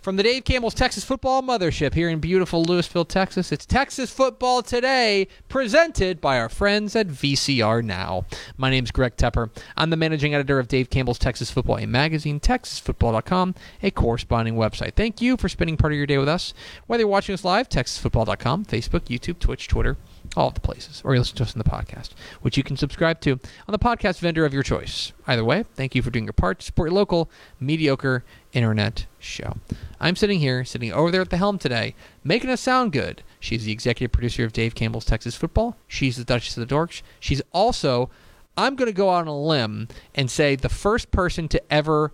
From 0.00 0.14
the 0.14 0.22
Dave 0.22 0.44
Campbell's 0.44 0.74
Texas 0.74 1.02
Football 1.04 1.42
Mothership 1.42 1.92
here 1.92 2.08
in 2.08 2.20
beautiful 2.20 2.64
Lewisville, 2.64 3.06
Texas, 3.06 3.50
it's 3.50 3.66
Texas 3.66 4.12
Football 4.12 4.62
Today, 4.62 5.26
presented 5.48 6.20
by 6.20 6.38
our 6.38 6.48
friends 6.48 6.94
at 6.94 7.08
VCR 7.08 7.84
Now. 7.84 8.24
My 8.56 8.70
name 8.70 8.84
is 8.84 8.92
Greg 8.92 9.16
Tepper. 9.16 9.50
I'm 9.76 9.90
the 9.90 9.96
managing 9.96 10.34
editor 10.34 10.60
of 10.60 10.68
Dave 10.68 10.88
Campbell's 10.88 11.18
Texas 11.18 11.50
Football, 11.50 11.78
a 11.78 11.86
magazine, 11.86 12.38
TexasFootball.com, 12.38 13.56
a 13.82 13.90
corresponding 13.90 14.54
website. 14.54 14.94
Thank 14.94 15.20
you 15.20 15.36
for 15.36 15.48
spending 15.48 15.76
part 15.76 15.92
of 15.92 15.96
your 15.96 16.06
day 16.06 16.18
with 16.18 16.28
us. 16.28 16.54
Whether 16.86 17.00
you're 17.00 17.08
watching 17.08 17.32
us 17.32 17.44
live, 17.44 17.68
TexasFootball.com, 17.68 18.66
Facebook, 18.66 19.00
YouTube, 19.06 19.40
Twitch, 19.40 19.66
Twitter, 19.66 19.96
all 20.36 20.48
of 20.48 20.54
the 20.54 20.60
places, 20.60 21.02
or 21.04 21.14
you 21.14 21.20
listen 21.20 21.36
to 21.36 21.42
us 21.42 21.54
on 21.54 21.58
the 21.58 21.68
podcast, 21.68 22.10
which 22.42 22.56
you 22.56 22.62
can 22.62 22.76
subscribe 22.76 23.20
to 23.20 23.32
on 23.32 23.72
the 23.72 23.78
podcast 23.78 24.20
vendor 24.20 24.44
of 24.44 24.52
your 24.52 24.62
choice. 24.62 25.12
Either 25.26 25.44
way, 25.44 25.64
thank 25.74 25.94
you 25.94 26.02
for 26.02 26.10
doing 26.10 26.24
your 26.24 26.32
part 26.32 26.60
to 26.60 26.66
support 26.66 26.90
your 26.90 26.96
local, 26.96 27.30
mediocre 27.58 28.24
internet 28.52 29.06
show. 29.18 29.56
I'm 30.00 30.16
sitting 30.16 30.40
here, 30.40 30.64
sitting 30.64 30.92
over 30.92 31.10
there 31.10 31.20
at 31.20 31.30
the 31.30 31.36
helm 31.36 31.58
today, 31.58 31.94
making 32.22 32.50
us 32.50 32.60
sound 32.60 32.92
good. 32.92 33.22
She's 33.40 33.64
the 33.64 33.72
executive 33.72 34.12
producer 34.12 34.44
of 34.44 34.52
Dave 34.52 34.74
Campbell's 34.74 35.04
Texas 35.04 35.36
Football. 35.36 35.76
She's 35.86 36.16
the 36.16 36.24
Duchess 36.24 36.56
of 36.56 36.66
the 36.66 36.74
Dorks. 36.74 37.02
She's 37.20 37.42
also, 37.52 38.10
I'm 38.56 38.76
going 38.76 38.90
to 38.90 38.92
go 38.92 39.10
out 39.10 39.22
on 39.22 39.28
a 39.28 39.38
limb 39.38 39.88
and 40.14 40.30
say, 40.30 40.56
the 40.56 40.68
first 40.68 41.10
person 41.10 41.48
to 41.48 41.72
ever 41.72 42.12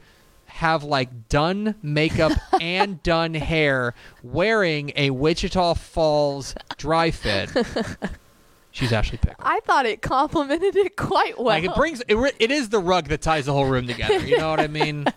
have 0.55 0.85
like 0.85 1.29
done 1.29 1.75
makeup 1.83 2.31
and 2.61 3.03
done 3.03 3.35
hair 3.35 3.93
wearing 4.23 4.93
a 4.95 5.11
Wichita 5.11 5.75
Falls 5.75 6.55
dry 6.77 7.11
fit. 7.11 7.51
She's 8.71 8.93
Ashley 8.93 9.19
Pickle. 9.19 9.37
I 9.39 9.61
thought 9.61 9.87
it 9.87 10.01
complimented 10.01 10.77
it 10.77 10.97
quite 10.97 11.37
well. 11.39 11.47
Like 11.47 11.65
it 11.65 11.75
brings 11.75 12.03
it, 12.09 12.15
re- 12.15 12.33
it 12.39 12.53
is 12.53 12.69
the 12.69 12.79
rug 12.79 13.09
that 13.09 13.21
ties 13.21 13.47
the 13.47 13.53
whole 13.53 13.67
room 13.67 13.87
together. 13.89 14.19
You 14.27 14.39
know 14.39 14.51
what 14.51 14.61
I 14.61 14.69
mean? 14.69 15.07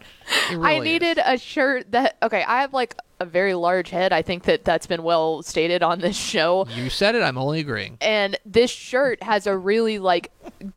It 0.52 0.60
I 0.60 0.80
needed 0.80 1.18
is. 1.18 1.24
a 1.26 1.38
shirt 1.38 1.92
that 1.94 2.18
okay, 2.22 2.44
I 2.44 2.60
have 2.60 2.74
like 2.74 2.96
a 3.22 3.26
very 3.26 3.54
large 3.54 3.90
head. 3.90 4.12
I 4.12 4.22
think 4.22 4.44
that 4.44 4.66
that's 4.66 4.86
been 4.86 5.02
well 5.04 5.42
stated 5.42 5.82
on 5.84 6.00
this 6.00 6.18
show. 6.18 6.68
You 6.76 6.90
said 6.90 7.16
it. 7.16 7.22
I'm 7.22 7.38
only 7.38 7.62
agreeing. 7.62 7.98
And 8.02 8.38
this 8.46 8.70
shirt 8.70 9.24
has 9.24 9.48
a 9.48 9.58
really 9.58 10.00
like 10.00 10.32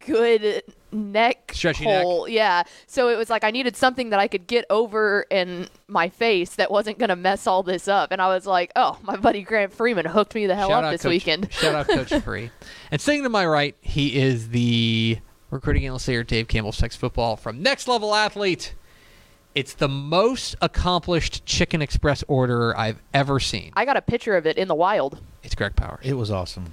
good 0.07 0.63
neck 0.93 1.53
Stretchy 1.55 1.85
neck. 1.85 2.07
Yeah. 2.29 2.63
So 2.87 3.09
it 3.09 3.17
was 3.17 3.31
like 3.31 3.45
I 3.45 3.51
needed 3.51 3.77
something 3.77 4.11
that 4.11 4.21
I 4.21 4.29
could 4.29 4.47
get 4.47 4.65
over 4.71 5.27
in 5.31 5.69
my 5.89 6.09
face 6.09 6.55
that 6.57 6.71
wasn't 6.71 6.99
going 6.99 7.09
to 7.09 7.17
mess 7.17 7.47
all 7.47 7.63
this 7.63 7.89
up. 7.89 8.13
And 8.13 8.21
I 8.21 8.29
was 8.29 8.47
like, 8.47 8.73
"Oh, 8.77 8.99
my 9.03 9.17
buddy 9.17 9.43
Grant 9.43 9.73
Freeman 9.73 10.07
hooked 10.07 10.35
me 10.35 10.47
the 10.47 10.55
hell 10.55 10.69
Shout 10.69 10.85
up 10.85 10.93
this 10.93 11.03
Coach, 11.03 11.11
weekend." 11.11 11.53
Shout 11.53 11.75
out 11.75 11.89
Coach 11.89 12.13
Free. 12.25 12.51
And 12.91 13.01
sitting 13.01 13.23
to 13.23 13.29
my 13.29 13.47
right, 13.47 13.77
he 13.81 14.19
is 14.19 14.51
the 14.51 15.19
recruiting 15.51 15.85
analyst 15.85 16.07
here 16.07 16.21
at 16.21 16.27
Dave 16.29 16.49
Campbell's 16.49 16.79
Texas 16.79 16.99
Football 17.01 17.37
from 17.37 17.63
Next 17.63 17.89
Level 17.89 18.15
Athlete. 18.15 18.75
It's 19.53 19.75
the 19.75 19.89
most 19.89 20.55
accomplished 20.63 21.45
Chicken 21.45 21.83
Express 21.83 22.23
order 22.29 22.77
I've 22.77 23.03
ever 23.13 23.41
seen. 23.41 23.73
I 23.75 23.85
got 23.85 23.97
a 23.97 24.03
picture 24.03 24.37
of 24.37 24.47
it 24.47 24.57
in 24.57 24.69
the 24.69 24.77
wild. 24.77 25.21
It's 25.43 25.57
Greg 25.57 25.75
Powers. 25.75 26.05
It 26.05 26.13
was 26.15 26.31
awesome. 26.31 26.73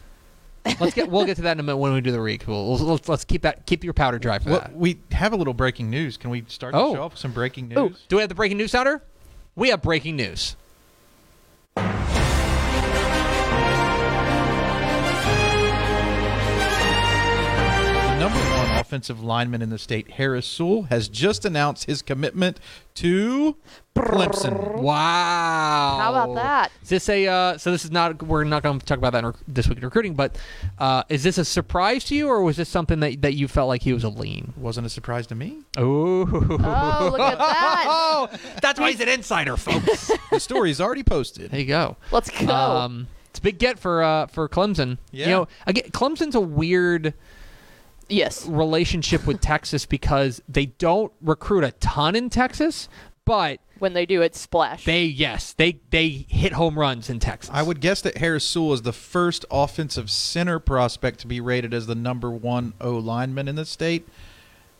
Let's 0.80 0.94
get 0.94 1.10
we'll 1.10 1.26
get 1.26 1.36
to 1.38 1.42
that 1.44 1.54
in 1.54 1.60
a 1.60 1.64
minute 1.64 1.78
when 1.78 1.94
we 1.94 2.02
do 2.02 2.12
the 2.12 2.22
reek. 2.22 2.44
We'll, 2.48 2.72
let's, 2.72 2.82
let's, 2.84 3.10
let's 3.10 3.24
keep 3.26 3.42
that 3.44 3.66
keep 3.66 3.84
your 3.84 3.94
powder 3.94 4.20
dry 4.20 4.40
for 4.40 4.52
Well, 4.52 4.60
that. 4.62 4.76
we 4.76 5.00
have 5.12 5.34
a 5.34 5.36
little 5.36 5.54
breaking 5.54 5.90
news. 5.90 6.18
Can 6.18 6.30
we 6.30 6.44
start 6.48 6.74
Oh. 6.76 6.90
the 6.90 6.96
show 6.96 7.04
off 7.04 7.12
with 7.14 7.20
some 7.20 7.32
breaking 7.34 7.72
oh, 7.76 7.88
news? 7.88 7.98
Ooh. 7.98 8.00
Do 8.10 8.16
we 8.18 8.22
have 8.22 8.30
the 8.30 8.36
breaking 8.36 8.58
news 8.58 8.72
sounder? 8.72 9.02
We 9.56 9.70
have 9.70 9.82
breaking 9.82 10.16
news. 10.16 10.56
Offensive 18.88 19.22
lineman 19.22 19.62
in 19.62 19.70
the 19.70 19.78
state, 19.78 20.12
Harris 20.12 20.48
Sewell, 20.48 20.84
has 20.84 21.10
just 21.10 21.44
announced 21.44 21.84
his 21.86 22.02
commitment 22.02 22.58
to 22.96 23.58
Clemson. 23.96 24.76
Wow. 24.78 25.98
How 26.00 26.10
about 26.12 26.36
that? 26.36 26.72
Is 26.82 26.90
this 26.90 27.10
a 27.10 27.28
uh, 27.28 27.58
so 27.58 27.72
this 27.72 27.84
is 27.84 27.92
not 27.92 28.24
we're 28.24 28.44
not 28.46 28.64
going 28.64 28.80
to 28.80 28.86
talk 28.86 28.98
about 28.98 29.12
that 29.12 29.20
in 29.20 29.26
rec- 29.26 29.36
this 29.48 29.68
week 29.68 29.78
in 29.80 29.84
recruiting, 29.84 30.14
but 30.16 30.38
uh, 30.80 31.04
is 31.10 31.24
this 31.24 31.38
a 31.38 31.44
surprise 31.46 32.06
to 32.06 32.16
you 32.16 32.28
or 32.30 32.42
was 32.44 32.56
this 32.58 32.70
something 32.70 33.00
that 33.02 33.22
that 33.22 33.34
you 33.34 33.48
felt 33.48 33.68
like 33.68 33.82
he 33.84 33.92
was 33.94 34.04
a 34.06 34.10
lean? 34.10 34.54
Wasn't 34.56 34.86
a 34.88 34.90
surprise 34.90 35.28
to 35.28 35.36
me. 35.36 35.60
Oh, 35.76 36.22
Oh, 36.22 37.10
look 37.12 37.20
at 37.20 37.38
that. 37.38 37.86
oh, 37.88 38.30
that's 38.62 38.80
why 38.80 38.92
he's 38.92 39.02
an 39.02 39.10
insider, 39.10 39.58
folks. 39.58 40.12
The 40.32 40.40
story's 40.40 40.80
already 40.80 41.04
posted. 41.04 41.52
there 41.52 41.60
you 41.60 41.66
go. 41.66 41.98
Let's 42.12 42.30
go. 42.30 42.54
Um, 42.54 43.08
it's 43.30 43.40
a 43.40 43.42
big 43.42 43.58
get 43.60 43.80
for 43.80 44.04
uh, 44.04 44.28
for 44.28 44.48
Clemson. 44.48 44.98
You 45.12 45.22
Yeah. 45.22 45.30
know, 45.30 45.48
again, 45.66 45.86
Clemson's 45.92 46.36
a 46.36 46.42
weird 46.42 47.14
yes. 48.10 48.46
relationship 48.48 49.26
with 49.26 49.42
Texas 49.42 49.86
because 49.86 50.42
they 50.48 50.68
don't 50.68 51.12
recruit 51.22 51.64
a 51.64 51.72
ton 51.74 52.16
in 52.16 52.30
Texas, 52.30 52.88
but 53.26 53.60
When 53.80 53.94
they 53.94 54.06
do 54.06 54.22
it, 54.22 54.36
splash. 54.36 54.86
they 54.86 55.04
yes 55.04 55.54
they 55.54 55.80
they 55.90 56.26
hit 56.30 56.54
home 56.54 56.80
runs 56.80 57.10
in 57.10 57.20
Texas. 57.20 57.50
I 57.54 57.62
would 57.62 57.82
guess 57.82 58.02
that 58.02 58.18
Harris 58.18 58.46
Sewell 58.46 58.74
is 58.74 58.82
the 58.84 58.94
first 58.94 59.46
offensive 59.52 60.10
center 60.10 60.60
prospect 60.60 61.20
to 61.20 61.28
be 61.28 61.40
rated 61.42 61.74
as 61.74 61.88
the 61.88 61.96
number 61.96 62.32
one 62.32 62.74
O 62.80 62.92
lineman 62.98 63.48
in 63.48 63.56
the 63.56 63.66
state. 63.66 64.08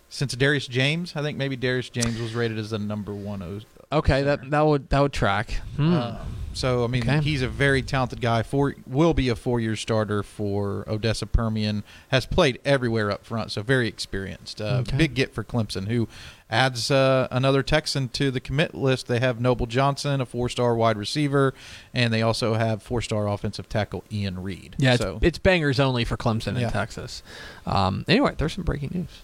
Since 0.10 0.36
Darius 0.36 0.68
James, 0.68 1.14
I 1.18 1.22
think 1.22 1.38
maybe 1.38 1.58
Darius 1.58 1.90
James 1.90 2.20
was 2.22 2.34
rated 2.34 2.58
as 2.58 2.70
the 2.70 2.80
number 2.80 3.14
one 3.14 3.42
O. 3.42 3.60
Okay, 3.92 4.24
that 4.24 4.50
that 4.50 4.62
would 4.66 4.90
that 4.90 5.02
would 5.02 5.14
track. 5.14 5.52
Hmm. 5.76 5.94
Um, 5.94 6.18
so 6.58 6.84
I 6.84 6.88
mean, 6.88 7.04
Okay. 7.04 7.22
he's 7.22 7.42
a 7.42 7.48
very 7.48 7.82
talented 7.82 8.20
guy. 8.22 8.44
For 8.44 8.76
will 8.86 9.14
be 9.14 9.30
a 9.30 9.36
four-year 9.36 9.76
starter 9.76 10.24
for 10.24 10.84
Odessa 10.88 11.26
Permian. 11.26 11.84
Has 12.10 12.26
played 12.26 12.60
everywhere 12.66 13.12
up 13.12 13.26
front, 13.26 13.52
so 13.52 13.62
very 13.62 13.88
experienced. 13.88 14.60
Uh, 14.62 14.84
Okay. 14.88 14.98
Big 14.98 15.14
get 15.16 15.34
for 15.34 15.44
Clemson, 15.44 15.88
who 15.88 16.08
adds 16.50 16.90
uh, 16.92 17.28
another 17.32 17.62
Texan 17.64 18.08
to 18.10 18.32
the 18.32 18.40
commit 18.40 18.74
list. 18.74 19.08
They 19.08 19.20
have 19.20 19.40
Noble 19.42 19.66
Johnson, 19.66 20.22
a 20.22 20.26
four-star 20.26 20.76
wide 20.76 20.98
receiver, 20.98 21.54
and 21.94 22.14
they 22.14 22.22
also 22.22 22.54
have 22.54 22.82
four-star 22.82 23.28
offensive 23.28 23.68
tackle 23.70 24.04
Ian 24.12 24.42
Reed. 24.42 24.76
Yeah, 24.80 24.94
it's, 24.94 25.02
so 25.04 25.20
it's 25.22 25.38
bangers 25.40 25.80
only 25.80 26.06
for 26.06 26.16
Clemson 26.18 26.60
Yeah. 26.60 26.68
in 26.68 26.74
Texas. 26.74 27.22
Um, 27.66 28.06
anyway, 28.08 28.34
there's 28.38 28.54
some 28.54 28.64
breaking 28.64 28.92
news. 28.94 29.24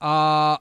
Uh, 0.00 0.56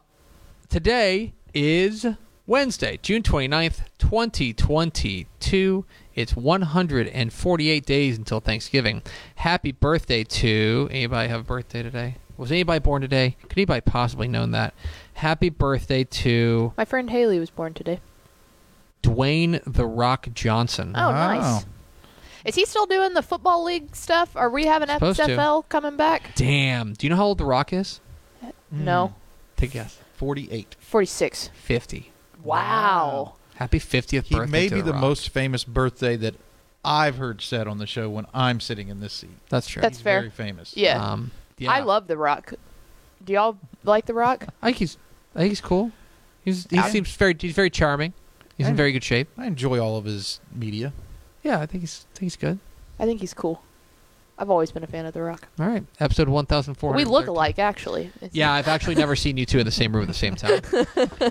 today 0.70 1.34
is 1.54 2.06
Wednesday, 2.46 3.00
June 3.02 3.24
29th, 3.24 3.82
2022. 3.98 5.86
It's 6.16 6.36
148 6.36 7.86
days 7.86 8.18
until 8.18 8.40
Thanksgiving. 8.40 9.02
Happy 9.36 9.72
birthday 9.72 10.24
to 10.24 10.88
anybody 10.92 11.30
have 11.30 11.42
a 11.42 11.44
birthday 11.44 11.82
today? 11.82 12.16
Was 12.38 12.52
anybody 12.52 12.80
born 12.80 13.02
today? 13.02 13.36
Could 13.44 13.58
anybody 13.58 13.82
possibly 13.82 14.28
known 14.28 14.52
that? 14.52 14.74
Happy 15.16 15.50
birthday 15.50 16.04
to 16.04 16.74
My 16.78 16.86
friend 16.86 17.10
Haley 17.10 17.40
was 17.40 17.50
born 17.50 17.74
today. 17.74 18.00
Dwayne 19.02 19.62
the 19.66 19.86
Rock 19.86 20.28
Johnson. 20.34 20.94
Oh, 20.96 21.10
Wow. 21.10 21.34
nice. 21.40 21.66
Is 22.46 22.56
he 22.56 22.66
still 22.66 22.86
doing 22.86 23.14
the 23.14 23.22
football 23.22 23.64
league 23.64 23.96
stuff? 23.96 24.36
Are 24.36 24.50
we 24.50 24.66
having 24.66 24.90
Supposed 24.90 25.20
to. 25.20 25.28
XFL 25.28 25.68
coming 25.70 25.96
back? 25.98 26.32
Damn. 26.36 26.94
Do 26.94 27.06
you 27.06 27.10
know 27.10 27.16
how 27.16 27.26
old 27.26 27.38
the 27.38 27.46
Rock 27.46 27.72
is? 27.74 28.02
No. 28.70 29.08
Hmm. 29.08 29.14
Take 29.56 29.70
a 29.72 29.74
guess. 29.74 29.98
48. 30.16 30.76
46. 30.80 31.50
50. 31.54 32.12
Wow. 32.44 33.36
Happy 33.56 33.80
50th 33.80 34.24
He 34.26 34.36
birthday. 34.36 34.52
may 34.52 34.70
to 34.70 34.76
be 34.76 34.82
the 34.82 34.92
Rock. 34.94 35.02
most 35.02 35.30
famous 35.30 35.64
birthday 35.64 36.16
that 36.18 36.36
I've 36.84 37.18
heard 37.18 37.42
said 37.42 37.68
on 37.68 37.78
the 37.78 37.88
show 37.88 38.10
when 38.10 38.26
I'm 38.34 38.60
sitting 38.60 38.90
in 38.90 39.00
this 39.00 39.14
seat. 39.14 39.30
That's 39.50 39.68
true. 39.68 39.82
That's 39.82 39.98
He's 39.98 40.04
fair. 40.04 40.20
Very 40.22 40.32
famous. 40.32 40.76
Yeah. 40.76 41.04
Um, 41.04 41.32
yeah. 41.58 41.72
I 41.72 41.80
love 41.82 42.08
The 42.08 42.18
Rock. 42.18 42.54
Do 43.24 43.34
y'all 43.34 43.58
like 43.84 44.06
The 44.06 44.14
Rock? 44.14 44.48
I 44.62 44.68
think 44.68 44.78
he's. 44.78 44.98
I 45.36 45.40
think 45.40 45.50
he's 45.52 45.62
cool. 45.62 45.92
He's. 46.44 46.68
He 46.70 46.78
I- 46.78 46.90
seems 46.90 47.16
very. 47.16 47.36
He's 47.40 47.54
very 47.56 47.70
charming. 47.70 48.14
He's 48.58 48.68
in 48.68 48.76
very 48.76 48.92
good 48.92 49.04
shape. 49.04 49.30
I 49.38 49.48
enjoy 49.48 49.80
all 49.80 49.98
of 49.98 50.06
his 50.06 50.40
media. 50.54 50.94
Yeah, 51.42 51.60
I 51.60 51.66
think 51.66 51.82
he's. 51.82 52.06
I 52.14 52.20
think 52.20 52.24
he's 52.26 52.36
good. 52.36 52.60
I 53.00 53.06
think 53.06 53.22
he's 53.22 53.34
cool. 53.34 53.62
I've 54.38 54.50
always 54.50 54.72
been 54.72 54.84
a 54.84 54.88
fan 54.88 55.06
of 55.06 55.14
The 55.14 55.22
Rock. 55.22 55.48
All 55.60 55.68
right, 55.68 55.84
episode 56.00 56.28
one 56.28 56.46
thousand 56.46 56.74
four. 56.76 56.94
We 56.94 57.06
look 57.06 57.28
alike, 57.28 57.60
actually. 57.60 58.06
It's- 58.16 58.32
Yeah, 58.34 58.52
I've 58.52 58.68
actually 58.68 58.96
never 58.96 59.16
seen 59.16 59.38
you 59.38 59.46
two 59.46 59.60
in 59.60 59.66
the 59.66 59.72
same 59.72 59.94
room 59.94 60.02
at 60.04 60.08
the 60.08 60.14
same 60.14 60.36
time. 60.36 60.62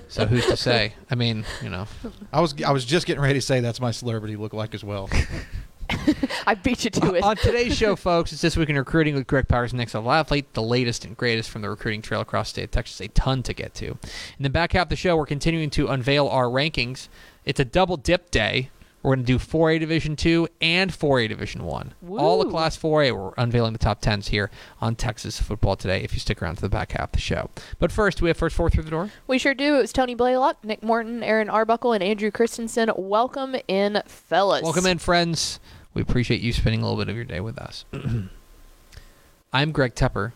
so 0.07 0.25
who's 0.25 0.45
to 0.47 0.55
say? 0.57 0.93
I 1.11 1.15
mean, 1.15 1.45
you 1.61 1.69
know, 1.69 1.85
I 2.31 2.39
was 2.41 2.55
I 2.63 2.71
was 2.71 2.85
just 2.85 3.05
getting 3.05 3.21
ready 3.21 3.35
to 3.35 3.41
say 3.41 3.59
that's 3.59 3.81
my 3.81 3.91
celebrity 3.91 4.35
look 4.37 4.53
like 4.53 4.73
as 4.73 4.83
well. 4.83 5.09
I 6.47 6.55
beat 6.55 6.85
you 6.85 6.89
to 6.91 7.13
it. 7.15 7.23
On 7.23 7.35
today's 7.35 7.75
show, 7.77 7.95
folks, 7.95 8.31
it's 8.31 8.41
This 8.41 8.55
Week 8.57 8.69
in 8.69 8.77
Recruiting 8.77 9.15
with 9.15 9.27
Greg 9.27 9.47
Powers, 9.47 9.73
Next 9.73 9.93
Level 9.93 10.11
Athlete, 10.11 10.51
the 10.53 10.61
latest 10.63 11.03
and 11.05 11.15
greatest 11.15 11.49
from 11.49 11.61
the 11.61 11.69
recruiting 11.69 12.01
trail 12.01 12.21
across 12.21 12.49
the 12.49 12.53
state 12.53 12.63
of 12.63 12.71
Texas. 12.71 12.99
A 13.01 13.09
ton 13.09 13.43
to 13.43 13.53
get 13.53 13.73
to. 13.75 13.87
In 13.87 13.97
the 14.39 14.49
back 14.49 14.71
half 14.71 14.83
of 14.83 14.89
the 14.89 14.95
show, 14.95 15.15
we're 15.17 15.25
continuing 15.25 15.69
to 15.71 15.89
unveil 15.89 16.27
our 16.29 16.45
rankings. 16.45 17.09
It's 17.45 17.59
a 17.59 17.65
double 17.65 17.97
dip 17.97 18.31
day. 18.31 18.69
We're 19.03 19.15
going 19.15 19.25
to 19.25 19.33
do 19.33 19.37
4A 19.37 19.81
Division 19.81 20.15
2 20.15 20.47
and 20.61 20.89
4A 20.89 21.27
Division 21.27 21.65
1. 21.65 21.93
All 22.17 22.41
the 22.41 22.49
Class 22.49 22.77
4A, 22.77 23.11
we're 23.11 23.33
unveiling 23.37 23.73
the 23.73 23.79
top 23.79 24.01
10s 24.01 24.29
here 24.29 24.49
on 24.79 24.95
Texas 24.95 25.41
football 25.41 25.75
today 25.75 26.01
if 26.03 26.13
you 26.13 26.19
stick 26.21 26.41
around 26.41 26.55
to 26.55 26.61
the 26.61 26.69
back 26.69 26.93
half 26.93 27.09
of 27.09 27.11
the 27.11 27.19
show. 27.19 27.49
But 27.79 27.91
first, 27.91 28.19
do 28.19 28.23
we 28.23 28.29
have 28.29 28.37
first 28.37 28.55
four 28.55 28.69
through 28.69 28.83
the 28.83 28.89
door? 28.89 29.11
We 29.27 29.37
sure 29.37 29.53
do. 29.53 29.75
It 29.75 29.81
was 29.81 29.91
Tony 29.91 30.15
Blaylock, 30.15 30.63
Nick 30.63 30.81
Morton, 30.81 31.21
Aaron 31.21 31.49
Arbuckle, 31.49 31.91
and 31.91 32.01
Andrew 32.01 32.31
Christensen. 32.31 32.91
Welcome 32.95 33.57
in, 33.67 34.01
fellas. 34.05 34.63
Welcome 34.63 34.85
in, 34.85 34.99
friends. 34.99 35.59
We 35.93 36.01
appreciate 36.01 36.39
you 36.39 36.53
spending 36.53 36.81
a 36.81 36.85
little 36.85 36.97
bit 37.03 37.09
of 37.09 37.15
your 37.17 37.25
day 37.25 37.41
with 37.41 37.57
us. 37.57 37.83
I'm 39.53 39.73
Greg 39.73 39.95
Tepper. 39.95 40.31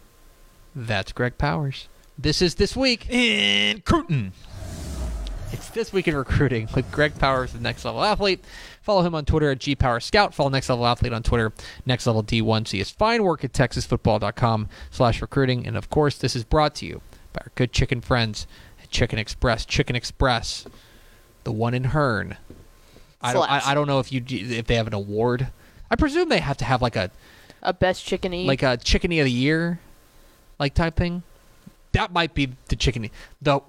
That's 0.75 1.14
Greg 1.14 1.38
Powers. 1.38 1.88
This 2.19 2.42
is 2.42 2.56
This 2.56 2.75
Week. 2.75 3.10
In 3.10 3.80
Cruton. 3.81 4.34
This 5.78 5.94
Week 5.94 6.08
in 6.08 6.16
Recruiting 6.16 6.68
with 6.74 6.92
Greg 6.92 7.20
Powers, 7.20 7.54
the 7.54 7.60
Next 7.60 7.86
Level 7.86 8.04
Athlete. 8.04 8.44
Follow 8.82 9.04
him 9.04 9.14
on 9.14 9.26
Twitter 9.26 9.52
at 9.52 9.60
GPowerScout. 9.60 10.34
Follow 10.34 10.50
Next 10.50 10.70
Level 10.70 10.88
Athlete 10.88 11.14
on 11.14 11.22
Twitter, 11.22 11.54
Next 11.86 12.08
Level 12.08 12.24
D1. 12.24 12.68
See 12.68 12.80
his 12.80 12.90
fine 12.90 13.22
work 13.24 13.44
at 13.44 13.54
TexasFootball.com 13.54 14.70
slash 14.90 15.22
recruiting. 15.22 15.68
And, 15.68 15.78
of 15.78 15.92
course, 15.92 16.18
this 16.18 16.36
is 16.36 16.44
brought 16.44 16.74
to 16.78 16.88
you 16.88 17.04
by 17.32 17.42
our 17.42 17.52
good 17.54 17.74
chicken 17.74 18.02
friends 18.02 18.48
at 18.82 18.90
Chicken 18.90 19.20
Express. 19.20 19.68
Chicken 19.68 19.96
Express, 19.96 20.66
the 21.44 21.52
one 21.52 21.76
in 21.76 21.84
Hearne. 21.84 22.38
I 23.22 23.34
don't, 23.34 23.48
I, 23.48 23.62
I 23.64 23.74
don't 23.76 23.86
know 23.86 24.00
if 24.00 24.12
you 24.12 24.24
if 24.28 24.66
they 24.66 24.78
have 24.78 24.88
an 24.88 24.96
award. 24.96 25.50
I 25.92 25.96
presume 25.96 26.30
they 26.30 26.40
have 26.40 26.58
to 26.58 26.66
have 26.66 26.82
like 26.82 26.96
a 26.96 27.12
A 27.62 27.72
best 27.72 28.04
chickeny. 28.04 28.48
like 28.48 28.64
a 28.64 28.78
chickeny 28.78 29.20
of 29.20 29.26
the 29.26 29.32
year, 29.32 29.80
like 30.58 30.74
type 30.74 30.96
thing. 30.96 31.22
That 31.92 32.12
might 32.12 32.34
be 32.34 32.54
the 32.70 32.76
chickeny. 32.76 33.12
Though 33.44 33.64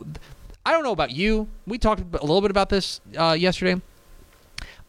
I 0.69 0.73
don't 0.73 0.83
know 0.83 0.93
about 0.93 1.13
you. 1.13 1.49
We 1.67 1.79
talked 1.79 2.03
a 2.03 2.21
little 2.21 2.43
bit 2.43 2.51
about 2.51 2.69
this 2.69 3.01
uh, 3.19 3.33
yesterday. 3.33 3.81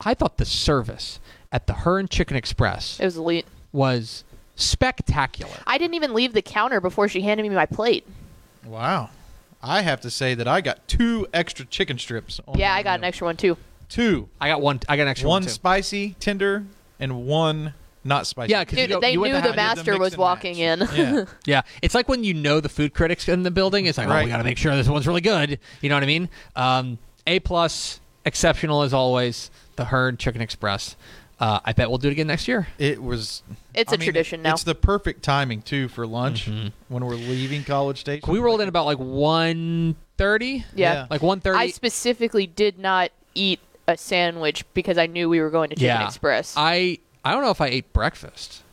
I 0.02 0.14
thought 0.14 0.36
the 0.36 0.44
service 0.44 1.22
at 1.54 1.68
the 1.68 1.74
Hearne 1.74 2.10
Chicken 2.10 2.36
Express 2.36 3.00
it 3.00 3.06
was 3.06 3.16
elite. 3.16 3.46
was 3.72 4.26
spectacular. 4.58 5.54
I 5.66 5.78
didn't 5.78 5.94
even 5.94 6.14
leave 6.14 6.34
the 6.34 6.42
counter 6.42 6.82
before 6.82 7.08
she 7.08 7.22
handed 7.22 7.44
me 7.44 7.56
my 7.56 7.66
plate. 7.66 8.06
Wow. 8.66 9.10
I 9.64 9.82
have 9.84 10.02
to 10.02 10.10
say 10.10 10.36
that 10.36 10.50
I 10.50 10.60
got 10.60 10.86
two 10.90 11.28
extra 11.34 11.66
chicken 11.66 11.98
strips. 11.98 12.42
On 12.46 12.60
Yeah, 12.60 12.74
I 12.74 12.84
got 12.84 13.00
an 13.00 13.06
extra 13.06 13.28
one 13.28 13.38
too. 13.38 13.56
Two. 13.88 14.28
I 14.42 14.50
got 14.50 14.60
one. 14.60 14.82
I 14.90 14.98
got 14.98 15.04
an 15.04 15.08
extra 15.08 15.30
one, 15.30 15.36
One 15.36 15.44
too. 15.44 15.50
spicy, 15.50 16.18
tender, 16.20 16.66
and 17.00 17.26
one 17.26 17.74
not 18.04 18.26
spicy. 18.28 18.52
Yeah, 18.52 18.64
because 18.64 19.02
they 19.02 19.12
you 19.14 19.20
knew 19.22 19.26
to 19.28 19.34
the 19.34 19.42
have- 19.42 19.46
I 19.46 19.48
did 19.50 19.56
master 19.56 19.98
was 20.00 20.14
and 20.14 20.20
walking 20.22 20.58
in. 20.58 20.80
Yeah. 20.96 21.26
Yeah, 21.46 21.62
it's 21.82 21.96
like 21.96 22.08
when 22.08 22.24
you 22.24 22.34
know 22.34 22.60
the 22.60 22.70
food 22.70 22.94
critics 22.94 23.28
in 23.28 23.44
the 23.44 23.52
building. 23.52 23.86
It's 23.86 23.98
like, 23.98 24.08
oh, 24.08 24.24
we 24.24 24.30
got 24.30 24.38
to 24.38 24.44
make 24.44 24.58
sure 24.58 24.76
this 24.76 24.88
one's 24.88 25.08
really 25.08 25.22
good. 25.22 25.60
You 25.82 25.90
know 25.90 25.96
what 25.96 26.04
I 26.04 26.08
mean? 26.08 26.30
Um, 26.56 26.98
a 27.28 27.40
plus, 27.40 28.00
exceptional 28.26 28.82
as 28.84 28.94
always. 28.94 29.52
The 29.76 29.86
Hearne 29.86 30.18
Chicken 30.18 30.42
Express. 30.42 30.96
Uh, 31.40 31.60
I 31.64 31.72
bet 31.72 31.88
we'll 31.88 31.98
do 32.00 32.10
it 32.10 32.12
again 32.12 32.28
next 32.28 32.50
year. 32.50 32.68
It 32.78 33.02
was. 33.02 33.44
It's 33.74 33.94
a 33.94 33.96
a 33.96 33.98
tradition 33.98 34.42
now. 34.42 34.54
It's 34.54 34.64
the 34.64 34.76
perfect 34.76 35.24
timing 35.24 35.62
too 35.62 35.88
for 35.88 36.06
lunch 36.06 36.48
Mhm. 36.50 36.74
when 36.90 37.06
we're 37.06 37.16
leaving 37.16 37.64
College 37.64 37.98
Station. 38.02 38.30
We 38.32 38.40
rolled 38.40 38.60
in 38.60 38.68
about 38.68 38.86
like 38.86 38.98
one 38.98 39.96
thirty. 40.18 40.66
Yeah. 40.76 40.94
Yeah. 40.94 41.08
Like 41.10 41.22
one 41.22 41.42
I 41.46 41.70
specifically 41.70 42.46
did 42.46 42.78
not 42.78 43.12
eat 43.36 43.62
a 43.88 43.96
sandwich 43.96 44.66
because 44.74 44.98
I 44.98 45.06
knew 45.08 45.30
we 45.30 45.40
were 45.40 45.50
going 45.50 45.70
to 45.70 45.76
Chicken 45.78 45.88
Yeah. 45.88 46.08
Express. 46.08 46.56
I 46.58 46.98
I 47.24 47.32
don't 47.32 47.44
know 47.44 47.52
if 47.52 47.62
I 47.62 47.68
ate 47.68 47.92
breakfast. 47.94 48.64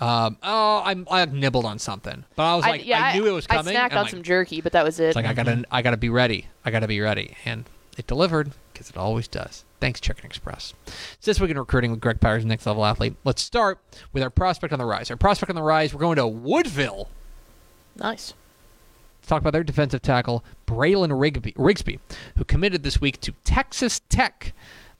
Um, 0.00 0.36
oh, 0.42 0.82
I'm, 0.84 1.06
I 1.10 1.24
nibbled 1.26 1.64
on 1.64 1.78
something, 1.78 2.24
but 2.34 2.42
I 2.42 2.56
was 2.56 2.64
like, 2.64 2.80
I, 2.80 2.84
yeah, 2.84 3.12
knew 3.14 3.26
it 3.26 3.32
was 3.32 3.46
coming. 3.46 3.76
I 3.76 3.88
snacked 3.88 3.92
on 3.92 4.02
like, 4.02 4.10
some 4.10 4.22
jerky, 4.24 4.60
but 4.60 4.72
that 4.72 4.84
was 4.84 4.98
it. 4.98 5.08
It's 5.08 5.16
like 5.16 5.26
I 5.26 5.32
gotta, 5.32 5.64
I 5.70 5.82
gotta 5.82 5.96
be 5.96 6.08
ready. 6.08 6.48
I 6.64 6.72
gotta 6.72 6.88
be 6.88 7.00
ready, 7.00 7.36
and 7.44 7.66
it 7.96 8.08
delivered 8.08 8.50
because 8.72 8.90
it 8.90 8.96
always 8.96 9.28
does. 9.28 9.64
Thanks, 9.78 10.00
Chicken 10.00 10.24
Express. 10.26 10.74
It's 11.14 11.26
this 11.26 11.40
week 11.40 11.50
in 11.50 11.58
recruiting 11.58 11.92
with 11.92 12.00
Greg 12.00 12.20
Powers, 12.20 12.44
next 12.44 12.66
level 12.66 12.84
athlete. 12.84 13.14
Let's 13.24 13.42
start 13.42 13.78
with 14.12 14.22
our 14.22 14.30
prospect 14.30 14.72
on 14.72 14.78
the 14.80 14.84
rise. 14.84 15.10
Our 15.10 15.16
prospect 15.16 15.50
on 15.50 15.56
the 15.56 15.62
rise. 15.62 15.94
We're 15.94 16.00
going 16.00 16.16
to 16.16 16.26
Woodville. 16.26 17.08
nice. 17.96 18.34
Let's 19.20 19.28
talk 19.28 19.40
about 19.40 19.52
their 19.52 19.62
defensive 19.62 20.02
tackle, 20.02 20.42
Braylon 20.66 21.20
Rigby, 21.20 21.52
Rigsby, 21.52 22.00
who 22.36 22.44
committed 22.44 22.82
this 22.82 23.00
week 23.00 23.20
to 23.20 23.32
Texas 23.44 24.00
Tech. 24.08 24.52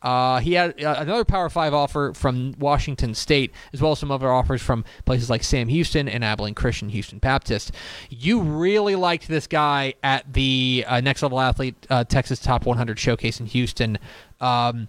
Uh, 0.02 0.40
he 0.40 0.54
had 0.54 0.82
uh, 0.82 0.96
another 0.98 1.24
Power 1.24 1.48
Five 1.48 1.72
offer 1.72 2.12
from 2.14 2.54
Washington 2.58 3.14
State, 3.14 3.52
as 3.72 3.80
well 3.80 3.92
as 3.92 4.00
some 4.00 4.10
other 4.10 4.30
offers 4.30 4.60
from 4.60 4.84
places 5.04 5.30
like 5.30 5.44
Sam 5.44 5.68
Houston 5.68 6.08
and 6.08 6.24
Abilene 6.24 6.54
Christian 6.54 6.88
Houston 6.88 7.18
Baptist. 7.18 7.72
You 8.10 8.40
really 8.40 8.96
liked 8.96 9.28
this 9.28 9.46
guy 9.46 9.94
at 10.02 10.32
the 10.32 10.84
uh, 10.88 11.00
Next 11.00 11.22
Level 11.22 11.40
Athlete 11.40 11.86
uh, 11.88 12.04
Texas 12.04 12.40
Top 12.40 12.66
100 12.66 12.98
Showcase 12.98 13.38
in 13.38 13.46
Houston. 13.46 13.98
Um, 14.40 14.88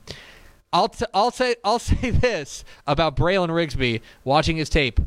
I'll 0.71 0.89
t- 0.89 1.05
I'll 1.13 1.31
say 1.31 1.55
I'll 1.63 1.79
say 1.79 2.09
this 2.09 2.65
about 2.87 3.15
Braylon 3.15 3.49
Rigsby 3.49 4.01
watching 4.23 4.57
his 4.57 4.69
tape. 4.69 4.99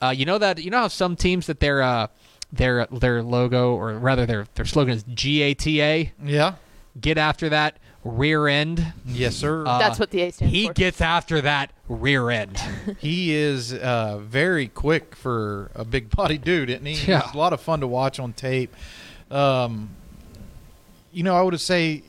Uh, 0.00 0.14
you 0.16 0.24
know 0.24 0.38
that 0.38 0.62
you 0.62 0.70
know 0.70 0.78
how 0.78 0.88
some 0.88 1.16
teams 1.16 1.46
that 1.48 1.58
their 1.58 1.82
uh, 1.82 2.06
their 2.52 2.86
their 2.86 3.22
logo 3.22 3.74
or 3.74 3.98
rather 3.98 4.24
their 4.24 4.46
their 4.54 4.64
slogan 4.64 4.94
is 4.94 5.02
GATA. 5.02 6.12
Yeah. 6.24 6.54
Get 7.00 7.18
after 7.18 7.48
that 7.48 7.78
rear 8.04 8.46
end. 8.48 8.92
Yes, 9.04 9.36
sir. 9.36 9.66
Uh, 9.66 9.78
That's 9.78 9.98
what 9.98 10.10
the 10.10 10.22
A 10.22 10.30
stands 10.32 10.54
He 10.54 10.66
for. 10.68 10.72
gets 10.74 11.00
after 11.00 11.40
that 11.42 11.70
rear 11.88 12.30
end. 12.30 12.56
he 12.98 13.34
is 13.34 13.72
uh, 13.74 14.18
very 14.18 14.68
quick 14.68 15.14
for 15.16 15.70
a 15.74 15.84
big 15.84 16.10
body 16.10 16.38
dude, 16.38 16.70
isn't 16.70 16.86
he? 16.86 16.94
Yeah. 17.10 17.22
He's 17.22 17.34
a 17.34 17.38
lot 17.38 17.52
of 17.52 17.60
fun 17.60 17.80
to 17.80 17.86
watch 17.86 18.18
on 18.18 18.32
tape. 18.32 18.74
Um, 19.30 19.90
you 21.12 21.22
know, 21.22 21.34
I 21.36 21.42
would 21.42 21.58
say 21.60 22.02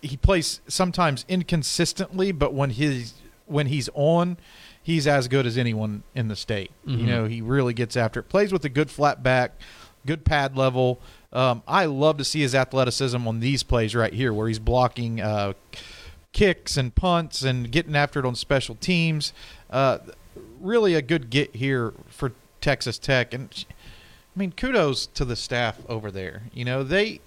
he 0.00 0.16
plays 0.16 0.60
sometimes 0.66 1.24
inconsistently, 1.28 2.32
but 2.32 2.52
when 2.52 2.70
he's 2.70 3.14
when 3.46 3.66
he's 3.66 3.88
on, 3.94 4.36
he's 4.82 5.06
as 5.06 5.28
good 5.28 5.46
as 5.46 5.56
anyone 5.58 6.02
in 6.14 6.28
the 6.28 6.36
state. 6.36 6.70
Mhm. 6.86 6.98
You 7.00 7.06
know, 7.06 7.24
he 7.26 7.40
really 7.40 7.74
gets 7.74 7.96
after 7.96 8.20
it. 8.20 8.24
Plays 8.28 8.52
with 8.52 8.64
a 8.64 8.68
good 8.68 8.90
flat 8.90 9.22
back, 9.22 9.52
good 10.06 10.24
pad 10.24 10.56
level. 10.56 11.00
Um, 11.32 11.62
I 11.66 11.86
love 11.86 12.18
to 12.18 12.24
see 12.24 12.40
his 12.40 12.54
athleticism 12.54 13.26
on 13.26 13.40
these 13.40 13.62
plays 13.62 13.94
right 13.94 14.12
here, 14.12 14.32
where 14.32 14.48
he's 14.48 14.58
blocking 14.58 15.20
uh, 15.20 15.54
kicks 16.32 16.76
and 16.76 16.94
punts 16.94 17.42
and 17.42 17.70
getting 17.70 17.96
after 17.96 18.20
it 18.20 18.26
on 18.26 18.34
special 18.34 18.74
teams. 18.76 19.32
Uh, 19.70 19.98
really 20.60 20.94
a 20.94 21.02
good 21.02 21.30
get 21.30 21.54
here 21.56 21.94
for 22.08 22.32
Texas 22.60 22.98
Tech, 22.98 23.32
and 23.34 23.64
I 23.70 24.38
mean, 24.38 24.52
kudos 24.52 25.06
to 25.08 25.24
the 25.24 25.36
staff 25.36 25.78
over 25.88 26.10
there. 26.10 26.42
You 26.52 26.64
know, 26.64 26.82
they 26.82 27.20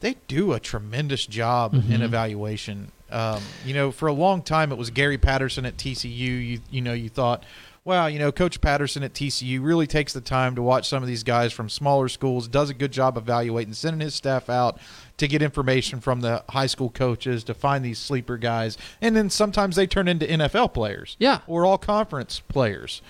they 0.00 0.16
do 0.28 0.52
a 0.52 0.60
tremendous 0.60 1.26
job 1.26 1.74
in 1.74 1.80
Mhm. 1.82 2.02
evaluation. 2.02 2.92
Um, 3.10 3.40
you 3.64 3.72
know, 3.72 3.90
for 3.90 4.08
a 4.08 4.12
long 4.12 4.42
time 4.42 4.70
it 4.72 4.76
was 4.78 4.90
Gary 4.90 5.16
Patterson 5.16 5.64
at 5.64 5.76
TCU. 5.78 6.10
You 6.32 6.60
you 6.70 6.80
know, 6.82 6.92
you 6.92 7.08
thought, 7.08 7.44
wow, 7.86 8.06
you 8.06 8.18
know, 8.18 8.32
Coach 8.32 8.60
Patterson 8.60 9.04
at 9.04 9.14
TCU 9.14 9.62
really 9.62 9.86
takes 9.86 10.12
the 10.12 10.20
time 10.20 10.56
to 10.56 10.62
watch 10.62 10.88
some 10.88 11.04
of 11.04 11.06
these 11.08 11.22
guys 11.22 11.52
from 11.52 11.68
smaller 11.68 12.08
schools, 12.08 12.48
does 12.48 12.68
a 12.68 12.74
good 12.74 12.90
job 12.90 13.16
evaluating, 13.16 13.72
sending 13.74 14.00
his 14.00 14.12
staff 14.12 14.50
out 14.50 14.76
to 15.18 15.28
get 15.28 15.40
information 15.40 16.00
from 16.00 16.20
the 16.20 16.42
high 16.48 16.66
school 16.66 16.90
coaches 16.90 17.44
to 17.44 17.54
find 17.54 17.84
these 17.84 18.00
sleeper 18.00 18.36
guys, 18.36 18.76
and 19.00 19.14
then 19.14 19.30
sometimes 19.30 19.76
they 19.76 19.86
turn 19.86 20.08
into 20.08 20.26
NFL 20.26 20.74
players, 20.74 21.16
Yeah. 21.20 21.40
or 21.46 21.64
all 21.64 21.78
conference 21.78 22.40
players. 22.48 23.02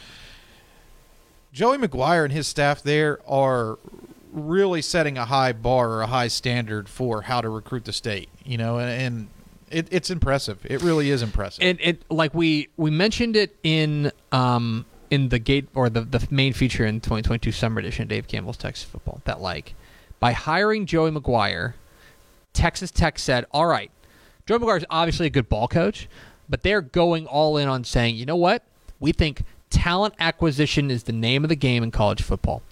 Joey 1.55 1.79
McGuire 1.79 2.25
and 2.25 2.33
his 2.35 2.47
staff 2.47 2.83
there 2.83 3.19
are 3.27 3.79
really 4.31 4.83
setting 4.83 5.17
a 5.17 5.25
high 5.25 5.55
bar 5.55 5.89
or 5.89 6.03
a 6.03 6.07
high 6.07 6.29
standard 6.29 6.87
for 6.87 7.23
how 7.23 7.41
to 7.41 7.49
recruit 7.49 7.87
the 7.87 7.95
state. 7.95 8.29
You 8.45 8.59
know, 8.59 8.79
and, 8.79 8.91
and 8.91 9.29
it, 9.71 9.89
it's 9.91 10.11
impressive. 10.11 10.65
It 10.65 10.83
really 10.83 11.11
is 11.11 11.23
impressive. 11.23 11.63
And 11.63 11.79
it 11.81 12.03
like 12.11 12.35
we 12.35 12.69
we 12.77 12.91
mentioned 12.91 13.37
it 13.37 13.57
in 13.63 14.13
um 14.33 14.87
in 15.11 15.29
the 15.29 15.39
gate 15.39 15.69
or 15.75 15.89
the 15.89 16.03
the 16.03 16.27
main 16.31 16.53
feature 16.53 16.85
in 16.85 17.01
2022 17.01 17.53
summer 17.53 17.81
edition 17.81 18.09
Dave 18.09 18.29
Campbell's 18.29 18.57
Texas 18.57 18.85
Football 18.85 19.21
that 19.25 19.41
like 19.41 19.75
by 20.21 20.33
hiring 20.33 20.87
Joey 20.87 21.11
McGuire, 21.11 21.75
Texas 22.53 22.91
Tech 22.91 23.19
said, 23.19 23.47
"All 23.51 23.67
right, 23.67 23.91
Joey 24.47 24.59
McGuire 24.59 24.79
is 24.79 24.87
obviously 24.91 25.27
a 25.27 25.31
good 25.31 25.49
ball 25.49 25.69
coach, 25.69 26.09
but 26.49 26.63
they're 26.63 26.81
going 26.81 27.27
all 27.27 27.57
in 27.57 27.69
on 27.69 27.85
saying, 27.85 28.17
you 28.17 28.27
know 28.27 28.37
what? 28.37 28.63
We 28.99 29.13
think 29.13 29.43
talent 29.69 30.15
acquisition 30.19 30.91
is 30.91 31.03
the 31.03 31.13
name 31.13 31.45
of 31.45 31.49
the 31.49 31.57
game 31.57 31.83
in 31.83 31.91
college 31.91 32.23
football, 32.23 32.63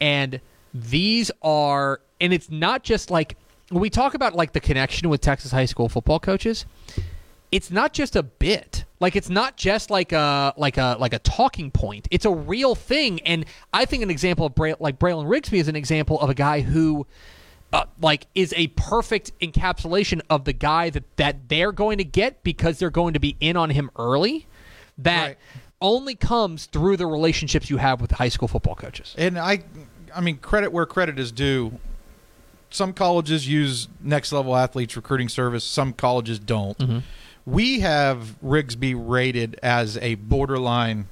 and 0.00 0.40
these 0.72 1.30
are, 1.42 2.00
and 2.20 2.32
it's 2.32 2.50
not 2.50 2.82
just 2.82 3.10
like." 3.10 3.36
When 3.70 3.80
we 3.80 3.90
talk 3.90 4.14
about 4.14 4.34
like 4.34 4.52
the 4.52 4.60
connection 4.60 5.08
with 5.08 5.20
Texas 5.20 5.50
high 5.50 5.64
school 5.64 5.88
football 5.88 6.20
coaches, 6.20 6.66
it's 7.50 7.70
not 7.70 7.92
just 7.92 8.14
a 8.16 8.22
bit. 8.22 8.84
Like 9.00 9.16
it's 9.16 9.28
not 9.30 9.56
just 9.56 9.90
like 9.90 10.12
a 10.12 10.52
like 10.56 10.76
a 10.76 10.96
like 10.98 11.14
a 11.14 11.18
talking 11.18 11.70
point. 11.70 12.06
It's 12.10 12.24
a 12.24 12.30
real 12.30 12.74
thing. 12.74 13.20
And 13.22 13.44
I 13.72 13.84
think 13.84 14.02
an 14.02 14.10
example 14.10 14.46
of 14.46 14.54
Bra- 14.54 14.74
like 14.80 14.98
Braylon 14.98 15.26
Rigsby 15.26 15.58
is 15.58 15.68
an 15.68 15.76
example 15.76 16.20
of 16.20 16.30
a 16.30 16.34
guy 16.34 16.60
who 16.60 17.06
uh, 17.72 17.84
like 18.00 18.26
is 18.34 18.52
a 18.56 18.68
perfect 18.68 19.32
encapsulation 19.40 20.20
of 20.30 20.44
the 20.44 20.52
guy 20.52 20.90
that 20.90 21.04
that 21.16 21.48
they're 21.48 21.72
going 21.72 21.98
to 21.98 22.04
get 22.04 22.42
because 22.44 22.78
they're 22.78 22.90
going 22.90 23.14
to 23.14 23.20
be 23.20 23.36
in 23.40 23.56
on 23.56 23.70
him 23.70 23.90
early. 23.96 24.46
That 24.98 25.26
Right. 25.26 25.36
only 25.80 26.14
comes 26.14 26.66
through 26.66 26.96
the 26.98 27.06
relationships 27.06 27.68
you 27.70 27.78
have 27.78 28.00
with 28.00 28.12
high 28.12 28.28
school 28.28 28.46
football 28.48 28.74
coaches. 28.76 29.14
And 29.18 29.38
I, 29.38 29.64
I 30.14 30.20
mean, 30.20 30.36
credit 30.36 30.70
where 30.72 30.86
credit 30.86 31.18
is 31.18 31.32
due. 31.32 31.78
Some 32.74 32.92
colleges 32.92 33.46
use 33.48 33.86
next 34.02 34.32
level 34.32 34.56
athletes 34.56 34.96
recruiting 34.96 35.28
service. 35.28 35.62
Some 35.62 35.92
colleges 35.92 36.38
don't. 36.40 36.76
Mm-hmm. 36.78 36.98
We 37.46 37.80
have 37.80 38.34
Rigsby 38.42 38.94
rated 38.96 39.58
as 39.62 39.96
a 39.98 40.16
borderline 40.16 41.06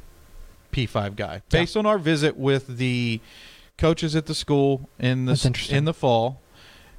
P5 0.73 1.15
guy 1.15 1.43
based 1.51 1.77
on 1.77 1.87
our 1.87 1.99
visit 1.99 2.37
with 2.37 2.79
the 2.79 3.21
coaches 3.79 4.17
at 4.17 4.27
the 4.27 4.35
school 4.35 4.89
in 4.99 5.27
the 5.27 5.37
in 5.77 5.85
the 5.85 5.95
fall 5.95 6.41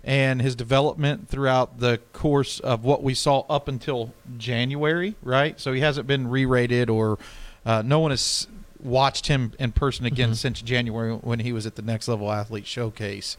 and 0.04 0.42
his 0.42 0.56
development 0.56 1.28
throughout 1.28 1.80
the 1.80 2.00
course 2.14 2.60
of 2.60 2.84
what 2.86 3.02
we 3.04 3.14
saw 3.14 3.40
up 3.50 3.68
until 3.68 4.14
January, 4.38 5.16
right? 5.24 5.60
So 5.60 5.74
he 5.74 5.82
hasn't 5.82 6.08
been 6.08 6.28
re-rated 6.30 6.90
or 6.90 7.18
uh, 7.66 7.82
no 7.84 8.00
one 8.00 8.12
has 8.12 8.48
watched 8.82 9.28
him 9.28 9.54
in 9.60 9.72
person 9.72 10.06
again 10.06 10.30
Mm-hmm. 10.30 10.36
since 10.36 10.62
January 10.62 11.14
when 11.16 11.40
he 11.40 11.52
was 11.54 11.66
at 11.66 11.76
the 11.76 11.82
Next 11.82 12.08
Level 12.08 12.32
Athlete 12.32 12.68
Showcase. 12.68 13.36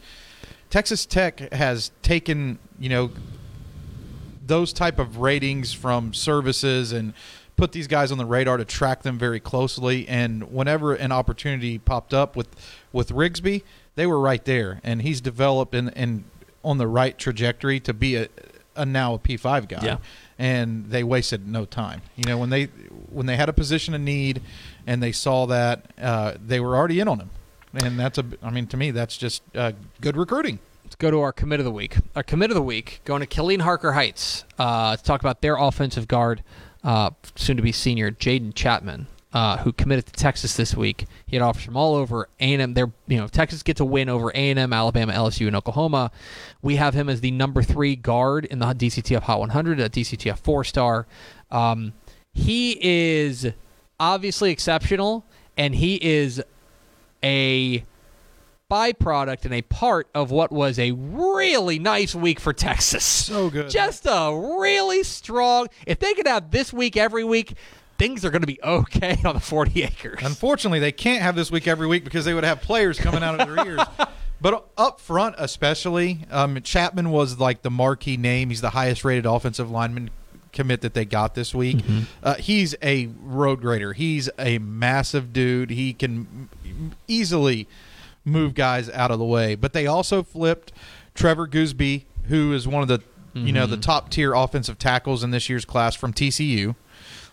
Texas 0.75 1.05
Tech 1.05 1.53
has 1.53 1.91
taken, 2.01 2.59
you 2.77 2.89
know, 2.89 3.09
those 4.45 4.73
type 4.73 4.99
of 4.99 5.19
ratings 5.19 5.71
from 5.71 6.13
services 6.13 6.91
and 6.91 7.13
put 7.55 7.71
these 7.71 7.87
guys 7.87 8.11
on 8.11 8.17
the 8.17 8.25
radar 8.25 8.57
to 8.57 8.65
track 8.65 9.01
them 9.01 9.17
very 9.17 9.39
closely. 9.39 10.05
And 10.09 10.51
whenever 10.51 10.93
an 10.93 11.13
opportunity 11.13 11.77
popped 11.77 12.13
up 12.13 12.35
with 12.35 12.49
with 12.91 13.11
Rigsby 13.11 13.63
they 13.95 14.05
were 14.05 14.19
right 14.19 14.43
there. 14.43 14.81
And 14.83 15.01
he's 15.01 15.21
developed 15.21 15.73
and 15.73 15.95
and 15.95 16.25
on 16.61 16.77
the 16.77 16.87
right 16.87 17.17
trajectory 17.17 17.79
to 17.79 17.93
be 17.93 18.17
a, 18.17 18.27
a 18.75 18.85
now 18.85 19.13
a 19.13 19.19
P5 19.19 19.69
guy. 19.69 19.81
Yeah. 19.81 19.97
and 20.37 20.89
they 20.89 21.05
wasted 21.05 21.47
no 21.47 21.63
time. 21.63 22.01
You 22.17 22.25
know 22.25 22.37
when 22.37 22.49
they 22.49 22.65
when 23.09 23.27
they 23.27 23.37
had 23.37 23.47
a 23.47 23.53
position 23.53 23.93
of 23.93 24.01
need 24.01 24.41
and 24.85 25.01
they 25.01 25.13
saw 25.13 25.45
that 25.45 25.85
uh, 25.97 26.33
they 26.45 26.59
were 26.59 26.75
already 26.75 26.99
in 26.99 27.07
on 27.07 27.21
him 27.21 27.29
and 27.77 27.99
that's 27.99 28.17
a 28.17 28.25
I 28.41 28.49
mean 28.49 28.67
to 28.67 28.77
me 28.77 28.91
that's 28.91 29.17
just 29.17 29.43
uh, 29.55 29.73
good 30.01 30.17
recruiting 30.17 30.59
Let's 30.85 30.95
go 30.97 31.09
to 31.09 31.19
our 31.21 31.33
commit 31.33 31.59
of 31.59 31.65
the 31.65 31.71
week. 31.71 31.97
Our 32.15 32.21
commit 32.21 32.51
of 32.51 32.55
the 32.55 32.61
week 32.61 33.01
going 33.05 33.21
to 33.21 33.27
Killeen 33.27 33.61
Harker 33.61 33.93
Heights 33.93 34.45
uh, 34.59 34.95
to 34.95 35.03
talk 35.03 35.19
about 35.19 35.41
their 35.41 35.55
offensive 35.55 36.07
guard, 36.07 36.43
uh, 36.83 37.09
soon 37.35 37.57
to 37.57 37.63
be 37.63 37.71
senior 37.71 38.11
Jaden 38.11 38.53
Chapman, 38.53 39.07
uh, 39.33 39.57
who 39.57 39.73
committed 39.73 40.05
to 40.05 40.11
Texas 40.13 40.55
this 40.55 40.75
week. 40.75 41.07
He 41.25 41.35
had 41.37 41.41
offers 41.41 41.63
from 41.63 41.75
all 41.75 41.95
over 41.95 42.29
A&M. 42.39 42.75
They're 42.75 42.91
you 43.07 43.17
know 43.17 43.27
Texas 43.27 43.63
gets 43.63 43.79
a 43.79 43.85
win 43.85 44.09
over 44.09 44.29
A&M, 44.29 44.71
Alabama, 44.71 45.11
LSU, 45.11 45.47
and 45.47 45.55
Oklahoma. 45.55 46.11
We 46.61 46.75
have 46.75 46.93
him 46.93 47.09
as 47.09 47.21
the 47.21 47.31
number 47.31 47.63
three 47.63 47.95
guard 47.95 48.45
in 48.45 48.59
the 48.59 48.67
DCTF 48.67 49.23
Hot 49.23 49.39
100, 49.39 49.79
a 49.79 49.89
DCTF 49.89 50.37
four 50.37 50.63
star. 50.63 51.07
Um, 51.49 51.93
he 52.31 52.77
is 52.79 53.47
obviously 53.99 54.51
exceptional, 54.51 55.25
and 55.57 55.73
he 55.73 55.95
is 55.95 56.43
a 57.25 57.83
byproduct 58.71 59.45
and 59.45 59.53
a 59.53 59.61
part 59.63 60.07
of 60.13 60.31
what 60.31 60.51
was 60.51 60.79
a 60.79 60.91
really 60.91 61.79
nice 61.79 62.15
week 62.15 62.39
for 62.39 62.53
Texas. 62.53 63.03
So 63.03 63.49
good. 63.49 63.69
Just 63.69 64.05
a 64.05 64.57
really 64.59 65.03
strong. 65.03 65.67
If 65.85 65.99
they 65.99 66.13
could 66.13 66.27
have 66.27 66.51
this 66.51 66.71
week 66.71 66.95
every 66.95 67.23
week, 67.23 67.55
things 67.97 68.23
are 68.23 68.29
going 68.29 68.41
to 68.41 68.47
be 68.47 68.59
okay 68.63 69.17
on 69.25 69.35
the 69.35 69.41
40 69.41 69.83
acres. 69.83 70.19
Unfortunately, 70.23 70.79
they 70.79 70.91
can't 70.91 71.21
have 71.21 71.35
this 71.35 71.51
week 71.51 71.67
every 71.67 71.87
week 71.87 72.03
because 72.03 72.25
they 72.25 72.33
would 72.33 72.43
have 72.43 72.61
players 72.61 72.99
coming 72.99 73.23
out 73.23 73.39
of 73.39 73.47
their 73.47 73.65
ears. 73.65 73.81
But 74.41 74.67
up 74.77 74.99
front, 74.99 75.35
especially, 75.39 76.19
um, 76.29 76.61
Chapman 76.61 77.09
was 77.09 77.39
like 77.39 77.61
the 77.61 77.71
marquee 77.71 78.17
name. 78.17 78.49
He's 78.49 78.59
the 78.59 78.71
highest 78.71 79.05
rated 79.05 79.25
offensive 79.25 79.71
lineman 79.71 80.11
commit 80.51 80.81
that 80.81 80.93
they 80.93 81.05
got 81.05 81.35
this 81.35 81.55
week. 81.55 81.83
Uh, 82.21 82.35
he's 82.35 82.75
a 82.83 83.07
road 83.21 83.61
grader. 83.61 83.93
He's 83.93 84.29
a 84.37 84.57
massive 84.59 85.31
dude. 85.31 85.69
He 85.69 85.93
can 85.93 86.49
easily 87.07 87.67
move 88.23 88.53
guys 88.53 88.89
out 88.89 89.11
of 89.11 89.19
the 89.19 89.25
way. 89.25 89.55
But 89.55 89.73
they 89.73 89.87
also 89.87 90.23
flipped 90.23 90.71
Trevor 91.13 91.47
Goosby, 91.47 92.05
who 92.27 92.53
is 92.53 92.67
one 92.67 92.81
of 92.81 92.87
the 92.87 93.01
you 93.33 93.51
know 93.51 93.65
the 93.65 93.75
mm-hmm. 93.75 93.81
top 93.81 94.09
tier 94.09 94.33
offensive 94.33 94.79
tackles 94.79 95.21
in 95.21 95.31
this 95.31 95.49
year's 95.49 95.65
class 95.65 95.93
from 95.93 96.13
TCU. 96.13 96.75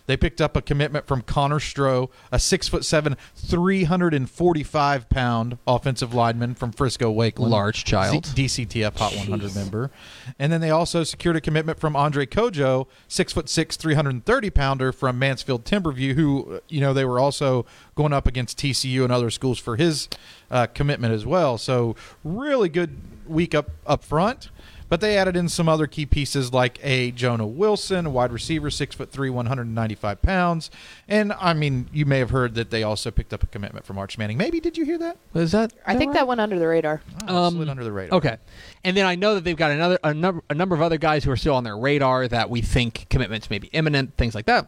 They 0.05 0.17
picked 0.17 0.41
up 0.41 0.57
a 0.57 0.61
commitment 0.61 1.07
from 1.07 1.21
Connor 1.21 1.59
Stroh, 1.59 2.09
a 2.31 2.39
six 2.39 2.67
foot 2.67 2.83
seven, 2.83 3.15
three 3.35 3.85
hundred 3.85 4.13
and 4.13 4.29
forty 4.29 4.63
five 4.63 5.07
pound 5.09 5.57
offensive 5.65 6.13
lineman 6.13 6.55
from 6.55 6.71
Frisco 6.71 7.13
Wakeland, 7.13 7.49
Large 7.49 7.85
child. 7.85 8.23
DCTF 8.25 8.97
Hot 8.97 9.15
100 9.15 9.55
member, 9.55 9.91
and 10.37 10.51
then 10.51 10.59
they 10.61 10.69
also 10.69 11.03
secured 11.03 11.35
a 11.35 11.41
commitment 11.41 11.79
from 11.79 11.95
Andre 11.95 12.25
Cojoe, 12.25 12.87
six 13.07 13.31
foot 13.31 13.47
six, 13.47 13.77
three 13.77 13.93
hundred 13.93 14.11
and 14.11 14.25
thirty 14.25 14.49
pounder 14.49 14.91
from 14.91 15.17
Mansfield 15.17 15.63
Timberview, 15.63 16.15
who 16.15 16.59
you 16.67 16.81
know 16.81 16.93
they 16.93 17.05
were 17.05 17.19
also 17.19 17.65
going 17.95 18.11
up 18.13 18.27
against 18.27 18.57
TCU 18.57 19.03
and 19.03 19.11
other 19.13 19.29
schools 19.29 19.59
for 19.59 19.77
his 19.77 20.09
uh, 20.51 20.67
commitment 20.67 21.13
as 21.13 21.25
well. 21.25 21.57
So 21.57 21.95
really 22.23 22.69
good 22.69 22.97
week 23.25 23.55
up 23.55 23.71
up 23.85 24.03
front. 24.03 24.49
But 24.93 25.01
they 25.01 25.17
added 25.17 25.35
in 25.35 25.49
some 25.49 25.67
other 25.67 25.87
key 25.87 26.05
pieces 26.05 26.53
like 26.53 26.77
a 26.83 27.09
Jonah 27.09 27.47
Wilson, 27.47 28.05
a 28.05 28.11
wide 28.11 28.31
receiver, 28.31 28.69
six 28.69 28.93
foot 28.93 29.09
three, 29.09 29.31
one 29.31 29.47
hundred 29.47 29.65
and 29.65 29.73
ninety 29.73 29.95
five 29.95 30.21
pounds. 30.21 30.69
And 31.07 31.33
I 31.33 31.55
mean, 31.55 31.89
you 31.91 32.05
may 32.05 32.19
have 32.19 32.29
heard 32.29 32.53
that 32.53 32.69
they 32.69 32.83
also 32.83 33.09
picked 33.09 33.33
up 33.33 33.41
a 33.41 33.47
commitment 33.47 33.87
from 33.87 33.97
Arch 33.97 34.19
Manning. 34.19 34.37
Maybe 34.37 34.59
did 34.59 34.77
you 34.77 34.85
hear 34.85 34.99
that? 34.99 35.17
is 35.33 35.51
that? 35.53 35.73
I 35.87 35.95
think 35.95 36.13
that 36.13 36.27
went 36.27 36.41
under 36.41 36.59
the 36.59 36.67
radar. 36.67 37.01
Oh, 37.27 37.45
Um, 37.45 37.55
slid 37.55 37.69
under 37.69 37.83
the 37.83 37.91
radar. 37.91 38.17
Okay, 38.19 38.37
and 38.83 38.95
then 38.95 39.07
I 39.07 39.15
know 39.15 39.33
that 39.33 39.43
they've 39.43 39.57
got 39.57 39.71
another 39.71 39.97
a 40.03 40.13
number 40.13 40.43
a 40.51 40.53
number 40.53 40.75
of 40.75 40.81
other 40.83 40.99
guys 40.99 41.23
who 41.23 41.31
are 41.31 41.37
still 41.37 41.55
on 41.55 41.63
their 41.63 41.75
radar 41.75 42.27
that 42.27 42.51
we 42.51 42.61
think 42.61 43.07
commitments 43.09 43.49
may 43.49 43.57
be 43.57 43.69
imminent, 43.69 44.15
things 44.15 44.35
like 44.35 44.45
that. 44.45 44.67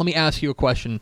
Let 0.00 0.04
me 0.04 0.16
ask 0.16 0.42
you 0.42 0.50
a 0.50 0.54
question 0.54 1.00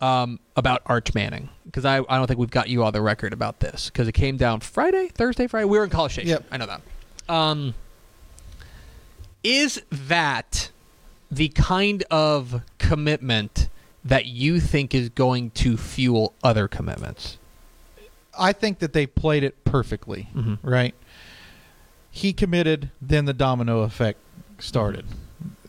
um, 0.00 0.38
about 0.54 0.82
Arch 0.86 1.16
Manning 1.16 1.48
because 1.64 1.84
I, 1.84 1.98
I 2.08 2.16
don't 2.16 2.28
think 2.28 2.38
we've 2.38 2.48
got 2.48 2.68
you 2.68 2.84
on 2.84 2.92
the 2.92 3.02
record 3.02 3.32
about 3.32 3.58
this 3.58 3.90
because 3.90 4.06
it 4.06 4.12
came 4.12 4.36
down 4.36 4.60
Friday, 4.60 5.08
Thursday, 5.08 5.48
Friday. 5.48 5.64
We 5.64 5.78
were 5.78 5.82
in 5.82 5.90
College 5.90 6.12
Station. 6.12 6.28
Yep. 6.28 6.44
I 6.52 6.58
know 6.58 6.66
that. 6.66 6.80
Um, 7.28 7.74
is 9.42 9.82
that 9.90 10.70
the 11.30 11.48
kind 11.48 12.04
of 12.10 12.62
commitment 12.78 13.68
that 14.04 14.26
you 14.26 14.60
think 14.60 14.94
is 14.94 15.08
going 15.08 15.50
to 15.50 15.76
fuel 15.76 16.32
other 16.42 16.68
commitments? 16.68 17.38
I 18.38 18.52
think 18.52 18.78
that 18.80 18.92
they 18.92 19.06
played 19.06 19.42
it 19.42 19.64
perfectly, 19.64 20.28
Mhm. 20.34 20.58
right? 20.62 20.94
He 22.10 22.32
committed, 22.32 22.90
then 23.00 23.24
the 23.24 23.32
domino 23.32 23.80
effect 23.80 24.18
started. 24.58 25.06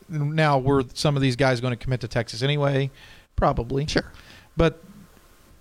Now, 0.09 0.57
were 0.57 0.83
some 0.93 1.15
of 1.15 1.21
these 1.21 1.35
guys 1.35 1.59
going 1.61 1.71
to 1.71 1.77
commit 1.77 2.01
to 2.01 2.07
Texas 2.07 2.41
anyway? 2.41 2.91
Probably. 3.35 3.85
Sure. 3.87 4.11
But 4.55 4.81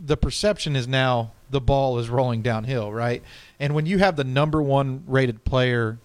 the 0.00 0.16
perception 0.16 0.76
is 0.76 0.86
now 0.86 1.32
the 1.50 1.60
ball 1.60 1.98
is 1.98 2.08
rolling 2.08 2.42
downhill, 2.42 2.92
right? 2.92 3.22
And 3.60 3.74
when 3.74 3.86
you 3.86 3.98
have 3.98 4.16
the 4.16 4.24
number 4.24 4.60
one 4.60 5.04
rated 5.06 5.44
player 5.44 5.98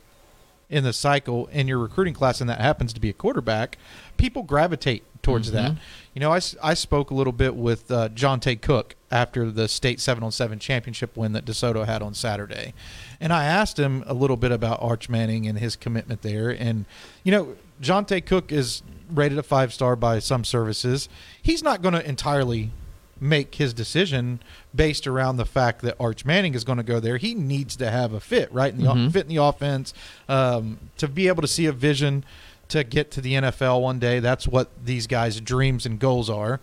in 0.70 0.84
the 0.84 0.94
cycle 0.94 1.48
in 1.48 1.68
your 1.68 1.80
recruiting 1.80 2.14
class, 2.14 2.42
and 2.42 2.50
that 2.50 2.62
happens 2.62 2.94
to 2.94 3.00
be 3.00 3.10
a 3.10 3.14
quarterback, 3.14 3.78
people 4.18 4.44
gravitate 4.44 5.04
towards 5.22 5.52
that. 5.52 5.74
You 6.14 6.20
know, 6.22 6.32
I, 6.32 6.40
I 6.64 6.74
spoke 6.74 7.12
a 7.12 7.14
little 7.14 7.34
bit 7.34 7.56
with 7.56 7.92
uh, 7.92 8.10
Johntay 8.10 8.62
Cook 8.62 8.96
after 9.12 9.52
the 9.52 9.68
state 9.68 10.00
seven 10.00 10.24
on 10.24 10.32
seven 10.32 10.60
championship 10.60 11.16
win 11.16 11.34
that 11.34 11.46
DeSoto 11.46 11.86
had 11.86 12.02
on 12.02 12.14
Saturday, 12.14 12.74
and 13.20 13.32
I 13.32 13.46
asked 13.46 13.78
him 13.78 14.04
a 14.08 14.14
little 14.14 14.38
bit 14.38 14.52
about 14.52 14.82
Arch 14.82 15.10
Manning 15.10 15.48
and 15.48 15.60
his 15.60 15.76
commitment 15.76 16.22
there. 16.22 16.50
And 16.50 16.86
you 17.24 17.32
know, 17.32 17.56
Johntay 17.82 18.26
Cook 18.26 18.52
is 18.52 18.82
rated 19.12 19.38
a 19.38 19.44
five 19.44 19.74
star 19.74 19.96
by 19.96 20.20
some 20.20 20.44
services. 20.44 21.10
He's 21.42 21.62
not 21.62 21.82
going 21.82 21.94
to 21.94 22.08
entirely 22.08 22.72
make 23.20 23.56
his 23.56 23.74
decision 23.74 24.42
based 24.74 25.06
around 25.08 25.38
the 25.38 25.46
fact 25.46 25.82
that 25.82 25.96
Arch 26.00 26.24
Manning 26.26 26.54
is 26.54 26.64
going 26.64 26.78
to 26.78 26.84
go 26.84 27.00
there. 27.00 27.18
He 27.18 27.36
needs 27.36 27.76
to 27.78 27.92
have 27.92 28.14
a 28.14 28.20
fit, 28.20 28.52
right? 28.54 28.74
In 28.74 28.82
the 28.84 28.90
Mhm. 28.94 29.12
fit 29.12 29.24
in 29.24 29.36
the 29.36 29.44
offense 29.44 29.94
um, 30.30 30.78
to 30.98 31.08
be 31.08 31.28
able 31.28 31.42
to 31.42 31.48
see 31.48 31.66
a 31.66 31.72
vision 31.74 32.24
to 32.70 32.84
get 32.86 33.12
to 33.12 33.22
the 33.22 33.34
NFL 33.36 33.82
one 33.82 34.00
day. 34.00 34.20
That's 34.22 34.48
what 34.48 34.70
these 34.84 35.08
guys' 35.08 35.42
dreams 35.42 35.86
and 35.86 36.00
goals 36.00 36.30
are. 36.30 36.62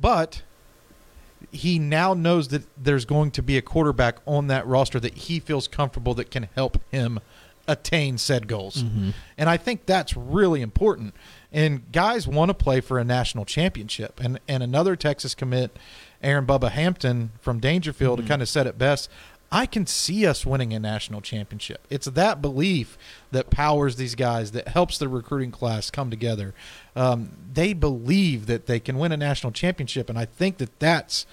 But 0.00 0.42
he 1.50 1.78
now 1.78 2.14
knows 2.14 2.48
that 2.48 2.62
there's 2.82 3.04
going 3.04 3.30
to 3.32 3.42
be 3.42 3.56
a 3.58 3.62
quarterback 3.62 4.18
on 4.26 4.46
that 4.46 4.66
roster 4.66 5.00
that 5.00 5.14
he 5.14 5.40
feels 5.40 5.66
comfortable 5.66 6.14
that 6.14 6.30
can 6.30 6.48
help 6.54 6.78
him 6.92 7.18
attain 7.68 8.18
said 8.18 8.48
goals. 8.48 8.84
And 9.38 9.48
I 9.50 9.56
think 9.56 9.86
that's 9.86 10.16
really 10.16 10.62
important. 10.62 11.14
And 11.52 11.90
guys 11.92 12.26
want 12.26 12.48
to 12.50 12.54
play 12.54 12.80
for 12.80 12.98
a 12.98 13.04
national 13.04 13.44
championship. 13.44 14.20
And 14.22 14.40
and 14.48 14.62
another 14.62 14.96
Texas 14.96 15.34
commit, 15.34 15.76
Aaron 16.22 16.46
Bubba 16.46 16.70
Hampton 16.70 17.30
from 17.40 17.60
Daingerfield, 17.60 18.26
kind 18.26 18.42
of 18.42 18.48
said 18.48 18.66
it 18.66 18.78
best. 18.78 19.10
I 19.50 19.66
can 19.66 19.86
see 19.86 20.26
us 20.26 20.46
winning 20.46 20.72
a 20.72 20.78
national 20.80 21.20
championship. 21.20 21.86
It's 21.90 22.06
that 22.06 22.40
belief 22.40 22.96
that 23.32 23.50
powers 23.50 23.96
these 23.96 24.14
guys, 24.14 24.52
that 24.52 24.68
helps 24.68 24.96
the 24.96 25.08
recruiting 25.08 25.50
class 25.50 25.90
come 25.90 26.08
together. 26.08 26.54
Um, 26.96 27.32
they 27.52 27.74
believe 27.74 28.46
that 28.46 28.66
they 28.66 28.80
can 28.80 28.96
win 28.98 29.12
a 29.12 29.16
national 29.18 29.52
championship, 29.52 30.08
and 30.08 30.18
I 30.18 30.24
think 30.24 30.56
that 30.56 30.78
that's 30.80 31.26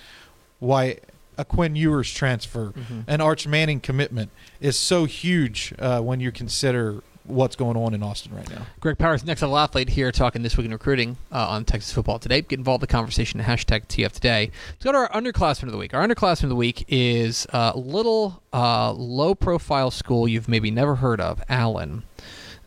why 0.59 0.97
a 1.37 1.45
Quinn 1.45 1.77
Ewers 1.77 2.11
transfer, 2.13 2.73
an 3.07 3.21
Arch 3.21 3.47
Manning 3.47 3.79
commitment, 3.79 4.31
is 4.59 4.77
so 4.77 5.05
huge 5.05 5.73
uh, 5.79 6.01
when 6.01 6.19
you 6.19 6.33
consider 6.33 7.01
what's 7.23 7.55
going 7.55 7.77
on 7.77 7.93
in 7.93 8.03
Austin 8.03 8.35
right 8.35 8.49
now. 8.49 8.65
Greg 8.79 8.97
Powers, 8.97 9.23
next 9.23 9.41
level 9.41 9.57
athlete 9.57 9.89
here, 9.89 10.11
talking 10.11 10.41
this 10.41 10.57
week 10.57 10.65
in 10.65 10.71
recruiting 10.71 11.17
uh, 11.31 11.47
on 11.49 11.65
Texas 11.65 11.91
football 11.91 12.19
today. 12.19 12.41
Get 12.41 12.59
involved 12.59 12.81
in 12.81 12.87
the 12.87 12.91
conversation. 12.91 13.39
Hashtag 13.41 13.87
TF 13.87 14.11
today. 14.11 14.51
Let's 14.69 14.83
go 14.83 14.91
to 14.91 14.97
our 14.97 15.09
underclassman 15.09 15.63
of 15.63 15.71
the 15.71 15.77
week. 15.77 15.93
Our 15.93 16.05
underclassman 16.07 16.43
of 16.43 16.49
the 16.49 16.55
week 16.55 16.85
is 16.87 17.45
a 17.51 17.77
little 17.77 18.41
uh, 18.53 18.91
low-profile 18.93 19.91
school 19.91 20.27
you've 20.27 20.47
maybe 20.47 20.71
never 20.71 20.95
heard 20.95 21.21
of, 21.21 21.41
Allen. 21.49 22.03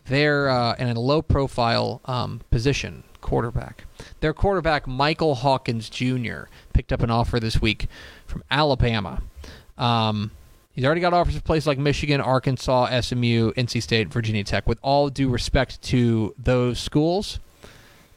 They're 0.05 0.49
uh, 0.49 0.75
in 0.75 0.89
a 0.89 0.99
low-profile 0.99 2.01
um, 2.05 2.41
position, 2.51 3.03
quarterback. 3.21 3.85
Their 4.19 4.33
quarterback, 4.33 4.87
Michael 4.87 5.35
Hawkins 5.35 5.89
Jr., 5.89 6.43
picked 6.73 6.91
up 6.91 7.01
an 7.01 7.09
offer 7.09 7.39
this 7.39 7.61
week 7.61 7.87
from 8.25 8.43
Alabama. 8.51 9.21
Um, 9.77 10.31
He's 10.73 10.85
already 10.85 11.01
got 11.01 11.13
offers 11.13 11.35
of 11.35 11.43
places 11.43 11.67
like 11.67 11.77
Michigan, 11.77 12.19
Arkansas, 12.19 12.99
SMU, 13.01 13.51
NC 13.53 13.81
State, 13.83 14.07
Virginia 14.09 14.43
Tech. 14.43 14.67
With 14.67 14.79
all 14.81 15.09
due 15.09 15.29
respect 15.29 15.81
to 15.83 16.33
those 16.37 16.79
schools, 16.79 17.39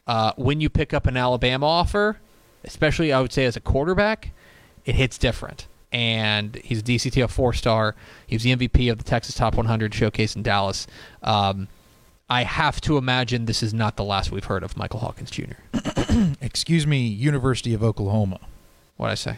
uh, 0.06 0.32
when 0.36 0.60
you 0.60 0.70
pick 0.70 0.94
up 0.94 1.06
an 1.06 1.16
Alabama 1.18 1.66
offer, 1.66 2.18
especially 2.64 3.12
I 3.12 3.20
would 3.20 3.32
say 3.32 3.44
as 3.44 3.56
a 3.56 3.60
quarterback, 3.60 4.30
it 4.86 4.94
hits 4.94 5.18
different. 5.18 5.66
And 5.92 6.56
he's 6.56 6.80
a 6.80 6.82
DCTF 6.82 7.30
four 7.30 7.52
star. 7.52 7.94
He 8.26 8.34
was 8.36 8.42
the 8.42 8.56
MVP 8.56 8.90
of 8.90 8.98
the 8.98 9.04
Texas 9.04 9.34
Top 9.34 9.54
100 9.54 9.92
showcase 9.94 10.34
in 10.34 10.42
Dallas. 10.42 10.86
Um, 11.22 11.68
I 12.28 12.42
have 12.42 12.80
to 12.82 12.96
imagine 12.98 13.44
this 13.44 13.62
is 13.62 13.72
not 13.74 13.96
the 13.96 14.02
last 14.04 14.32
we've 14.32 14.44
heard 14.44 14.62
of 14.64 14.76
Michael 14.76 15.00
Hawkins 15.00 15.30
Jr. 15.30 15.52
Excuse 16.40 16.86
me, 16.86 17.06
University 17.06 17.72
of 17.74 17.84
Oklahoma. 17.84 18.40
What 18.96 19.10
I 19.10 19.14
say? 19.14 19.36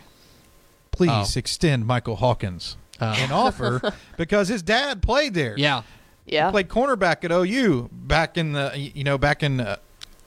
Please 0.91 1.11
Oh. 1.11 1.39
extend 1.39 1.87
Michael 1.87 2.17
Hawkins 2.17 2.77
Oh. 3.00 3.07
an 3.17 3.31
offer 3.33 3.95
because 4.17 4.49
his 4.49 4.62
dad 4.62 5.02
played 5.02 5.35
there. 5.35 5.55
Yeah, 5.57 5.83
Yeah. 6.26 6.50
played 6.50 6.69
cornerback 6.69 7.25
at 7.25 7.31
OU 7.33 7.88
back 7.93 8.37
in 8.37 8.52
the 8.52 8.73
you 8.76 9.05
know 9.05 9.19
back 9.19 9.43
in 9.43 9.61
uh, 9.61 9.76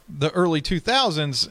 the 0.10 0.30
early 0.32 0.62
2000s. 0.62 1.50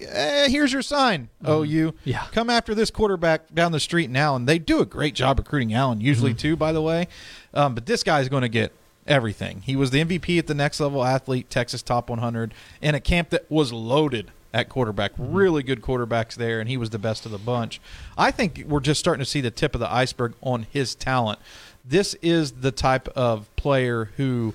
Eh, 0.00 0.48
here's 0.48 0.72
your 0.72 0.82
sign, 0.82 1.28
OU. 1.44 1.48
Mm-hmm. 1.92 1.96
Yeah. 2.08 2.24
come 2.30 2.48
after 2.50 2.72
this 2.74 2.88
quarterback 2.90 3.52
down 3.52 3.72
the 3.72 3.80
street 3.80 4.10
now, 4.10 4.36
and 4.36 4.46
they 4.48 4.58
do 4.60 4.80
a 4.80 4.86
great 4.86 5.14
job 5.14 5.38
recruiting 5.40 5.74
Allen. 5.74 6.00
Usually 6.00 6.30
Mm-hmm. 6.30 6.38
too, 6.38 6.56
by 6.56 6.70
the 6.72 6.80
way. 6.82 7.08
Um, 7.52 7.74
but 7.74 7.86
this 7.86 8.04
guy's 8.04 8.28
going 8.28 8.42
to 8.42 8.48
get 8.48 8.72
everything. 9.08 9.62
He 9.62 9.74
was 9.74 9.90
the 9.90 10.04
MVP 10.04 10.38
at 10.38 10.46
the 10.46 10.54
next 10.54 10.78
level 10.78 11.04
athlete, 11.04 11.50
Texas 11.50 11.82
Top 11.82 12.08
100, 12.10 12.54
in 12.80 12.94
a 12.94 13.00
camp 13.00 13.30
that 13.30 13.50
was 13.50 13.72
loaded 13.72 14.30
at 14.52 14.68
quarterback. 14.68 15.12
Mm-hmm. 15.14 15.34
Really 15.34 15.62
good 15.62 15.82
quarterbacks 15.82 16.34
there, 16.34 16.60
and 16.60 16.68
he 16.68 16.76
was 16.76 16.90
the 16.90 16.98
best 16.98 17.26
of 17.26 17.32
the 17.32 17.38
bunch. 17.38 17.80
I 18.16 18.30
think 18.30 18.64
we're 18.66 18.80
just 18.80 19.00
starting 19.00 19.24
to 19.24 19.30
see 19.30 19.40
the 19.40 19.50
tip 19.50 19.74
of 19.74 19.80
the 19.80 19.92
iceberg 19.92 20.34
on 20.42 20.66
his 20.70 20.94
talent. 20.94 21.38
This 21.84 22.14
is 22.22 22.52
the 22.52 22.70
type 22.72 23.08
of 23.08 23.54
player 23.56 24.10
who 24.16 24.54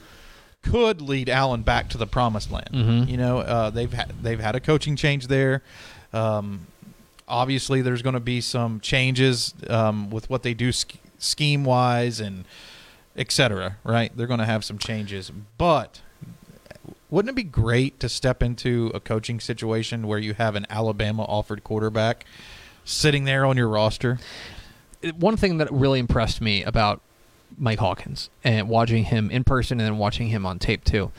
could 0.61 1.01
lead 1.01 1.29
Allen 1.29 1.61
back 1.61 1.89
to 1.89 1.97
the 1.97 2.07
promised 2.07 2.49
land. 2.51 2.69
Mhm. 2.71 3.09
You 3.09 3.17
know, 3.17 3.39
uh, 3.39 3.69
they've 3.69 3.91
had 3.91 4.13
they've 4.21 4.39
had 4.39 4.55
a 4.55 4.59
coaching 4.59 4.95
change 4.95 5.27
there. 5.27 5.61
Um, 6.13 6.67
obviously, 7.27 7.81
there's 7.81 8.01
going 8.01 8.13
to 8.13 8.19
be 8.19 8.39
some 8.39 8.79
changes 8.79 9.53
um, 9.69 10.09
with 10.09 10.29
what 10.29 10.43
they 10.43 10.53
do 10.53 10.71
sch- 10.71 10.85
scheme 11.17 11.63
wise 11.65 12.19
and 12.19 12.45
et 13.17 13.31
cetera. 13.31 13.77
Right? 13.83 14.15
They're 14.15 14.27
going 14.27 14.39
to 14.39 14.45
have 14.45 14.63
some 14.63 14.77
changes, 14.77 15.31
but 15.57 16.01
wouldn't 17.13 17.29
it 17.29 17.35
be 17.35 17.43
great 17.43 17.99
to 17.99 18.09
step 18.09 18.41
into 18.41 18.89
a 18.95 18.99
coaching 18.99 19.39
situation 19.39 20.07
where 20.07 20.17
you 20.17 20.33
have 20.33 20.55
an 20.55 20.65
Alabama 20.67 21.23
offered 21.25 21.63
quarterback 21.63 22.25
sitting 22.83 23.25
there 23.25 23.45
on 23.45 23.55
your 23.55 23.67
roster? 23.67 24.17
one 25.17 25.37
thing 25.37 25.57
that 25.57 25.71
really 25.71 25.99
impressed 25.99 26.41
me 26.41 26.63
about 26.63 27.01
Mike 27.57 27.77
Hawkins 27.77 28.31
and 28.43 28.67
watching 28.67 29.03
him 29.03 29.29
in 29.29 29.43
person 29.43 29.79
and 29.79 29.85
then 29.85 29.97
watching 29.99 30.29
him 30.29 30.43
on 30.43 30.57
tape 30.57 30.83
too. 30.83 31.11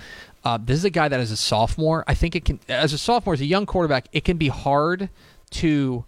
Uh, 0.42 0.58
this 0.60 0.78
is 0.78 0.84
a 0.84 0.90
guy 0.90 1.06
that 1.06 1.20
as 1.20 1.30
a 1.30 1.36
sophomore, 1.36 2.02
I 2.08 2.14
think 2.14 2.34
it 2.34 2.44
can 2.44 2.58
as 2.68 2.92
a 2.92 2.98
sophomore, 2.98 3.34
as 3.34 3.40
a 3.40 3.46
young 3.46 3.64
quarterback, 3.64 4.08
it 4.12 4.24
can 4.24 4.36
be 4.36 4.48
hard 4.48 5.10
to 5.50 6.04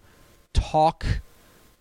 talk 0.53 1.05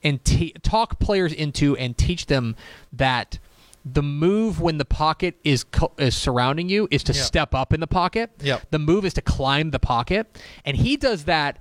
and 0.05 0.25
te- 0.25 0.55
talk 0.63 1.01
players 1.01 1.33
into 1.33 1.77
and 1.77 1.99
teach 1.99 2.27
them 2.27 2.55
that 2.93 3.41
the 3.89 4.03
move 4.03 4.61
when 4.61 4.79
the 4.79 4.85
pocket 4.85 5.37
is 5.45 5.63
co- 5.63 5.93
is 5.97 6.17
surrounding 6.17 6.69
you 6.69 6.89
is 6.91 7.05
to 7.05 7.13
Yeah. 7.13 7.23
step 7.23 7.55
up 7.55 7.73
in 7.73 7.79
the 7.79 7.87
pocket. 7.87 8.31
Yep. 8.43 8.67
The 8.73 8.81
move 8.81 9.05
is 9.05 9.15
to 9.15 9.23
climb 9.23 9.71
the 9.71 9.79
pocket, 9.79 10.27
and 10.65 10.77
he 10.77 10.97
does 10.97 11.25
that 11.25 11.59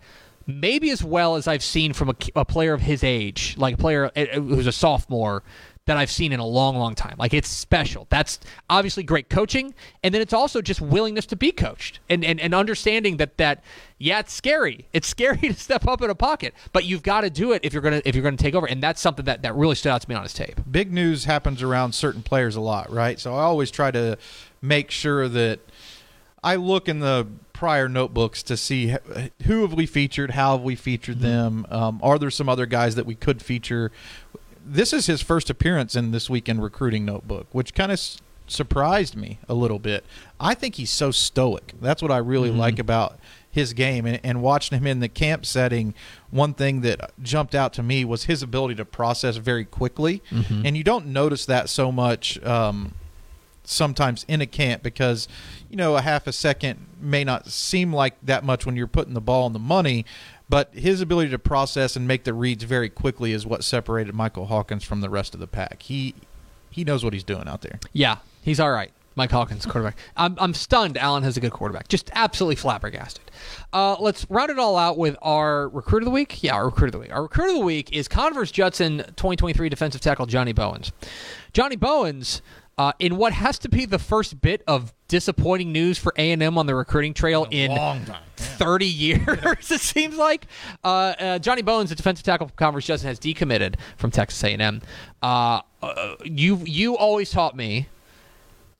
maybe 0.47 0.89
as 0.89 1.03
well 1.03 1.35
as 1.35 1.47
I've 1.47 1.63
seen 1.63 1.93
from 1.93 2.09
a, 2.09 2.15
a 2.35 2.45
player 2.45 2.73
of 2.73 2.81
his 2.81 3.03
age, 3.03 3.55
like 3.57 3.75
a 3.75 3.77
player 3.77 4.11
uh, 4.15 4.25
who's 4.39 4.67
a 4.67 4.71
sophomore 4.71 5.43
that 5.85 5.97
I've 5.97 6.09
seen 6.09 6.31
in 6.31 6.39
a 6.39 6.45
long, 6.45 6.77
long 6.77 6.95
time. 6.95 7.15
Like 7.19 7.33
it's 7.33 7.47
special. 7.47 8.07
That's 8.09 8.39
obviously 8.69 9.03
great 9.03 9.29
coaching, 9.29 9.75
and 10.03 10.13
then 10.13 10.21
it's 10.21 10.33
also 10.33 10.61
just 10.61 10.81
willingness 10.81 11.25
to 11.27 11.35
be 11.35 11.51
coached 11.51 11.99
and 12.09 12.25
and, 12.25 12.39
and 12.39 12.53
understanding 12.55 13.17
that 13.17 13.37
that 13.37 13.63
yeah, 13.97 14.19
it's 14.19 14.33
scary. 14.33 14.87
It's 14.93 15.07
scary 15.15 15.37
to 15.37 15.53
step 15.53 15.87
up 15.87 16.01
in 16.01 16.09
a 16.09 16.15
pocket, 16.15 16.53
but 16.73 16.85
you've 16.85 17.03
got 17.03 17.21
to 17.21 17.29
do 17.29 17.51
it 17.51 17.63
if 17.63 17.73
you're 17.73 17.83
gonna 17.83 18.01
if 18.03 18.15
you're 18.15 18.23
gonna 18.23 18.37
take 18.37 18.55
over, 18.55 18.67
and 18.67 18.81
that's 18.81 18.99
something 18.99 19.25
that 19.25 19.43
that 19.43 19.55
really 19.55 19.75
stood 19.75 19.89
out 19.89 20.01
to 20.01 20.09
me 20.09 20.15
on 20.15 20.23
his 20.23 20.33
tape. 20.33 20.59
big 20.69 20.91
news 20.91 21.25
happens 21.25 21.61
around 21.61 21.93
certain 21.93 22.23
players 22.23 22.55
a 22.55 22.61
lot, 22.61 22.91
right? 22.91 23.19
So 23.19 23.35
I 23.35 23.43
always 23.43 23.69
try 23.69 23.91
to 23.91 24.17
make 24.61 24.89
sure 24.89 25.27
that 25.29 25.59
I 26.43 26.55
look 26.55 26.89
in 26.89 26.99
the 26.99 27.27
prior 27.53 27.87
notebooks 27.87 28.43
to 28.43 28.57
see 28.57 28.95
who 29.45 29.61
have 29.61 29.73
we 29.73 29.85
featured, 29.85 30.31
how 30.31 30.57
have 30.57 30.61
we 30.61 30.75
featured 30.75 31.19
them, 31.19 31.65
um, 31.69 31.99
are 32.03 32.19
there 32.19 32.29
some 32.29 32.49
other 32.49 32.65
guys 32.65 32.95
that 32.95 33.05
we 33.05 33.15
could 33.15 33.41
feature. 33.41 33.91
This 34.65 34.93
is 34.93 35.05
his 35.05 35.21
first 35.21 35.49
appearance 35.49 35.95
in 35.95 36.11
this 36.11 36.29
weekend 36.29 36.63
recruiting 36.63 37.05
notebook, 37.05 37.47
which 37.51 37.73
kind 37.73 37.91
of 37.91 37.97
s- 37.99 38.17
surprised 38.47 39.15
me 39.15 39.37
a 39.47 39.53
little 39.53 39.79
bit. 39.79 40.03
I 40.39 40.53
think 40.55 40.75
he's 40.75 40.89
so 40.89 41.11
stoic. 41.11 41.73
That's 41.81 42.01
what 42.01 42.11
I 42.11 42.17
really 42.17 42.49
like 42.51 42.79
about 42.79 43.19
his 43.51 43.73
game 43.73 44.05
and, 44.05 44.19
and 44.23 44.41
watching 44.41 44.77
him 44.77 44.85
in 44.87 44.99
the 44.99 45.07
camp 45.07 45.45
setting 45.45 45.93
one 46.29 46.53
thing 46.53 46.81
that 46.81 47.11
jumped 47.21 47.55
out 47.55 47.71
to 47.73 47.81
me 47.83 48.03
was 48.03 48.25
his 48.25 48.43
ability 48.43 48.75
to 48.75 48.83
process 48.85 49.37
very 49.37 49.63
quickly 49.63 50.21
and 50.65 50.75
you 50.75 50.83
don't 50.83 51.05
notice 51.05 51.45
that 51.45 51.69
so 51.69 51.89
much 51.89 52.43
um, 52.43 52.93
sometimes 53.63 54.25
in 54.27 54.41
a 54.41 54.45
camp 54.45 54.83
because 54.83 55.27
you 55.69 55.77
know 55.77 55.95
a 55.95 56.01
half 56.01 56.27
a 56.27 56.33
second 56.33 56.85
may 56.99 57.23
not 57.23 57.47
seem 57.47 57.93
like 57.93 58.13
that 58.21 58.43
much 58.43 58.65
when 58.65 58.75
you're 58.75 58.87
putting 58.87 59.13
the 59.13 59.21
ball 59.21 59.45
on 59.45 59.53
the 59.53 59.59
money 59.59 60.05
but 60.49 60.73
his 60.73 61.01
ability 61.01 61.31
to 61.31 61.39
process 61.39 61.95
and 61.95 62.07
make 62.07 62.23
the 62.23 62.33
reads 62.33 62.63
very 62.63 62.89
quickly 62.89 63.31
is 63.31 63.45
what 63.45 63.63
separated 63.63 64.13
Michael 64.13 64.47
Hawkins 64.47 64.83
from 64.83 65.01
the 65.01 65.09
rest 65.09 65.33
of 65.33 65.39
the 65.39 65.47
pack. 65.47 65.83
He 65.83 66.13
he 66.69 66.83
knows 66.83 67.03
what 67.03 67.13
he's 67.13 67.23
doing 67.23 67.47
out 67.47 67.61
there. 67.61 67.79
Yeah, 67.93 68.17
he's 68.41 68.59
all 68.59 68.71
right. 68.71 68.91
Mike 69.15 69.31
Hawkins, 69.31 69.65
quarterback. 69.65 69.97
I'm, 70.17 70.35
I'm 70.39 70.53
stunned 70.53 70.97
Allen 70.97 71.23
has 71.23 71.37
a 71.37 71.39
good 71.39 71.53
quarterback. 71.53 71.87
Just 71.87 72.11
absolutely 72.13 72.57
flabbergasted. 72.57 73.31
Uh, 73.71 73.95
let's 73.99 74.25
round 74.29 74.49
it 74.49 74.59
all 74.59 74.77
out 74.77 74.97
with 74.97 75.15
our 75.21 75.69
recruit 75.69 75.99
of 75.99 76.05
the 76.05 76.11
week. 76.11 76.43
Yeah, 76.43 76.55
our 76.55 76.65
recruit 76.65 76.87
of 76.87 76.91
the 76.93 76.99
week. 76.99 77.13
Our 77.13 77.23
recruit 77.23 77.51
of 77.51 77.55
the 77.59 77.65
week 77.65 77.93
is 77.93 78.09
Converse 78.09 78.51
Judson 78.51 78.97
2023 78.97 79.69
defensive 79.69 80.01
tackle 80.01 80.25
Johnny 80.25 80.51
Bowens. 80.51 80.91
Johnny 81.53 81.77
Bowens, 81.77 82.41
uh, 82.77 82.91
in 82.99 83.15
what 83.15 83.31
has 83.31 83.57
to 83.59 83.69
be 83.69 83.85
the 83.85 83.99
first 83.99 84.41
bit 84.41 84.61
of 84.67 84.93
disappointing 85.07 85.71
news 85.71 85.97
for 85.97 86.13
A&M 86.17 86.57
on 86.57 86.65
the 86.65 86.75
recruiting 86.75 87.13
trail 87.13 87.47
in 87.51 87.71
Long 87.71 88.03
time. 88.03 88.21
30 88.57 88.85
years 88.85 89.71
it 89.71 89.81
seems 89.81 90.17
like. 90.17 90.47
Uh, 90.83 91.13
uh, 91.19 91.39
Johnny 91.39 91.61
Bowens 91.61 91.89
the 91.89 91.95
defensive 91.95 92.25
tackle 92.25 92.47
from 92.47 92.55
Converse 92.55 92.85
Judson 92.85 93.07
has 93.07 93.19
decommitted 93.19 93.75
from 93.97 94.11
texas 94.11 94.43
a&m 94.43 94.81
uh, 95.21 95.61
uh, 95.81 96.15
you 96.23 96.57
you 96.65 96.97
always 96.97 97.31
taught 97.31 97.55
me 97.55 97.87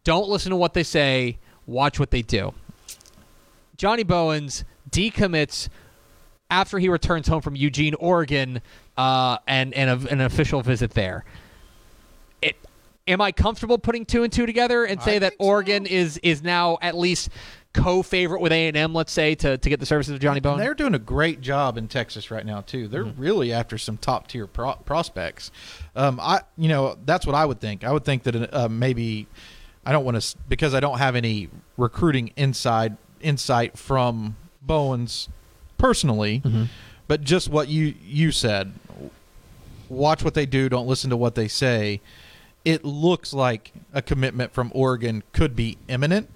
don't 0.04 0.30
listen 0.30 0.52
to 0.52 0.56
what 0.56 0.74
they 0.74 0.84
say 0.84 1.38
watch 1.66 2.00
what 2.00 2.12
they 2.12 2.22
do. 2.22 2.54
Johnny 3.76 4.04
bowens 4.04 4.64
decommits 4.90 5.68
after 6.50 6.80
he 6.80 6.88
returns 6.88 7.28
home 7.28 7.42
from 7.42 7.56
eugene 7.56 7.96
oregon 7.96 8.62
uh, 8.98 9.38
and, 9.48 9.74
and 9.74 9.90
a, 9.90 10.12
an 10.12 10.22
official 10.22 10.62
visit 10.62 10.92
there. 10.92 11.26
It 12.42 12.56
am 13.08 13.20
I 13.20 13.32
comfortable 13.32 13.78
putting 13.78 14.06
two 14.06 14.24
and 14.24 14.32
two 14.32 14.46
together 14.46 14.86
and 14.86 15.02
say 15.02 15.20
that 15.20 15.32
think 15.32 15.42
so. 15.42 15.48
Oregon 15.48 15.86
is 15.86 16.18
is 16.24 16.44
now 16.44 16.78
at 16.82 16.96
least 16.96 17.30
co-favorite 17.76 18.42
with 18.42 18.52
A 18.52 18.68
and 18.68 18.76
M, 18.78 18.94
let's 18.94 19.12
say, 19.12 19.36
to, 19.36 19.58
to 19.58 19.70
get 19.70 19.80
the 19.80 19.86
services 19.86 20.14
of 20.14 20.20
Johnny 20.20 20.40
Bone? 20.40 20.58
They're 20.58 20.74
doing 20.74 20.96
a 20.96 21.00
great 21.00 21.42
job 21.42 21.78
in 21.78 21.88
Texas 21.88 22.32
right 22.32 22.46
now 22.46 22.62
too. 22.62 22.88
They're 22.88 23.06
Mm-hmm. 23.06 23.22
really 23.22 23.54
after 23.54 23.78
some 23.78 23.98
top 23.98 24.28
tier 24.28 24.48
pro- 24.48 24.76
prospects. 24.76 25.52
Um, 25.96 26.20
I, 26.22 26.42
you 26.58 26.70
know, 26.70 26.98
that's 27.06 27.26
what 27.26 27.36
I 27.36 27.46
would 27.46 27.60
think. 27.60 27.84
I 27.84 27.92
would 27.92 28.06
think 28.06 28.24
that 28.24 28.54
uh, 28.54 28.68
maybe 28.70 29.28
I 29.86 29.92
don't 29.92 30.04
want 30.06 30.20
to 30.22 30.38
because 30.50 30.74
I 30.74 30.80
don't 30.80 30.98
have 30.98 31.16
any 31.16 31.50
recruiting 31.78 32.32
inside 32.36 32.98
insight 33.22 33.78
from 33.78 34.36
Bowens 34.62 35.30
personally, 35.78 36.42
Mm-hmm. 36.44 36.64
but 37.08 37.22
just 37.22 37.50
what 37.50 37.68
you 37.68 37.94
you 38.04 38.32
said. 38.32 38.74
watch 39.90 40.24
what 40.24 40.34
they 40.34 40.46
do, 40.46 40.68
don't 40.70 40.88
listen 40.88 41.10
to 41.12 41.18
what 41.18 41.36
they 41.36 41.48
say. 41.48 42.02
It 42.64 42.84
looks 42.84 43.34
like 43.34 43.72
a 43.94 44.02
commitment 44.02 44.52
from 44.54 44.72
Oregon 44.74 45.22
could 45.34 45.56
be 45.56 45.78
imminent, 45.88 46.30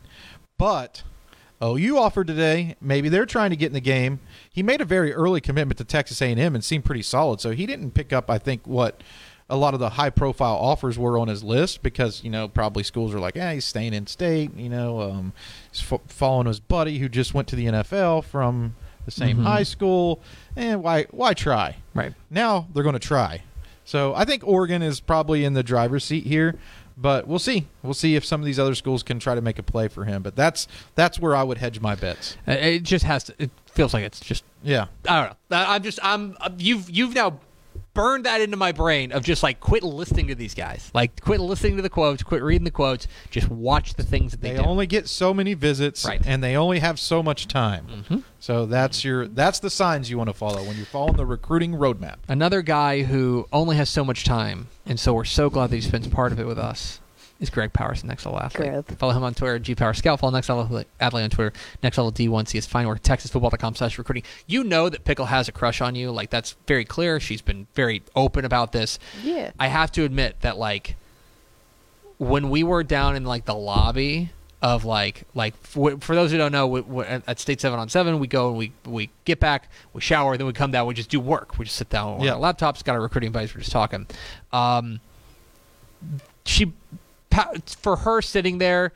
but 0.59 1.01
OU 1.61 1.97
offered 1.97 2.27
today. 2.27 2.75
Maybe 2.81 3.09
they're 3.09 3.25
trying 3.25 3.49
to 3.49 3.55
get 3.55 3.67
in 3.67 3.73
the 3.73 3.79
game. 3.81 4.19
He 4.51 4.63
made 4.63 4.81
a 4.81 4.85
very 4.85 5.13
early 5.13 5.41
commitment 5.41 5.77
to 5.79 5.83
Texas 5.83 6.21
A&M 6.21 6.55
and 6.55 6.63
seemed 6.63 6.85
pretty 6.85 7.01
solid. 7.01 7.41
So 7.41 7.51
he 7.51 7.65
didn't 7.65 7.91
pick 7.91 8.13
up, 8.13 8.29
I 8.29 8.37
think, 8.37 8.65
what 8.65 9.01
a 9.49 9.57
lot 9.57 9.73
of 9.73 9.79
the 9.79 9.89
high-profile 9.91 10.55
offers 10.55 10.97
were 10.99 11.17
on 11.17 11.27
his 11.27 11.43
list 11.43 11.81
because 11.81 12.23
you 12.23 12.29
know 12.29 12.47
probably 12.47 12.83
schools 12.83 13.13
are 13.15 13.19
like, 13.19 13.35
yeah, 13.35 13.51
he's 13.53 13.65
staying 13.65 13.93
in 13.93 14.05
state. 14.07 14.55
You 14.55 14.69
know, 14.69 15.01
um, 15.01 15.33
he's 15.71 15.91
f- 15.91 15.99
following 16.07 16.45
his 16.47 16.59
buddy 16.59 16.99
who 16.99 17.09
just 17.09 17.33
went 17.33 17.47
to 17.49 17.55
the 17.55 17.65
NFL 17.65 18.23
from 18.25 18.75
the 19.05 19.11
same 19.11 19.37
Mhm. 19.39 19.43
high 19.43 19.63
school. 19.63 20.21
And 20.55 20.83
why 20.83 21.07
why 21.11 21.33
try? 21.33 21.77
Right. 21.95 22.13
Now 22.29 22.67
they're 22.73 22.83
going 22.83 22.93
to 22.93 22.99
try. 22.99 23.41
So 23.85 24.13
I 24.13 24.23
think 24.23 24.43
Oregon 24.45 24.83
is 24.83 24.99
probably 24.99 25.43
in 25.43 25.53
the 25.55 25.63
driver's 25.63 26.03
seat 26.05 26.25
here, 26.27 26.53
but 27.01 27.27
we'll 27.27 27.39
see. 27.39 27.67
We'll 27.83 27.93
see 27.93 28.15
if 28.15 28.25
some 28.25 28.41
of 28.41 28.45
these 28.45 28.59
other 28.59 28.75
schools 28.75 29.03
can 29.03 29.19
try 29.19 29.35
to 29.35 29.41
make 29.41 29.57
a 29.59 29.63
play 29.63 29.87
for 29.87 30.05
him. 30.05 30.21
But 30.21 30.35
that's 30.35 30.67
that's 30.95 31.19
where 31.19 31.35
I 31.35 31.43
would 31.43 31.57
hedge 31.57 31.79
my 31.79 31.95
bets. 31.95 32.35
It 32.45 32.83
just 32.83 33.05
has 33.05 33.23
to. 33.25 33.35
It 33.39 33.51
feels 33.67 33.93
like 33.93 34.03
it's 34.03 34.19
just. 34.19 34.43
Yeah. 34.63 34.87
I 35.07 35.21
don't 35.21 35.37
know. 35.49 35.65
I'm 35.67 35.83
just. 35.83 35.99
I'm. 36.03 36.35
uh, 36.41 36.49
You've. 36.57 36.89
You've 36.89 37.15
now 37.15 37.39
burned 37.99 38.25
that 38.25 38.39
into 38.41 38.55
my 38.55 38.71
brain 38.71 39.11
of 39.11 39.23
just 39.23 39.43
like 39.43 39.59
quit 39.59 39.83
listening 39.83 40.27
to 40.27 40.35
these 40.35 40.53
guys. 40.53 40.89
Like 40.93 41.19
quit 41.21 41.39
listening 41.41 41.75
to 41.75 41.81
the 41.81 41.89
quotes. 41.89 42.23
Quit 42.23 42.41
reading 42.41 42.63
the 42.63 42.71
quotes. 42.71 43.07
Just 43.29 43.49
watch 43.49 43.95
the 43.95 44.03
things 44.03 44.31
that 44.31 44.41
they, 44.41 44.51
They 44.51 44.57
do. 44.61 44.63
only 44.63 44.87
get 44.87 45.07
so 45.09 45.33
many 45.33 45.53
visits, 45.53 46.05
Right. 46.05 46.21
and 46.25 46.41
they 46.43 46.55
only 46.55 46.79
have 46.79 46.99
so 46.99 47.21
much 47.21 47.47
time. 47.47 48.05
Mhm. 48.09 48.23
So 48.39 48.65
that's 48.65 49.03
your 49.03 49.27
that's 49.27 49.59
the 49.59 49.69
signs 49.69 50.09
you 50.09 50.17
want 50.17 50.29
to 50.29 50.33
follow 50.33 50.63
when 50.63 50.77
you're 50.77 50.85
following 50.85 51.17
the 51.17 51.25
recruiting 51.25 51.73
roadmap. 51.73 52.15
Another 52.27 52.61
guy 52.61 53.03
who 53.03 53.47
only 53.51 53.75
has 53.75 53.89
so 53.89 54.05
much 54.05 54.23
time, 54.23 54.67
and 54.85 54.99
so 54.99 55.13
we're 55.13 55.25
so 55.25 55.49
glad 55.49 55.69
that 55.71 55.75
he 55.75 55.81
spends 55.81 56.07
part 56.07 56.31
of 56.31 56.39
it 56.39 56.47
with 56.47 56.57
us, 56.57 56.99
is 57.39 57.49
Greg 57.49 57.71
Powers, 57.73 58.03
Next 58.03 58.25
Level 58.25 58.39
Athlete. 58.39 58.69
Greg. 58.71 58.97
Follow 58.97 59.13
him 59.13 59.23
on 59.23 59.33
Twitter, 59.33 59.59
G 59.59 59.75
Power 59.75 59.93
Scout. 59.93 60.19
Follow 60.19 60.33
Next 60.33 60.49
Level 60.49 60.83
Athlete 60.99 61.23
on 61.23 61.29
Twitter, 61.29 61.53
Next 61.81 61.97
Level 61.97 62.11
D1. 62.11 62.47
See 62.47 62.57
his 62.57 62.65
fine 62.65 62.87
work, 62.87 63.01
TexasFootball.com 63.01 63.75
slash 63.75 63.97
recruiting. 63.97 64.23
You 64.47 64.63
know 64.63 64.89
that 64.89 65.05
Pickle 65.05 65.25
has 65.27 65.47
a 65.47 65.51
crush 65.51 65.79
on 65.81 65.95
you. 65.95 66.11
Like, 66.11 66.29
that's 66.29 66.55
very 66.67 66.85
clear. 66.85 67.19
She's 67.19 67.41
been 67.41 67.67
very 67.75 68.01
open 68.15 68.43
about 68.45 68.71
this. 68.73 68.99
Yeah. 69.23 69.51
I 69.59 69.67
have 69.67 69.91
to 69.93 70.03
admit 70.03 70.41
that, 70.41 70.57
like, 70.57 70.95
when 72.17 72.49
we 72.49 72.63
were 72.63 72.83
down 72.83 73.15
in, 73.15 73.23
like, 73.23 73.45
the 73.45 73.55
lobby 73.55 74.31
of 74.61 74.83
like 74.83 75.23
like 75.33 75.55
for, 75.63 75.97
for 75.99 76.13
those 76.15 76.31
who 76.33 76.37
don't 76.37 76.51
know 76.51 76.67
we, 76.67 76.81
we, 76.81 77.05
at 77.05 77.23
at 77.29 77.39
state 77.39 77.61
7 77.61 77.79
on 77.79 77.87
7 77.87 78.19
we 78.19 78.27
go 78.27 78.49
and 78.49 78.57
we 78.57 78.73
we 78.85 79.09
get 79.23 79.39
back 79.39 79.69
we 79.93 80.01
shower 80.01 80.35
then 80.35 80.45
we 80.45 80.51
come 80.51 80.69
down 80.69 80.85
we 80.85 80.93
just 80.93 81.09
do 81.09 81.17
work 81.17 81.57
we 81.57 81.63
just 81.63 81.77
sit 81.77 81.89
down 81.89 82.15
on 82.15 82.21
Yeah. 82.21 82.33
our 82.33 82.39
laptops 82.41 82.83
got 82.83 82.91
our 82.95 83.01
recruiting 83.01 83.27
advice 83.27 83.55
we're 83.55 83.61
just 83.61 83.71
talking 83.71 84.05
um 84.51 84.99
she 86.45 86.65
pa- 86.65 86.71
for 87.81 87.95
her 87.97 88.21
sitting 88.21 88.57
there 88.57 88.91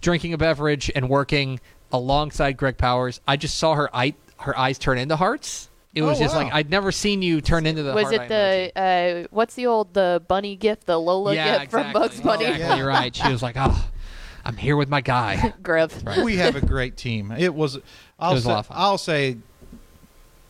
drinking 0.00 0.32
a 0.32 0.38
beverage 0.38 0.90
and 0.94 1.08
working 1.08 1.60
alongside 1.92 2.56
Greg 2.56 2.78
Powers 2.78 3.20
I 3.26 3.36
just 3.36 3.56
saw 3.58 3.74
her 3.74 3.94
eye 3.94 4.14
her 4.38 4.56
eyes 4.58 4.78
turn 4.78 4.98
into 4.98 5.16
hearts 5.16 5.68
it 5.94 6.00
was 6.02 6.18
Oh, 6.18 6.22
just 6.22 6.34
wow. 6.34 6.44
like 6.44 6.54
I'd 6.54 6.70
never 6.70 6.90
seen 6.90 7.20
you 7.20 7.40
turn 7.42 7.66
into 7.66 7.82
the 7.82 7.92
Was 7.92 8.04
heart 8.04 8.30
it 8.30 8.72
the 8.74 8.80
uh, 8.80 9.26
what's 9.30 9.54
the 9.54 9.66
old 9.66 9.92
the 9.92 10.22
bunny 10.26 10.56
gift, 10.56 10.86
the 10.86 10.98
Lola 10.98 11.34
yeah, 11.34 11.58
gift 11.58 11.70
from. 11.70 11.92
Bugs 11.92 12.18
Bunny? 12.20 12.46
Exactly, 12.46 12.66
Yeah. 12.66 12.76
you're 12.76 12.86
right. 12.86 13.14
She 13.14 13.28
was 13.30 13.42
like, 13.42 13.56
"Oh, 13.58 13.90
I'm 14.42 14.56
here 14.56 14.76
with 14.76 14.88
my 14.88 15.02
guy." 15.02 15.52
Griff. 15.62 16.02
Right. 16.02 16.24
We 16.24 16.36
have 16.36 16.56
a 16.56 16.64
great 16.64 16.96
team. 16.96 17.30
It 17.30 17.54
was 17.54 17.78
I'll 18.18 18.30
It 18.30 18.34
was 18.36 18.44
say, 18.44 18.48
lot 18.50 18.58
of 18.60 18.66
fun. 18.68 18.76
I'll 18.80 18.96
say 18.96 19.36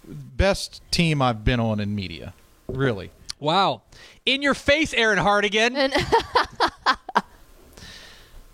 best 0.06 0.80
team 0.90 1.20
I've 1.20 1.44
been 1.44 1.60
on 1.60 1.80
in 1.80 1.94
media. 1.94 2.34
Really. 2.68 3.10
Wow, 3.40 3.82
in 4.26 4.42
your 4.42 4.54
face, 4.54 4.92
Aaron 4.94 5.18
Hardigan. 5.18 5.74
And 5.74 5.92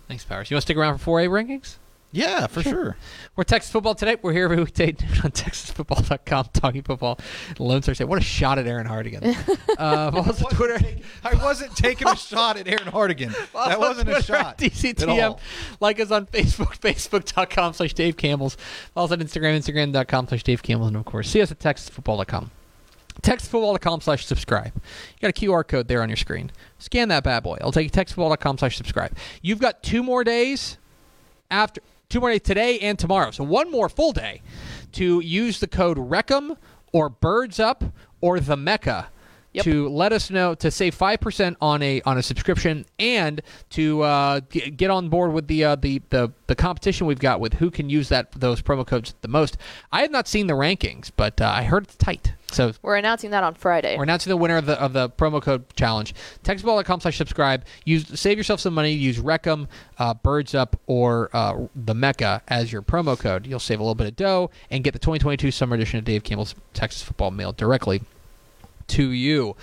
Thanks, 0.07 0.25
Powers. 0.25 0.49
You 0.49 0.55
want 0.55 0.61
to 0.63 0.65
stick 0.65 0.77
around 0.77 0.97
for 0.97 1.21
4A 1.21 1.29
rankings? 1.29 1.75
Yeah, 2.11 2.47
for 2.47 2.63
sure. 2.63 2.97
We're 3.35 3.43
Texas 3.43 3.71
Football 3.71 3.93
today. 3.93 4.17
We're 4.19 4.33
here 4.33 4.45
every 4.45 4.57
weekday 4.57 4.87
on 5.23 5.29
TexasFootball.com 5.29 6.49
talking 6.53 6.81
football. 6.81 7.19
Lone 7.59 7.83
Star 7.83 7.93
State. 7.93 8.05
What 8.07 8.17
a 8.17 8.23
shot 8.23 8.57
at 8.57 8.65
Aaron 8.65 8.87
Hardigan. 8.87 9.23
uh, 9.77 10.09
follow 10.11 10.23
us 10.23 10.43
on 10.43 10.49
Twitter. 10.51 10.79
I 11.23 11.35
wasn't 11.35 11.75
taking 11.75 12.07
a 12.07 12.15
shot 12.15 12.57
at 12.57 12.67
Aaron 12.67 12.91
Hardigan. 12.91 13.31
That 13.53 13.79
wasn't 13.79 14.09
a 14.09 14.23
shot. 14.23 14.39
at 14.39 14.57
DCTM. 14.57 15.03
at 15.03 15.09
all. 15.09 15.39
Like 15.79 15.99
us 15.99 16.09
on 16.09 16.25
Facebook, 16.25 16.79
Facebook.com 16.79 17.73
slash 17.73 17.93
Dave 17.93 18.17
Campbell's. 18.17 18.57
Follow 18.95 19.05
us 19.05 19.11
on 19.11 19.19
Instagram, 19.19 19.55
Instagram.com 19.59 20.27
slash 20.29 20.41
Dave 20.41 20.63
Campbell's. 20.63 20.87
And 20.87 20.97
of 20.97 21.05
course, 21.05 21.29
see 21.29 21.43
us 21.43 21.51
at 21.51 21.59
TexasFootball.com. 21.59 22.49
TexasFootball.com 23.21 24.01
slash 24.01 24.25
subscribe. 24.25 24.73
You 24.75 25.21
got 25.21 25.29
a 25.29 25.33
QR 25.33 25.67
code 25.67 25.87
there 25.87 26.01
on 26.01 26.09
your 26.09 26.15
screen. 26.17 26.51
Scan 26.77 27.09
that 27.09 27.23
bad 27.23 27.43
boy. 27.43 27.57
I'll 27.61 27.71
take 27.71 27.83
you 27.85 27.89
to 27.89 28.05
TexasFootball.com 28.05 28.57
slash 28.57 28.77
subscribe. 28.77 29.15
You've 29.41 29.59
got 29.59 29.83
two 29.83 30.03
more 30.03 30.23
days 30.23 30.77
after 31.51 31.81
two 32.09 32.19
more 32.19 32.31
days 32.31 32.41
today 32.41 32.79
and 32.79 32.97
tomorrow. 32.97 33.31
So 33.31 33.43
one 33.43 33.69
more 33.71 33.89
full 33.89 34.11
day 34.13 34.41
to 34.93 35.19
use 35.19 35.59
the 35.59 35.67
code 35.67 35.97
RECOM 35.97 36.57
or 36.91 37.09
Birds 37.09 37.59
Up 37.59 37.83
or 38.21 38.39
the 38.39 38.57
Mecca 38.57 39.09
Yep. 39.51 39.63
to 39.63 39.89
let 39.89 40.13
us 40.13 40.29
know 40.29 40.53
to 40.53 40.69
save 40.69 40.93
five 40.93 41.19
percent 41.21 41.57
on 41.59 41.81
a 41.81 42.03
on 42.03 42.19
a 42.19 42.21
subscription 42.21 42.85
and 42.99 43.41
to 43.71 44.03
uh, 44.03 44.41
g- 44.51 44.69
get 44.69 44.91
on 44.91 45.09
board 45.09 45.33
with 45.33 45.47
the, 45.47 45.63
uh, 45.63 45.75
the 45.75 46.03
the 46.11 46.31
the 46.45 46.53
competition 46.53 47.07
we've 47.07 47.17
got 47.17 47.39
with 47.39 47.53
who 47.55 47.71
can 47.71 47.89
use 47.89 48.09
that 48.09 48.31
those 48.33 48.61
promo 48.61 48.85
codes 48.85 49.15
the 49.21 49.27
most. 49.27 49.57
I 49.91 50.03
have 50.03 50.11
not 50.11 50.27
seen 50.27 50.45
the 50.45 50.53
rankings, 50.53 51.09
but 51.15 51.41
uh, 51.41 51.47
I 51.51 51.63
heard 51.63 51.85
it's 51.85 51.95
tight. 51.95 52.33
So 52.51 52.73
we're 52.81 52.95
announcing 52.95 53.31
that 53.31 53.43
on 53.43 53.53
Friday. 53.53 53.95
we're 53.97 54.03
announcing 54.03 54.29
the 54.31 54.37
winner 54.37 54.57
of 54.57 54.65
the 54.65 54.79
of 54.81 54.93
the 54.93 55.09
promo 55.09 55.41
code 55.41 55.65
challenge. 55.75 56.13
Textball.com 56.43 57.01
slash 57.01 57.17
subscribe. 57.17 57.65
Use 57.85 58.19
save 58.19 58.37
yourself 58.37 58.59
some 58.59 58.73
money. 58.73 58.91
Use 58.91 59.19
Recum, 59.19 59.67
uh, 59.97 60.13
Birds 60.13 60.55
Up, 60.55 60.79
or 60.87 61.29
uh, 61.33 61.67
the 61.75 61.93
Mecca 61.93 62.41
as 62.47 62.71
your 62.71 62.81
promo 62.81 63.17
code. 63.17 63.45
You'll 63.45 63.59
save 63.59 63.79
a 63.79 63.83
little 63.83 63.95
bit 63.95 64.07
of 64.07 64.15
dough 64.15 64.49
and 64.69 64.83
get 64.83 64.93
the 64.93 64.99
2022 64.99 65.51
summer 65.51 65.75
edition 65.75 65.99
of 65.99 66.05
Dave 66.05 66.23
Campbell's 66.23 66.55
Texas 66.73 67.03
Football 67.03 67.31
mailed 67.31 67.57
directly 67.57 68.01
to 68.87 69.11
you. 69.11 69.55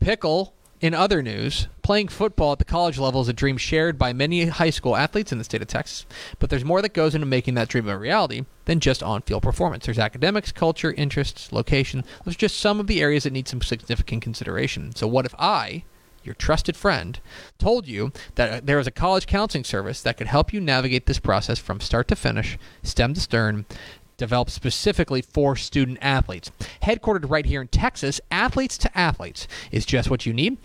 Pickle. 0.00 0.54
In 0.80 0.94
other 0.94 1.22
news, 1.22 1.66
playing 1.82 2.06
football 2.06 2.52
at 2.52 2.60
the 2.60 2.64
college 2.64 2.98
level 2.98 3.20
is 3.20 3.28
a 3.28 3.32
dream 3.32 3.56
shared 3.56 3.98
by 3.98 4.12
many 4.12 4.46
high 4.46 4.70
school 4.70 4.94
athletes 4.94 5.32
in 5.32 5.38
the 5.38 5.44
state 5.44 5.60
of 5.60 5.66
Texas. 5.66 6.06
But 6.38 6.50
there's 6.50 6.64
more 6.64 6.80
that 6.82 6.94
goes 6.94 7.16
into 7.16 7.26
making 7.26 7.54
that 7.54 7.68
dream 7.68 7.88
a 7.88 7.98
reality 7.98 8.44
than 8.66 8.78
just 8.78 9.02
on 9.02 9.22
field 9.22 9.42
performance. 9.42 9.86
There's 9.86 9.98
academics, 9.98 10.52
culture, 10.52 10.92
interests, 10.92 11.50
location. 11.50 12.04
Those 12.24 12.36
are 12.36 12.38
just 12.38 12.60
some 12.60 12.78
of 12.78 12.86
the 12.86 13.02
areas 13.02 13.24
that 13.24 13.32
need 13.32 13.48
some 13.48 13.60
significant 13.60 14.22
consideration. 14.22 14.94
So, 14.94 15.08
what 15.08 15.26
if 15.26 15.34
I, 15.36 15.82
your 16.22 16.36
trusted 16.36 16.76
friend, 16.76 17.18
told 17.58 17.88
you 17.88 18.12
that 18.36 18.66
there 18.66 18.78
is 18.78 18.86
a 18.86 18.92
college 18.92 19.26
counseling 19.26 19.64
service 19.64 20.00
that 20.02 20.16
could 20.16 20.28
help 20.28 20.52
you 20.52 20.60
navigate 20.60 21.06
this 21.06 21.18
process 21.18 21.58
from 21.58 21.80
start 21.80 22.06
to 22.08 22.16
finish, 22.16 22.56
stem 22.84 23.14
to 23.14 23.20
stern, 23.20 23.66
developed 24.18 24.50
specifically 24.50 25.22
for 25.22 25.56
student 25.56 25.96
athletes. 26.02 26.50
Headquartered 26.82 27.30
right 27.30 27.46
here 27.46 27.62
in 27.62 27.68
Texas, 27.68 28.20
Athletes 28.30 28.76
to 28.78 28.98
Athletes 28.98 29.48
is 29.72 29.86
just 29.86 30.10
what 30.10 30.26
you 30.26 30.34
need. 30.34 30.58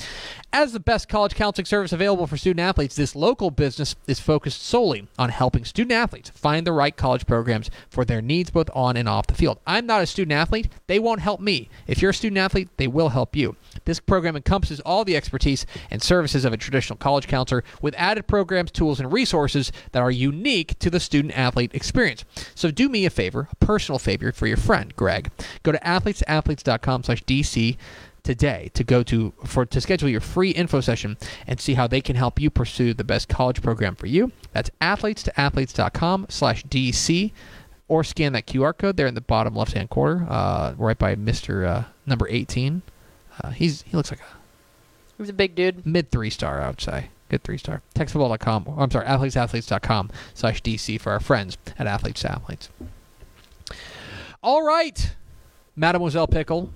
As 0.51 0.73
the 0.73 0.79
best 0.79 1.09
college 1.09 1.33
counseling 1.33 1.65
service 1.65 1.93
available 1.93 2.27
for 2.27 2.37
student 2.37 2.59
athletes, 2.59 2.95
this 2.95 3.15
local 3.15 3.49
business 3.49 3.95
is 4.07 4.19
focused 4.19 4.61
solely 4.61 5.07
on 5.17 5.29
helping 5.29 5.65
student 5.65 5.93
athletes 5.93 6.31
find 6.31 6.67
the 6.67 6.71
right 6.71 6.95
college 6.95 7.25
programs 7.25 7.71
for 7.89 8.05
their 8.05 8.21
needs 8.21 8.51
both 8.51 8.69
on 8.73 8.97
and 8.97 9.07
off 9.07 9.27
the 9.27 9.33
field. 9.33 9.59
I'm 9.65 9.85
not 9.85 10.03
a 10.03 10.05
student 10.05 10.33
athlete, 10.33 10.69
they 10.87 10.99
won't 10.99 11.21
help 11.21 11.39
me. 11.39 11.69
If 11.87 12.01
you're 12.01 12.11
a 12.11 12.13
student 12.13 12.37
athlete, 12.37 12.69
they 12.77 12.87
will 12.87 13.09
help 13.09 13.35
you. 13.35 13.55
This 13.85 13.99
program 13.99 14.35
encompasses 14.35 14.79
all 14.81 15.03
the 15.03 15.15
expertise 15.15 15.65
and 15.89 16.01
services 16.01 16.45
of 16.45 16.53
a 16.53 16.57
traditional 16.57 16.97
college 16.97 17.27
counselor 17.27 17.63
with 17.81 17.95
added 17.97 18.27
programs, 18.27 18.71
tools, 18.71 18.99
and 18.99 19.11
resources 19.11 19.71
that 19.91 20.01
are 20.01 20.11
unique 20.11 20.77
to 20.79 20.89
the 20.89 20.99
student 20.99 21.37
athlete 21.37 21.71
experience. 21.73 22.25
So 22.55 22.71
do 22.71 22.89
me 22.89 23.05
a 23.05 23.09
favor, 23.09 23.42
a 23.51 23.55
personal 23.65 23.99
favor 23.99 24.31
for 24.31 24.47
your 24.47 24.57
friend, 24.57 24.95
Greg. 24.95 25.31
Go 25.63 25.71
to 25.71 25.79
athletesathletes.com 25.79 27.03
slash 27.03 27.23
DC 27.23 27.77
today 28.23 28.71
to 28.73 28.83
go 28.83 29.03
to 29.03 29.33
for 29.45 29.65
to 29.65 29.81
schedule 29.81 30.07
your 30.09 30.21
free 30.21 30.51
info 30.51 30.79
session 30.79 31.17
and 31.45 31.59
see 31.59 31.73
how 31.73 31.87
they 31.87 32.01
can 32.01 32.15
help 32.15 32.39
you 32.39 32.49
pursue 32.49 32.93
the 32.93 33.03
best 33.03 33.27
college 33.27 33.61
program 33.61 33.95
for 33.95 34.07
you. 34.07 34.31
That's 34.53 34.69
athletestoathletes.com 34.81 36.27
slash 36.29 36.63
DC 36.65 37.31
or 37.87 38.03
scan 38.03 38.33
that 38.33 38.47
QR 38.47 38.77
code 38.77 38.97
there 38.97 39.07
in 39.07 39.13
the 39.13 39.21
bottom 39.21 39.55
left 39.55 39.73
hand 39.73 39.89
corner, 39.89 40.25
uh, 40.29 40.73
right 40.77 40.97
by 40.97 41.15
Mr. 41.15 41.67
Uh, 41.67 41.83
number 42.05 42.27
18. 42.29 42.81
Uh, 43.43 43.49
he's 43.49 43.81
he 43.83 43.97
looks 43.97 44.11
like 44.11 44.21
a 44.21 44.23
He 45.17 45.21
was 45.21 45.29
a 45.29 45.33
big 45.33 45.55
dude. 45.55 45.85
mid 45.85 46.11
three 46.11 46.29
star, 46.29 46.61
I 46.61 46.67
would 46.67 46.81
say. 46.81 47.09
Good 47.29 47.43
three 47.43 47.57
star. 47.57 47.81
Textfootball.com. 47.95 48.75
I'm 48.77 48.91
sorry, 48.91 49.05
athletesathletes.com 49.07 50.11
slash 50.33 50.61
DC 50.61 50.99
for 51.01 51.11
our 51.11 51.19
friends 51.19 51.57
at 51.77 51.87
Athletes 51.87 52.21
to 52.21 52.31
Athletes. 52.31 52.69
All 54.43 54.61
right, 54.61 55.15
Mademoiselle 55.77 56.27
Pickle. 56.27 56.69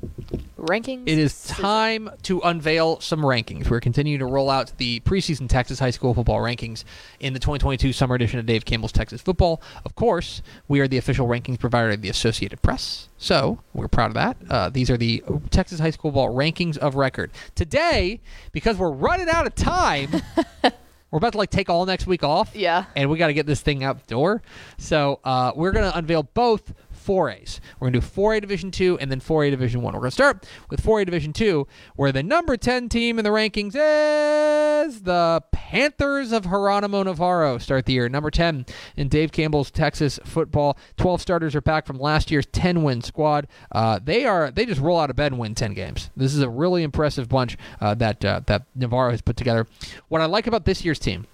Rankings. 0.58 1.04
It 1.06 1.20
is 1.20 1.44
time 1.48 2.10
to 2.24 2.40
unveil 2.40 3.02
some 3.02 3.20
rankings. 3.20 3.70
We're 3.70 3.82
continuing 3.82 4.20
to 4.20 4.26
roll 4.26 4.50
out 4.50 4.72
the 4.78 5.02
preseason 5.02 5.50
Texas 5.50 5.78
high 5.78 5.90
school 5.92 6.14
football 6.14 6.40
rankings 6.40 6.86
in 7.20 7.34
the 7.34 7.40
2022 7.40 7.92
summer 7.92 8.16
edition 8.16 8.40
of 8.40 8.46
Dave 8.46 8.64
Campbell's 8.64 8.94
Texas 8.94 9.22
Football. 9.22 9.62
Of 9.84 9.96
course, 9.96 10.42
we 10.70 10.80
are 10.80 10.88
the 10.88 10.98
official 10.98 11.28
rankings 11.28 11.60
provider 11.60 11.90
of 11.92 12.02
the 12.02 12.08
Associated 12.10 12.62
Press, 12.62 13.10
so 13.18 13.60
we're 13.74 13.90
proud 13.90 14.08
of 14.08 14.14
that. 14.14 14.38
Uh, 14.50 14.70
these 14.70 14.90
are 14.90 14.98
the 14.98 15.22
Texas 15.52 15.80
high 15.82 15.92
school 15.92 16.12
ball 16.12 16.34
rankings 16.34 16.78
of 16.78 16.96
record. 16.96 17.32
Today, 17.54 18.22
because 18.54 18.78
we're 18.78 18.92
running 18.92 19.28
out 19.28 19.46
of 19.46 19.56
time, 19.56 20.10
we're 21.12 21.18
about 21.18 21.34
to 21.34 21.38
like 21.38 21.50
take 21.50 21.70
all 21.70 21.86
next 21.86 22.08
week 22.08 22.24
off. 22.24 22.56
Yeah. 22.56 22.86
and 22.96 23.10
we 23.10 23.18
got 23.18 23.28
to 23.28 23.34
get 23.34 23.46
this 23.46 23.60
thing 23.62 23.84
out 23.84 24.00
the 24.02 24.08
door. 24.10 24.42
So 24.78 25.20
uh, 25.26 25.52
we're 25.56 25.72
going 25.74 25.90
to 25.90 25.98
unveil 25.98 26.24
both 26.24 26.74
4As. 27.08 27.60
We're 27.80 27.90
going 27.90 27.94
to 27.94 28.00
do 28.02 28.06
4A 28.06 28.42
Division 28.42 28.70
2 28.70 29.00
and 29.00 29.10
then 29.10 29.22
4A 29.22 29.50
Division 29.52 29.82
1. 29.82 29.94
We're 29.94 30.00
going 30.00 30.10
to 30.10 30.14
start 30.14 30.46
with 30.70 30.84
4A 30.84 31.06
Division 31.06 31.32
2, 31.32 31.66
where 31.96 32.12
the 32.12 32.22
number 32.22 32.58
10 32.58 32.90
team 32.90 33.18
in 33.18 33.24
the 33.24 33.30
rankings 33.30 33.76
is 33.76 35.04
the 35.04 35.42
Panthers 35.52 36.32
of 36.32 36.44
Geronimo 36.44 37.04
Navarro. 37.04 37.58
Start 37.58 37.86
the 37.86 37.94
year. 37.94 38.10
Number 38.10 38.30
10 38.30 38.66
in 38.98 39.08
Dave 39.08 39.32
Campbell's 39.32 39.72
Texas 39.72 40.20
football. 40.26 40.78
12 40.98 41.22
starters 41.22 41.56
are 41.56 41.62
back 41.62 41.86
from 41.86 41.98
last 41.98 42.30
year's 42.30 42.46
10 42.48 42.84
win 42.84 43.02
squad. 43.02 43.48
Uh, 43.72 44.00
they 44.04 44.26
are 44.26 44.52
they 44.52 44.66
just 44.66 44.82
roll 44.82 45.00
out 45.00 45.10
of 45.10 45.16
bed 45.16 45.32
and 45.32 45.40
win 45.40 45.56
10 45.56 45.74
games. 45.74 46.10
This 46.16 46.34
is 46.34 46.42
a 46.42 46.50
really 46.50 46.84
impressive 46.84 47.30
bunch 47.30 47.58
uh, 47.80 47.94
that, 47.96 48.24
uh, 48.24 48.42
that 48.48 48.64
Navarro 48.76 49.12
has 49.12 49.22
put 49.22 49.38
together. 49.38 49.68
What 50.10 50.22
I 50.22 50.26
like 50.26 50.48
about 50.48 50.66
this 50.66 50.84
year's 50.84 51.00
team, 51.00 51.26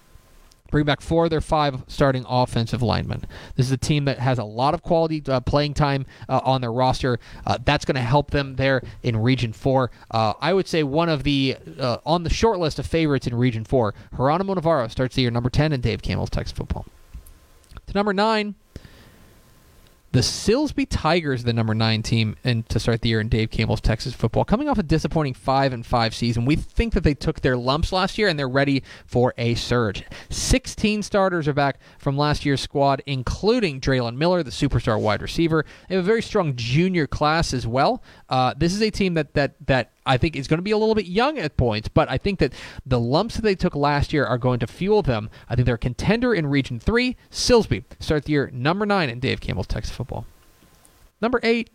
bring 0.73 0.85
back 0.85 1.01
four 1.01 1.25
of 1.25 1.29
their 1.29 1.39
five 1.39 1.83
starting 1.87 2.25
offensive 2.27 2.81
linemen. 2.81 3.23
This 3.55 3.67
is 3.67 3.71
a 3.71 3.77
team 3.77 4.05
that 4.05 4.17
has 4.17 4.39
a 4.39 4.43
lot 4.43 4.73
of 4.73 4.81
quality 4.81 5.21
uh, 5.27 5.39
playing 5.39 5.75
time 5.75 6.07
uh, 6.27 6.41
on 6.43 6.61
their 6.61 6.71
roster. 6.71 7.19
Uh, 7.45 7.59
that's 7.63 7.85
going 7.85 7.93
to 7.93 8.01
help 8.01 8.31
them 8.31 8.55
there 8.55 8.81
in 9.03 9.15
Region 9.17 9.53
4. 9.53 9.91
Uh, 10.09 10.33
I 10.41 10.51
would 10.51 10.67
say 10.67 10.81
one 10.81 11.09
of 11.09 11.21
the, 11.21 11.57
uh, 11.79 11.97
on 12.07 12.23
the 12.23 12.31
short 12.31 12.57
list 12.57 12.79
of 12.79 12.87
favorites 12.87 13.27
in 13.27 13.35
Region 13.35 13.63
4, 13.63 13.93
Geronimo 14.15 14.55
Navarro 14.55 14.87
starts 14.87 15.15
the 15.15 15.21
year 15.21 15.29
number 15.29 15.51
10 15.51 15.73
in 15.73 15.79
Dave 15.79 16.01
Campbell's 16.01 16.31
Texas 16.31 16.57
football. 16.57 16.87
To 17.85 17.93
number 17.93 18.11
9, 18.11 18.55
the 20.13 20.19
Silsbee 20.19 20.85
Tigers, 20.87 21.43
the 21.43 21.53
number 21.53 21.73
nine 21.73 22.03
team, 22.03 22.35
and 22.43 22.69
to 22.69 22.79
start 22.79 23.01
the 23.01 23.09
year 23.09 23.19
in 23.19 23.29
Dave 23.29 23.49
Campbell's 23.49 23.81
Texas 23.81 24.13
football, 24.13 24.45
coming 24.45 24.69
off 24.69 24.77
a 24.77 24.83
disappointing 24.83 25.33
five 25.33 25.73
and 25.73 25.83
five 25.83 26.13
season. 26.13 26.45
We 26.45 26.55
think 26.55 26.93
that 26.93 27.03
they 27.03 27.15
took 27.15 27.41
their 27.41 27.57
lumps 27.57 27.91
last 27.91 28.19
year 28.19 28.27
and 28.27 28.37
they're 28.37 28.47
ready 28.47 28.83
for 29.07 29.33
a 29.39 29.55
surge. 29.55 30.03
Sixteen 30.29 31.01
starters 31.01 31.47
are 31.47 31.53
back 31.53 31.79
from 31.97 32.15
last 32.15 32.45
year's 32.45 32.61
squad, 32.61 33.01
including 33.07 33.81
Draylon 33.81 34.15
Miller, 34.15 34.43
the 34.43 34.51
superstar 34.51 35.01
wide 35.01 35.23
receiver. 35.23 35.65
They 35.89 35.95
have 35.95 36.03
a 36.03 36.07
very 36.07 36.21
strong 36.21 36.55
junior 36.55 37.07
class 37.07 37.51
as 37.51 37.65
well. 37.65 38.03
Uh, 38.29 38.53
this 38.55 38.73
is 38.73 38.83
a 38.83 38.91
team 38.91 39.15
that 39.15 39.33
that 39.33 39.55
that 39.65 39.93
I 40.05 40.17
think 40.17 40.35
is 40.35 40.47
going 40.47 40.57
to 40.57 40.63
be 40.63 40.71
a 40.71 40.77
little 40.77 40.95
bit 40.95 41.05
young 41.05 41.37
at 41.37 41.57
points, 41.57 41.87
but 41.87 42.09
I 42.09 42.17
think 42.17 42.39
that 42.39 42.53
the 42.85 42.99
lumps 42.99 43.35
that 43.35 43.41
they 43.41 43.55
took 43.55 43.75
last 43.75 44.13
year 44.13 44.25
are 44.25 44.37
going 44.37 44.59
to 44.59 44.67
fuel 44.67 45.01
them. 45.01 45.29
I 45.49 45.55
think 45.55 45.65
they're 45.65 45.75
a 45.75 45.79
contender 45.79 46.33
in 46.33 46.47
Region 46.47 46.79
3. 46.79 47.15
Silsbee 47.31 47.83
start 47.99 48.25
the 48.25 48.33
year 48.33 48.49
number 48.53 48.85
9 48.85 49.09
in 49.09 49.19
Dave 49.19 49.41
Campbell's 49.41 49.67
Texas 49.67 49.95
football. 49.95 50.25
Number 51.21 51.39
8. 51.41 51.69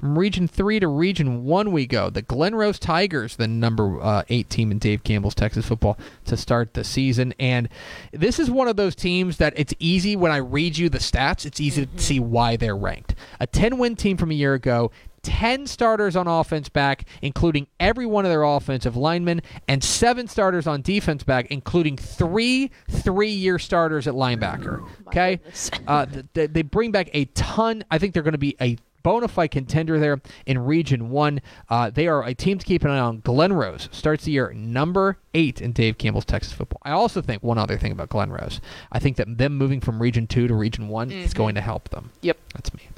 From 0.00 0.18
Region 0.18 0.48
3 0.48 0.80
to 0.80 0.88
Region 0.88 1.44
1 1.44 1.72
we 1.72 1.86
go. 1.86 2.08
The 2.08 2.22
Glen 2.22 2.54
Rose 2.54 2.78
Tigers, 2.78 3.36
the 3.36 3.46
number 3.46 4.00
uh, 4.00 4.22
8 4.30 4.48
team 4.48 4.70
in 4.70 4.78
Dave 4.78 5.04
Campbell's 5.04 5.34
Texas 5.34 5.66
football 5.66 5.98
to 6.24 6.38
start 6.38 6.72
the 6.72 6.84
season. 6.84 7.34
And 7.38 7.68
this 8.10 8.38
is 8.38 8.50
one 8.50 8.66
of 8.66 8.76
those 8.76 8.94
teams 8.94 9.36
that 9.36 9.52
it's 9.56 9.74
easy 9.78 10.16
when 10.16 10.32
I 10.32 10.38
read 10.38 10.78
you 10.78 10.88
the 10.88 10.96
stats, 10.96 11.44
it's 11.44 11.60
easy 11.60 11.84
to 11.84 12.02
see 12.02 12.18
why 12.18 12.56
they're 12.56 12.74
ranked. 12.74 13.14
A 13.40 13.46
10 13.46 13.76
win 13.76 13.94
team 13.94 14.16
from 14.16 14.30
a 14.30 14.34
year 14.34 14.54
ago 14.54 14.90
10 15.22 15.66
starters 15.66 16.16
on 16.16 16.26
offense 16.26 16.68
back, 16.68 17.04
including 17.22 17.66
every 17.78 18.06
one 18.06 18.24
of 18.24 18.30
their 18.30 18.42
offensive 18.42 18.96
linemen, 18.96 19.42
and 19.68 19.82
seven 19.84 20.26
starters 20.26 20.66
on 20.66 20.82
defense 20.82 21.22
back, 21.22 21.46
including 21.50 21.96
three 21.96 22.70
three 22.88 23.30
year 23.30 23.58
starters 23.58 24.06
at 24.06 24.14
linebacker. 24.14 24.86
Okay? 25.08 25.40
Uh, 25.86 26.06
th- 26.06 26.24
th- 26.34 26.50
they 26.52 26.62
bring 26.62 26.92
back 26.92 27.10
a 27.12 27.24
ton. 27.26 27.84
I 27.90 27.98
think 27.98 28.14
they're 28.14 28.22
going 28.22 28.32
to 28.32 28.38
be 28.38 28.56
a 28.60 28.76
bona 29.02 29.28
fide 29.28 29.50
contender 29.50 29.98
there 29.98 30.20
in 30.46 30.58
Region 30.58 31.10
1. 31.10 31.40
Uh, 31.68 31.90
they 31.90 32.06
are 32.06 32.22
a 32.24 32.34
team 32.34 32.58
to 32.58 32.66
keep 32.66 32.84
an 32.84 32.90
eye 32.90 32.98
on. 32.98 33.20
Glen 33.20 33.52
Rose 33.52 33.88
starts 33.92 34.24
the 34.24 34.32
year 34.32 34.52
number 34.52 35.16
eight 35.34 35.60
in 35.60 35.72
Dave 35.72 35.96
Campbell's 35.98 36.24
Texas 36.26 36.52
football. 36.52 36.80
I 36.84 36.90
also 36.90 37.22
think 37.22 37.42
one 37.42 37.58
other 37.58 37.78
thing 37.78 37.92
about 37.92 38.10
Glen 38.10 38.30
Rose. 38.30 38.60
I 38.92 38.98
think 38.98 39.16
that 39.16 39.38
them 39.38 39.56
moving 39.56 39.80
from 39.80 40.00
Region 40.02 40.26
2 40.26 40.48
to 40.48 40.54
Region 40.54 40.88
one 40.88 41.10
is 41.10 41.32
going 41.34 41.54
to 41.54 41.60
help 41.60 41.88
them. 41.90 42.10
Yep. 42.20 42.38
That's 42.54 42.74
me. 42.74 42.88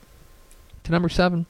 To 0.85 0.93
number 0.93 1.09
seven. 1.09 1.47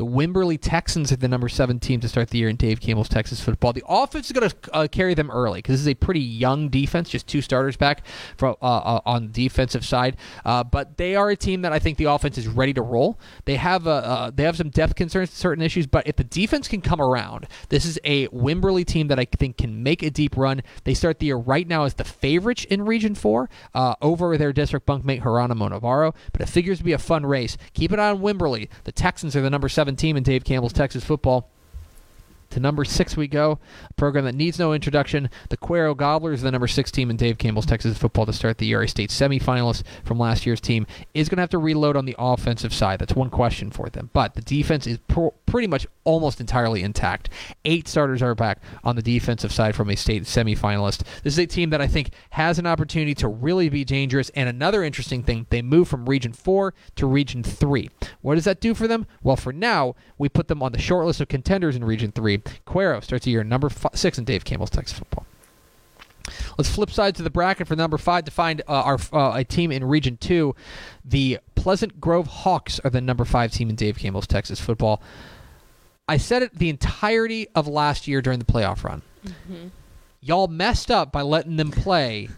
The 0.00 0.06
Wimberley 0.06 0.58
Texans 0.58 1.12
are 1.12 1.16
the 1.16 1.28
number 1.28 1.50
seven 1.50 1.78
team 1.78 2.00
to 2.00 2.08
start 2.08 2.30
the 2.30 2.38
year 2.38 2.48
in 2.48 2.56
Dave 2.56 2.80
Campbell's 2.80 3.10
Texas 3.10 3.38
football. 3.42 3.74
The 3.74 3.84
offense 3.86 4.28
is 4.28 4.32
going 4.32 4.48
to 4.48 4.56
uh, 4.72 4.88
carry 4.88 5.12
them 5.12 5.30
early 5.30 5.58
because 5.58 5.74
this 5.74 5.80
is 5.82 5.88
a 5.88 5.94
pretty 5.94 6.20
young 6.20 6.70
defense, 6.70 7.10
just 7.10 7.26
two 7.26 7.42
starters 7.42 7.76
back 7.76 8.06
from 8.38 8.56
uh, 8.62 8.64
uh, 8.64 9.00
on 9.04 9.26
the 9.26 9.44
defensive 9.44 9.84
side. 9.84 10.16
Uh, 10.42 10.64
but 10.64 10.96
they 10.96 11.16
are 11.16 11.28
a 11.28 11.36
team 11.36 11.60
that 11.60 11.74
I 11.74 11.78
think 11.78 11.98
the 11.98 12.06
offense 12.06 12.38
is 12.38 12.48
ready 12.48 12.72
to 12.72 12.80
roll. 12.80 13.20
They 13.44 13.56
have 13.56 13.86
uh, 13.86 13.90
uh, 13.90 14.30
they 14.34 14.42
have 14.44 14.56
some 14.56 14.70
depth 14.70 14.94
concerns, 14.94 15.32
certain 15.32 15.62
issues, 15.62 15.86
but 15.86 16.06
if 16.06 16.16
the 16.16 16.24
defense 16.24 16.66
can 16.66 16.80
come 16.80 17.02
around, 17.02 17.46
this 17.68 17.84
is 17.84 18.00
a 18.02 18.26
Wimberley 18.28 18.86
team 18.86 19.08
that 19.08 19.18
I 19.18 19.26
think 19.26 19.58
can 19.58 19.82
make 19.82 20.02
a 20.02 20.08
deep 20.08 20.34
run. 20.34 20.62
They 20.84 20.94
start 20.94 21.18
the 21.18 21.26
year 21.26 21.36
right 21.36 21.68
now 21.68 21.84
as 21.84 21.92
the 21.92 22.04
favorites 22.04 22.64
in 22.64 22.86
Region 22.86 23.14
Four 23.14 23.50
over 23.74 24.38
their 24.38 24.54
district 24.54 24.86
bunkmate 24.86 25.24
Geronimo 25.24 25.68
Navarro, 25.68 26.14
but 26.32 26.40
it 26.40 26.48
figures 26.48 26.78
to 26.78 26.84
be 26.84 26.92
a 26.92 26.98
fun 26.98 27.26
race. 27.26 27.58
Keep 27.74 27.92
an 27.92 28.00
eye 28.00 28.08
on 28.08 28.20
Wimberley. 28.20 28.70
The 28.84 28.92
Texans 28.92 29.36
are 29.36 29.42
the 29.42 29.50
number 29.50 29.68
seven 29.68 29.89
team 29.96 30.16
in 30.16 30.22
Dave 30.22 30.44
Campbell's 30.44 30.72
Texas 30.72 31.04
football. 31.04 31.50
To 32.50 32.60
number 32.60 32.84
six 32.84 33.16
we 33.16 33.28
go, 33.28 33.58
a 33.88 33.92
program 33.94 34.24
that 34.24 34.34
needs 34.34 34.58
no 34.58 34.72
introduction. 34.72 35.30
The 35.50 35.56
Cuero 35.56 35.96
Gobblers, 35.96 36.42
the 36.42 36.50
number 36.50 36.66
six 36.66 36.90
team 36.90 37.08
in 37.08 37.16
Dave 37.16 37.38
Campbell's 37.38 37.66
Texas 37.66 37.96
football 37.96 38.26
to 38.26 38.32
start 38.32 38.58
the 38.58 38.66
year, 38.66 38.82
a 38.82 38.88
state 38.88 39.10
semifinalist 39.10 39.84
from 40.04 40.18
last 40.18 40.46
year's 40.46 40.60
team, 40.60 40.86
is 41.14 41.28
going 41.28 41.36
to 41.36 41.42
have 41.42 41.50
to 41.50 41.58
reload 41.58 41.96
on 41.96 42.06
the 42.06 42.16
offensive 42.18 42.74
side. 42.74 42.98
That's 42.98 43.14
one 43.14 43.30
question 43.30 43.70
for 43.70 43.88
them. 43.88 44.10
But 44.12 44.34
the 44.34 44.42
defense 44.42 44.86
is 44.88 44.98
pro- 45.06 45.32
pretty 45.46 45.68
much 45.68 45.86
almost 46.04 46.40
entirely 46.40 46.82
intact. 46.82 47.28
Eight 47.64 47.86
starters 47.86 48.20
are 48.20 48.34
back 48.34 48.60
on 48.82 48.96
the 48.96 49.02
defensive 49.02 49.52
side 49.52 49.76
from 49.76 49.88
a 49.88 49.96
state 49.96 50.24
semifinalist. 50.24 51.04
This 51.22 51.34
is 51.34 51.38
a 51.38 51.46
team 51.46 51.70
that 51.70 51.80
I 51.80 51.86
think 51.86 52.10
has 52.30 52.58
an 52.58 52.66
opportunity 52.66 53.14
to 53.14 53.28
really 53.28 53.68
be 53.68 53.84
dangerous. 53.84 54.28
And 54.30 54.48
another 54.48 54.82
interesting 54.82 55.22
thing, 55.22 55.46
they 55.50 55.62
move 55.62 55.86
from 55.86 56.08
Region 56.08 56.32
4 56.32 56.74
to 56.96 57.06
Region 57.06 57.44
3. 57.44 57.90
What 58.22 58.34
does 58.34 58.44
that 58.44 58.60
do 58.60 58.74
for 58.74 58.88
them? 58.88 59.06
Well, 59.22 59.36
for 59.36 59.52
now, 59.52 59.94
we 60.18 60.28
put 60.28 60.48
them 60.48 60.62
on 60.62 60.72
the 60.72 60.80
short 60.80 61.06
list 61.06 61.20
of 61.20 61.28
contenders 61.28 61.76
in 61.76 61.84
Region 61.84 62.10
3. 62.10 62.39
Cuero 62.66 63.02
starts 63.02 63.24
the 63.24 63.30
year 63.30 63.44
number 63.44 63.68
fi- 63.68 63.90
6 63.94 64.18
in 64.18 64.24
Dave 64.24 64.44
Campbell's 64.44 64.70
Texas 64.70 64.98
football. 64.98 65.26
Let's 66.58 66.70
flip 66.70 66.90
side 66.90 67.14
to 67.16 67.22
the 67.22 67.30
bracket 67.30 67.66
for 67.66 67.76
number 67.76 67.98
five 67.98 68.24
to 68.24 68.30
find 68.30 68.60
uh, 68.68 68.72
our 68.72 68.98
uh, 69.12 69.32
a 69.36 69.44
team 69.44 69.72
in 69.72 69.82
Region 69.84 70.16
Two. 70.16 70.54
The 71.04 71.38
Pleasant 71.54 72.00
Grove 72.00 72.26
Hawks 72.26 72.78
are 72.80 72.90
the 72.90 73.00
number 73.00 73.24
five 73.24 73.52
team 73.52 73.68
in 73.70 73.76
Dave 73.76 73.98
Campbell's 73.98 74.26
Texas 74.26 74.60
football. 74.60 75.02
I 76.08 76.16
said 76.18 76.42
it 76.42 76.58
the 76.58 76.68
entirety 76.68 77.48
of 77.54 77.66
last 77.66 78.06
year 78.06 78.20
during 78.20 78.38
the 78.38 78.44
playoff 78.44 78.84
run. 78.84 79.02
Y'all 80.20 80.48
messed 80.48 80.90
up 80.90 81.10
by 81.12 81.22
letting 81.22 81.56
them 81.56 81.70
play 81.70 82.28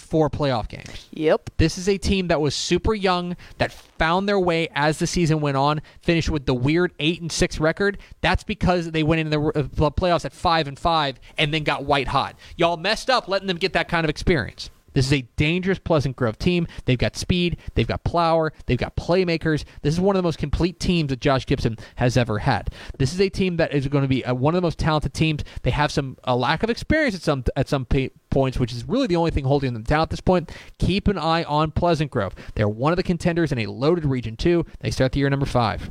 four 0.00 0.30
playoff 0.30 0.68
games. 0.68 1.08
Yep. 1.12 1.50
This 1.56 1.78
is 1.78 1.88
a 1.88 1.98
team 1.98 2.28
that 2.28 2.40
was 2.40 2.54
super 2.54 2.94
young, 2.94 3.36
that 3.58 3.72
found 3.72 4.28
their 4.28 4.38
way 4.38 4.68
as 4.74 4.98
the 4.98 5.06
season 5.06 5.40
went 5.40 5.56
on, 5.56 5.82
finished 6.00 6.30
with 6.30 6.46
the 6.46 6.54
weird 6.54 6.92
eight 6.98 7.20
and 7.20 7.30
six 7.30 7.60
record. 7.60 7.98
That's 8.20 8.44
because 8.44 8.90
they 8.90 9.02
went 9.02 9.20
into 9.20 9.30
the 9.30 9.60
uh, 9.60 9.68
the 9.72 9.90
playoffs 9.92 10.24
at 10.24 10.32
five 10.32 10.66
and 10.66 10.78
five 10.78 11.20
and 11.38 11.52
then 11.52 11.64
got 11.64 11.84
white 11.84 12.08
hot. 12.08 12.36
Y'all 12.56 12.76
messed 12.76 13.10
up 13.10 13.28
letting 13.28 13.48
them 13.48 13.58
get 13.58 13.72
that 13.74 13.88
kind 13.88 14.04
of 14.04 14.10
experience. 14.10 14.70
This 14.92 15.06
is 15.06 15.12
a 15.12 15.22
dangerous 15.36 15.78
Pleasant 15.78 16.16
Grove 16.16 16.38
team. 16.38 16.66
They've 16.84 16.98
got 16.98 17.16
speed, 17.16 17.58
they've 17.74 17.86
got 17.86 18.04
plower, 18.04 18.52
they've 18.66 18.78
got 18.78 18.96
playmakers. 18.96 19.64
This 19.82 19.94
is 19.94 20.00
one 20.00 20.16
of 20.16 20.22
the 20.22 20.26
most 20.26 20.38
complete 20.38 20.80
teams 20.80 21.10
that 21.10 21.20
Josh 21.20 21.46
Gibson 21.46 21.78
has 21.96 22.16
ever 22.16 22.40
had. 22.40 22.70
This 22.98 23.12
is 23.12 23.20
a 23.20 23.28
team 23.28 23.56
that 23.58 23.72
is 23.72 23.86
going 23.88 24.02
to 24.02 24.08
be 24.08 24.24
uh 24.24 24.34
one 24.34 24.54
of 24.54 24.60
the 24.60 24.66
most 24.66 24.78
talented 24.78 25.14
teams. 25.14 25.42
They 25.62 25.70
have 25.70 25.92
some 25.92 26.16
a 26.24 26.36
lack 26.36 26.62
of 26.62 26.70
experience 26.70 27.14
at 27.14 27.22
some 27.22 27.44
at 27.56 27.68
some 27.68 27.86
points, 28.30 28.58
which 28.58 28.72
is 28.72 28.84
really 28.86 29.06
the 29.06 29.16
only 29.16 29.30
thing 29.30 29.44
holding 29.44 29.74
them 29.74 29.82
down 29.82 30.02
at 30.02 30.10
this 30.10 30.20
point. 30.20 30.50
Keep 30.78 31.08
an 31.08 31.18
eye 31.18 31.44
on 31.44 31.70
Pleasant 31.70 32.10
Grove. 32.10 32.34
They're 32.54 32.68
one 32.68 32.92
of 32.92 32.96
the 32.96 33.02
contenders 33.02 33.52
in 33.52 33.58
a 33.58 33.66
loaded 33.66 34.04
Region 34.04 34.36
Two. 34.36 34.64
They 34.80 34.90
start 34.90 35.12
the 35.12 35.18
year 35.20 35.30
number 35.30 35.46
five. 35.46 35.90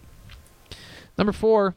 Number 1.18 1.34
four, 1.34 1.76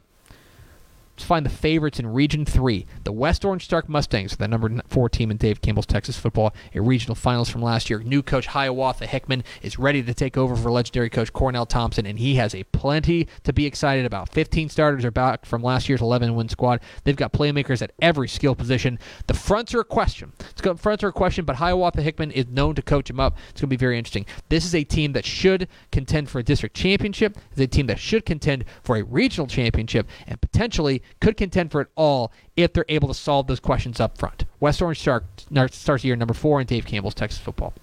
find 1.17 1.45
the 1.45 1.49
favorites 1.49 1.99
in 1.99 2.07
Region 2.07 2.45
3. 2.45 2.85
The 3.03 3.11
West 3.11 3.45
Orange 3.45 3.65
Stark 3.65 3.87
Mustangs 3.87 4.35
the 4.37 4.47
number 4.47 4.81
4 4.87 5.09
team 5.09 5.31
in 5.31 5.37
Dave 5.37 5.61
Campbell's 5.61 5.85
Texas 5.85 6.17
football, 6.17 6.53
a 6.73 6.81
regional 6.81 7.15
finals 7.15 7.49
from 7.49 7.61
last 7.61 7.89
year. 7.89 7.99
New 7.99 8.23
coach 8.23 8.47
Hiawatha 8.47 9.05
Hickman 9.05 9.43
is 9.61 9.77
ready 9.77 10.01
to 10.01 10.13
take 10.13 10.37
over 10.37 10.55
for 10.55 10.71
legendary 10.71 11.09
coach 11.09 11.31
Cornell 11.31 11.65
Thompson, 11.65 12.05
and 12.05 12.19
he 12.19 12.35
has 12.35 12.55
a 12.55 12.63
plenty 12.65 13.27
to 13.43 13.53
be 13.53 13.65
excited 13.65 14.05
about. 14.05 14.29
15 14.29 14.69
starters 14.69 15.05
are 15.05 15.11
back 15.11 15.45
from 15.45 15.61
last 15.61 15.87
year's 15.87 16.01
11 16.01 16.35
win 16.35 16.49
squad. 16.49 16.79
They've 17.03 17.15
got 17.15 17.33
playmakers 17.33 17.81
at 17.81 17.91
every 18.01 18.27
skill 18.27 18.55
position. 18.55 18.97
The 19.27 19.33
fronts 19.33 19.73
are 19.73 19.81
a 19.81 19.85
question. 19.85 20.33
It's 20.49 20.61
got 20.61 20.79
fronts 20.79 21.03
are 21.03 21.09
a 21.09 21.13
question, 21.13 21.45
but 21.45 21.57
Hiawatha 21.57 22.01
Hickman 22.01 22.31
is 22.31 22.47
known 22.47 22.75
to 22.75 22.81
coach 22.81 23.09
him 23.09 23.19
up. 23.19 23.37
It's 23.49 23.61
going 23.61 23.69
to 23.69 23.75
be 23.75 23.75
very 23.77 23.97
interesting. 23.97 24.25
This 24.49 24.65
is 24.65 24.73
a 24.73 24.83
team 24.83 25.13
that 25.13 25.25
should 25.25 25.67
contend 25.91 26.29
for 26.29 26.39
a 26.39 26.43
district 26.43 26.75
championship. 26.75 27.37
It's 27.51 27.61
a 27.61 27.67
team 27.67 27.87
that 27.87 27.99
should 27.99 28.25
contend 28.25 28.65
for 28.81 28.97
a 28.97 29.03
regional 29.03 29.47
championship 29.47 30.07
and 30.27 30.41
potentially 30.41 31.02
could 31.21 31.37
contend 31.37 31.71
for 31.71 31.81
it 31.81 31.89
all 31.95 32.31
if 32.55 32.73
they're 32.73 32.85
able 32.89 33.07
to 33.07 33.13
solve 33.13 33.47
those 33.47 33.59
questions 33.59 33.99
up 33.99 34.17
front. 34.17 34.45
West 34.59 34.81
Orange 34.81 34.99
Stark 34.99 35.25
starts 35.71 36.03
year 36.03 36.15
number 36.15 36.33
four 36.33 36.61
in 36.61 36.67
Dave 36.67 36.85
Campbell's 36.85 37.13
Texas 37.13 37.39
football. 37.39 37.73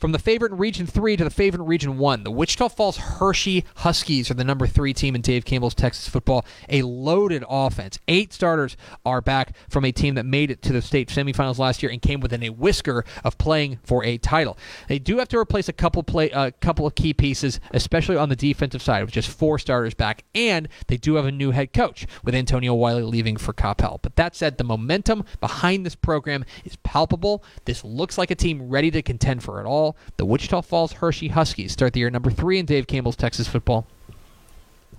From 0.00 0.12
the 0.12 0.18
favorite 0.18 0.52
in 0.52 0.56
Region 0.56 0.86
3 0.86 1.18
to 1.18 1.24
the 1.24 1.30
favorite 1.30 1.60
in 1.60 1.66
Region 1.66 1.98
1, 1.98 2.24
the 2.24 2.30
Wichita 2.30 2.68
Falls 2.70 2.96
Hirschi 2.96 3.64
Huskies 3.76 4.30
are 4.30 4.34
the 4.34 4.44
number 4.44 4.66
three 4.66 4.94
team 4.94 5.14
in 5.14 5.20
Dave 5.20 5.44
Campbell's 5.44 5.74
Texas 5.74 6.08
football. 6.08 6.46
A 6.70 6.80
loaded 6.80 7.44
offense. 7.46 7.98
Eight 8.08 8.32
starters 8.32 8.78
are 9.04 9.20
back 9.20 9.54
from 9.68 9.84
a 9.84 9.92
team 9.92 10.14
that 10.14 10.24
made 10.24 10.50
it 10.50 10.62
to 10.62 10.72
the 10.72 10.80
state 10.80 11.10
semifinals 11.10 11.58
last 11.58 11.82
year 11.82 11.92
and 11.92 12.00
came 12.00 12.20
within 12.20 12.42
a 12.42 12.48
whisker 12.48 13.04
of 13.24 13.36
playing 13.36 13.78
for 13.82 14.02
a 14.02 14.16
title. 14.16 14.56
They 14.88 14.98
do 14.98 15.18
have 15.18 15.28
to 15.28 15.38
replace 15.38 15.68
a 15.68 15.74
couple 15.74 16.02
play, 16.02 16.30
a 16.30 16.34
uh, 16.34 16.50
couple 16.62 16.86
of 16.86 16.94
key 16.94 17.12
pieces, 17.12 17.60
especially 17.72 18.16
on 18.16 18.30
the 18.30 18.36
defensive 18.36 18.80
side, 18.80 19.04
with 19.04 19.12
just 19.12 19.28
four 19.28 19.58
starters 19.58 19.92
back, 19.92 20.24
and 20.34 20.66
they 20.86 20.96
do 20.96 21.16
have 21.16 21.26
a 21.26 21.30
new 21.30 21.50
head 21.50 21.74
coach 21.74 22.06
with 22.24 22.34
Antonio 22.34 22.72
Wiley 22.72 23.02
leaving 23.02 23.36
for 23.36 23.52
Coppell. 23.52 23.98
But 24.00 24.16
that 24.16 24.34
said, 24.34 24.56
the 24.56 24.64
momentum 24.64 25.24
behind 25.40 25.84
this 25.84 25.94
program 25.94 26.46
is 26.64 26.76
palpable. 26.76 27.44
This 27.66 27.84
looks 27.84 28.16
like 28.16 28.30
a 28.30 28.34
team 28.34 28.70
ready 28.70 28.90
to 28.92 29.02
contend 29.02 29.42
for 29.42 29.60
it 29.60 29.66
all 29.66 29.89
the 30.16 30.24
Wichita 30.24 30.62
Falls 30.62 30.94
Hirschi 30.94 31.30
Huskies 31.30 31.72
start 31.72 31.92
the 31.92 32.00
year 32.00 32.10
number 32.10 32.30
three 32.30 32.58
in 32.58 32.66
Dave 32.66 32.86
Campbell's 32.86 33.16
Texas 33.16 33.48
football. 33.48 33.86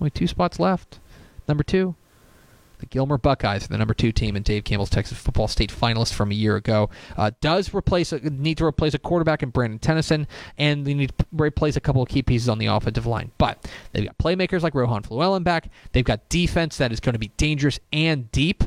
Only 0.00 0.10
two 0.10 0.26
spots 0.26 0.58
left. 0.58 0.98
Number 1.48 1.64
two, 1.64 1.94
the 2.82 2.86
Gilmer 2.86 3.16
Buckeyes, 3.16 3.68
the 3.68 3.78
number 3.78 3.94
two 3.94 4.12
team 4.12 4.36
in 4.36 4.42
Dave 4.42 4.64
Campbell's 4.64 4.90
Texas 4.90 5.16
football 5.16 5.48
state 5.48 5.72
finalist 5.72 6.12
from 6.12 6.32
a 6.32 6.34
year 6.34 6.56
ago, 6.56 6.90
uh, 7.16 7.30
does 7.40 7.72
replace 7.72 8.12
a, 8.12 8.18
need 8.18 8.58
to 8.58 8.64
replace 8.64 8.92
a 8.92 8.98
quarterback 8.98 9.42
in 9.42 9.50
Brandon 9.50 9.78
Tennyson, 9.78 10.26
and 10.58 10.84
they 10.84 10.92
need 10.92 11.16
to 11.16 11.26
replace 11.32 11.76
a 11.76 11.80
couple 11.80 12.02
of 12.02 12.08
key 12.08 12.22
pieces 12.22 12.48
on 12.48 12.58
the 12.58 12.66
offensive 12.66 13.06
line. 13.06 13.30
But 13.38 13.70
they've 13.92 14.04
got 14.04 14.18
playmakers 14.18 14.62
like 14.62 14.74
Rohan 14.74 15.02
Flewellen 15.02 15.44
back. 15.44 15.70
They've 15.92 16.04
got 16.04 16.28
defense 16.28 16.76
that 16.78 16.92
is 16.92 17.00
going 17.00 17.12
to 17.14 17.20
be 17.20 17.28
dangerous 17.36 17.78
and 17.92 18.30
deep. 18.32 18.64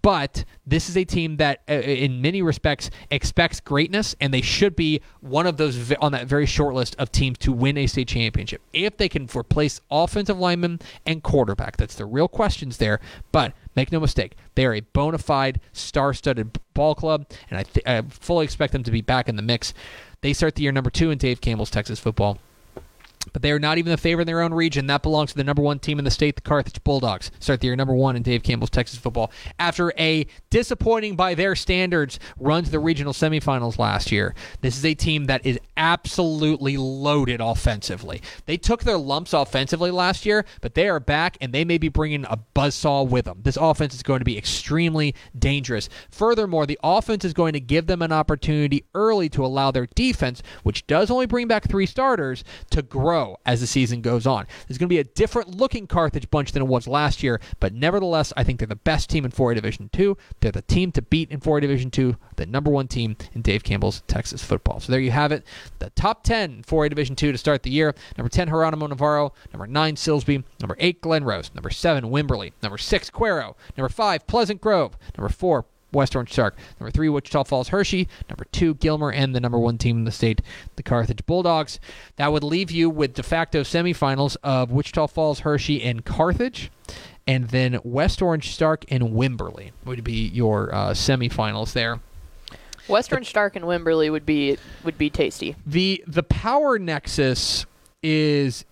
But 0.00 0.44
this 0.64 0.88
is 0.88 0.96
a 0.96 1.04
team 1.04 1.38
that, 1.38 1.62
uh, 1.68 1.74
in 1.74 2.22
many 2.22 2.42
respects, 2.42 2.90
expects 3.10 3.58
greatness, 3.58 4.14
and 4.20 4.32
they 4.32 4.42
should 4.42 4.76
be 4.76 5.00
one 5.20 5.46
of 5.48 5.56
those 5.56 5.92
on 5.94 6.12
that 6.12 6.28
very 6.28 6.46
short 6.46 6.74
list 6.74 6.94
of 7.00 7.10
teams 7.10 7.38
to 7.38 7.50
win 7.50 7.76
a 7.76 7.88
state 7.88 8.06
championship 8.06 8.62
if 8.72 8.96
they 8.96 9.08
can 9.08 9.28
replace 9.34 9.80
offensive 9.90 10.38
linemen 10.38 10.78
and 11.04 11.24
quarterback. 11.24 11.76
That's 11.76 11.96
the 11.96 12.06
real 12.06 12.28
questions 12.28 12.76
there. 12.76 13.00
But 13.32 13.52
Make 13.74 13.92
no 13.92 14.00
mistake, 14.00 14.36
they 14.54 14.64
are 14.64 14.74
a 14.74 14.80
bona 14.80 15.18
fide, 15.18 15.60
star 15.72 16.14
studded 16.14 16.58
ball 16.72 16.94
club, 16.94 17.26
and 17.50 17.58
I, 17.58 17.62
th- 17.64 17.86
I 17.86 18.00
fully 18.08 18.44
expect 18.44 18.72
them 18.72 18.82
to 18.84 18.90
be 18.90 19.02
back 19.02 19.28
in 19.28 19.36
the 19.36 19.42
mix. 19.42 19.74
They 20.22 20.32
start 20.32 20.54
the 20.54 20.62
year 20.62 20.72
number 20.72 20.88
two 20.88 21.10
in 21.10 21.18
Dave 21.18 21.42
Campbell's 21.42 21.70
Texas 21.70 21.98
football 22.00 22.38
but 23.32 23.42
they 23.42 23.50
are 23.50 23.58
not 23.58 23.78
even 23.78 23.90
the 23.90 23.96
favorite 23.96 24.22
in 24.22 24.26
their 24.26 24.42
own 24.42 24.54
region. 24.54 24.86
That 24.86 25.02
belongs 25.02 25.30
to 25.30 25.36
the 25.36 25.44
number 25.44 25.62
one 25.62 25.78
team 25.78 25.98
in 25.98 26.04
the 26.04 26.10
state, 26.10 26.36
the 26.36 26.42
Carthage 26.42 26.82
Bulldogs. 26.84 27.30
Start 27.40 27.60
the 27.60 27.66
year 27.66 27.76
number 27.76 27.94
one 27.94 28.16
in 28.16 28.22
Dave 28.22 28.42
Campbell's 28.42 28.70
Texas 28.70 28.98
football 28.98 29.30
after 29.58 29.92
a 29.98 30.26
disappointing 30.50 31.16
by 31.16 31.34
their 31.34 31.54
standards 31.54 32.18
run 32.38 32.64
to 32.64 32.70
the 32.70 32.78
regional 32.78 33.12
semifinals 33.12 33.78
last 33.78 34.12
year. 34.12 34.34
This 34.60 34.76
is 34.76 34.84
a 34.84 34.94
team 34.94 35.26
that 35.26 35.44
is 35.44 35.58
absolutely 35.76 36.76
loaded 36.76 37.40
offensively. 37.40 38.22
They 38.46 38.56
took 38.56 38.84
their 38.84 38.98
lumps 38.98 39.32
offensively 39.32 39.90
last 39.90 40.24
year, 40.24 40.44
but 40.60 40.74
they 40.74 40.88
are 40.88 41.00
back 41.00 41.36
and 41.40 41.52
they 41.52 41.64
may 41.64 41.78
be 41.78 41.88
bringing 41.88 42.24
a 42.24 42.38
buzzsaw 42.54 43.08
with 43.08 43.26
them. 43.26 43.40
This 43.42 43.56
offense 43.56 43.94
is 43.94 44.02
going 44.02 44.20
to 44.20 44.24
be 44.24 44.38
extremely 44.38 45.14
dangerous. 45.38 45.88
Furthermore, 46.10 46.66
the 46.66 46.78
offense 46.82 47.24
is 47.24 47.32
going 47.32 47.52
to 47.52 47.60
give 47.60 47.86
them 47.86 48.02
an 48.02 48.12
opportunity 48.12 48.84
early 48.94 49.28
to 49.30 49.44
allow 49.44 49.70
their 49.70 49.86
defense, 49.94 50.42
which 50.62 50.86
does 50.86 51.10
only 51.10 51.26
bring 51.26 51.48
back 51.48 51.68
three 51.68 51.86
starters, 51.86 52.44
to 52.70 52.82
grow 52.82 53.15
grow 53.16 53.38
as 53.46 53.60
the 53.60 53.66
season 53.66 54.00
goes 54.02 54.26
on. 54.26 54.46
There's 54.66 54.78
going 54.78 54.88
to 54.88 54.94
be 54.94 54.98
a 54.98 55.04
different 55.04 55.56
looking 55.56 55.86
Carthage 55.86 56.30
bunch 56.30 56.52
than 56.52 56.62
it 56.62 56.68
was 56.68 56.86
last 56.86 57.22
year, 57.22 57.40
but 57.60 57.72
nevertheless, 57.72 58.32
I 58.36 58.44
think 58.44 58.58
they're 58.58 58.66
the 58.66 58.76
best 58.76 59.08
team 59.08 59.24
in 59.24 59.30
4A 59.30 59.54
Division 59.54 59.88
2. 59.92 60.16
They're 60.40 60.52
the 60.52 60.62
team 60.62 60.92
to 60.92 61.02
beat 61.02 61.30
in 61.30 61.40
4A 61.40 61.62
Division 61.62 61.90
2, 61.90 62.16
the 62.36 62.46
number 62.46 62.70
one 62.70 62.88
team 62.88 63.16
in 63.32 63.42
Dave 63.42 63.64
Campbell's 63.64 64.02
Texas 64.06 64.44
football. 64.44 64.80
So 64.80 64.92
there 64.92 65.00
you 65.00 65.10
have 65.10 65.32
it. 65.32 65.44
The 65.78 65.90
top 65.90 66.24
10 66.24 66.62
4A 66.64 66.90
Division 66.90 67.16
2 67.16 67.32
to 67.32 67.38
start 67.38 67.62
the 67.62 67.70
year. 67.70 67.94
Number 68.18 68.28
10, 68.28 68.48
Geronimo 68.48 68.86
Navarro. 68.86 69.32
Number 69.52 69.66
9, 69.66 69.96
Silsbee. 69.96 70.44
Number 70.60 70.76
8, 70.78 71.00
Glen 71.00 71.24
Rose. 71.24 71.50
Number 71.54 71.70
7, 71.70 72.04
Wimberley. 72.04 72.52
Number 72.62 72.78
6, 72.78 73.10
Cuero. 73.10 73.54
Number 73.76 73.88
5, 73.88 74.26
Pleasant 74.26 74.60
Grove. 74.60 74.96
Number 75.16 75.28
4, 75.28 75.64
West 75.92 76.14
Orange 76.14 76.32
Stark. 76.32 76.56
Number 76.78 76.90
three, 76.90 77.08
Wichita 77.08 77.44
Falls 77.44 77.70
Hirschi. 77.70 78.08
Number 78.28 78.44
two, 78.52 78.74
Gilmer, 78.74 79.10
and 79.10 79.34
the 79.34 79.40
number 79.40 79.58
one 79.58 79.78
team 79.78 79.98
in 79.98 80.04
the 80.04 80.12
state, 80.12 80.42
the 80.76 80.82
Carthage 80.82 81.24
Bulldogs. 81.26 81.80
That 82.16 82.32
would 82.32 82.44
leave 82.44 82.70
you 82.70 82.90
with 82.90 83.14
de 83.14 83.22
facto 83.22 83.62
semifinals 83.62 84.36
of 84.42 84.70
Wichita 84.70 85.06
Falls, 85.06 85.40
Hirschi, 85.40 85.84
and 85.84 86.04
Carthage. 86.04 86.70
And 87.26 87.48
then 87.48 87.80
West 87.82 88.22
Orange 88.22 88.52
Stark 88.52 88.84
and 88.88 89.04
Wimberley 89.04 89.72
would 89.84 90.04
be 90.04 90.28
your 90.28 90.72
uh, 90.74 90.90
semifinals 90.90 91.72
there. 91.72 92.00
West 92.88 93.12
Orange 93.12 93.28
Stark 93.28 93.56
and 93.56 93.64
Wimberley 93.64 94.10
would 94.10 94.24
be 94.24 94.58
would 94.84 94.96
be 94.96 95.10
tasty. 95.10 95.56
The 95.66 96.04
the 96.06 96.22
power 96.22 96.78
nexus 96.78 97.66
is, 98.02 98.64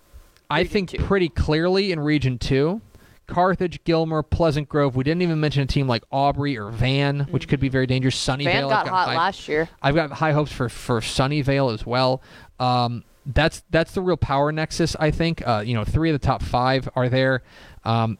I 0.49 0.63
think, 0.63 0.91
two. 0.91 1.03
pretty 1.03 1.27
clearly 1.27 1.91
in 1.91 1.99
Region 1.99 2.37
Two. 2.37 2.81
Carthage, 3.27 3.83
Gilmer, 3.83 4.21
Pleasant 4.23 4.69
Grove. 4.69 4.95
We 4.95 5.03
didn't 5.03 5.21
even 5.21 5.39
mention 5.39 5.63
a 5.63 5.65
team 5.65 5.87
like 5.87 6.03
Aubrey 6.11 6.57
or 6.57 6.69
Van, 6.69 7.21
which 7.29 7.43
mm-hmm. 7.43 7.49
could 7.49 7.59
be 7.59 7.69
very 7.69 7.87
dangerous. 7.87 8.15
Sunnyvale. 8.15 8.45
Van 8.45 8.61
got, 8.63 8.85
got 8.85 8.87
hot 8.87 9.07
high, 9.09 9.17
last 9.17 9.47
year. 9.47 9.69
I've 9.81 9.95
got 9.95 10.11
high 10.11 10.31
hopes 10.31 10.51
for 10.51 10.69
for 10.69 10.99
Sunnyvale 11.01 11.73
as 11.73 11.85
well. 11.85 12.21
Um, 12.59 13.03
that's 13.25 13.63
that's 13.69 13.93
the 13.93 14.01
real 14.01 14.17
power 14.17 14.51
nexus. 14.51 14.95
I 14.99 15.11
think. 15.11 15.45
Uh, 15.45 15.63
you 15.65 15.73
know, 15.73 15.83
three 15.83 16.09
of 16.09 16.19
the 16.19 16.25
top 16.25 16.43
five 16.43 16.89
are 16.95 17.09
there. 17.09 17.41
Um, 17.83 18.17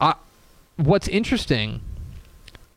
I, 0.00 0.14
what's 0.76 1.08
interesting, 1.08 1.80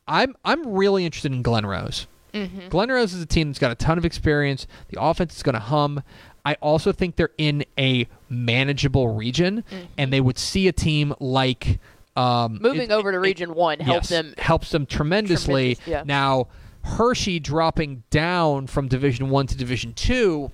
I'm 0.07 0.35
I'm 0.43 0.73
really 0.73 1.05
interested 1.05 1.31
in 1.31 1.41
Glen 1.41 1.65
Rose. 1.65 2.07
Mm-hmm. 2.33 2.69
Glen 2.69 2.89
Rose 2.89 3.13
is 3.13 3.21
a 3.21 3.27
team 3.27 3.49
that's 3.49 3.59
got 3.59 3.71
a 3.71 3.75
ton 3.75 3.97
of 3.97 4.05
experience. 4.05 4.65
The 4.89 5.01
offense 5.01 5.35
is 5.35 5.43
going 5.43 5.53
to 5.53 5.59
hum. 5.59 6.01
I 6.45 6.55
also 6.55 6.91
think 6.91 7.15
they're 7.15 7.29
in 7.37 7.63
a 7.77 8.07
manageable 8.33 9.07
region, 9.09 9.63
mm-hmm. 9.69 9.85
and 9.97 10.11
they 10.11 10.21
would 10.21 10.37
see 10.37 10.67
a 10.67 10.73
team 10.73 11.13
like 11.19 11.79
um, 12.15 12.59
moving 12.61 12.89
it, 12.89 12.91
over 12.91 13.11
to 13.11 13.19
Region 13.19 13.51
it, 13.51 13.55
One 13.55 13.79
helps 13.79 14.09
yes, 14.11 14.21
them 14.21 14.33
helps 14.37 14.71
them 14.71 14.85
tremendously. 14.85 15.75
Tremendous, 15.75 15.87
yeah. 15.87 16.03
Now 16.05 16.47
Hirschi 16.85 17.41
dropping 17.41 18.03
down 18.09 18.67
from 18.67 18.87
Division 18.87 19.29
One 19.29 19.47
to 19.47 19.57
Division 19.57 19.93
Two 19.93 20.51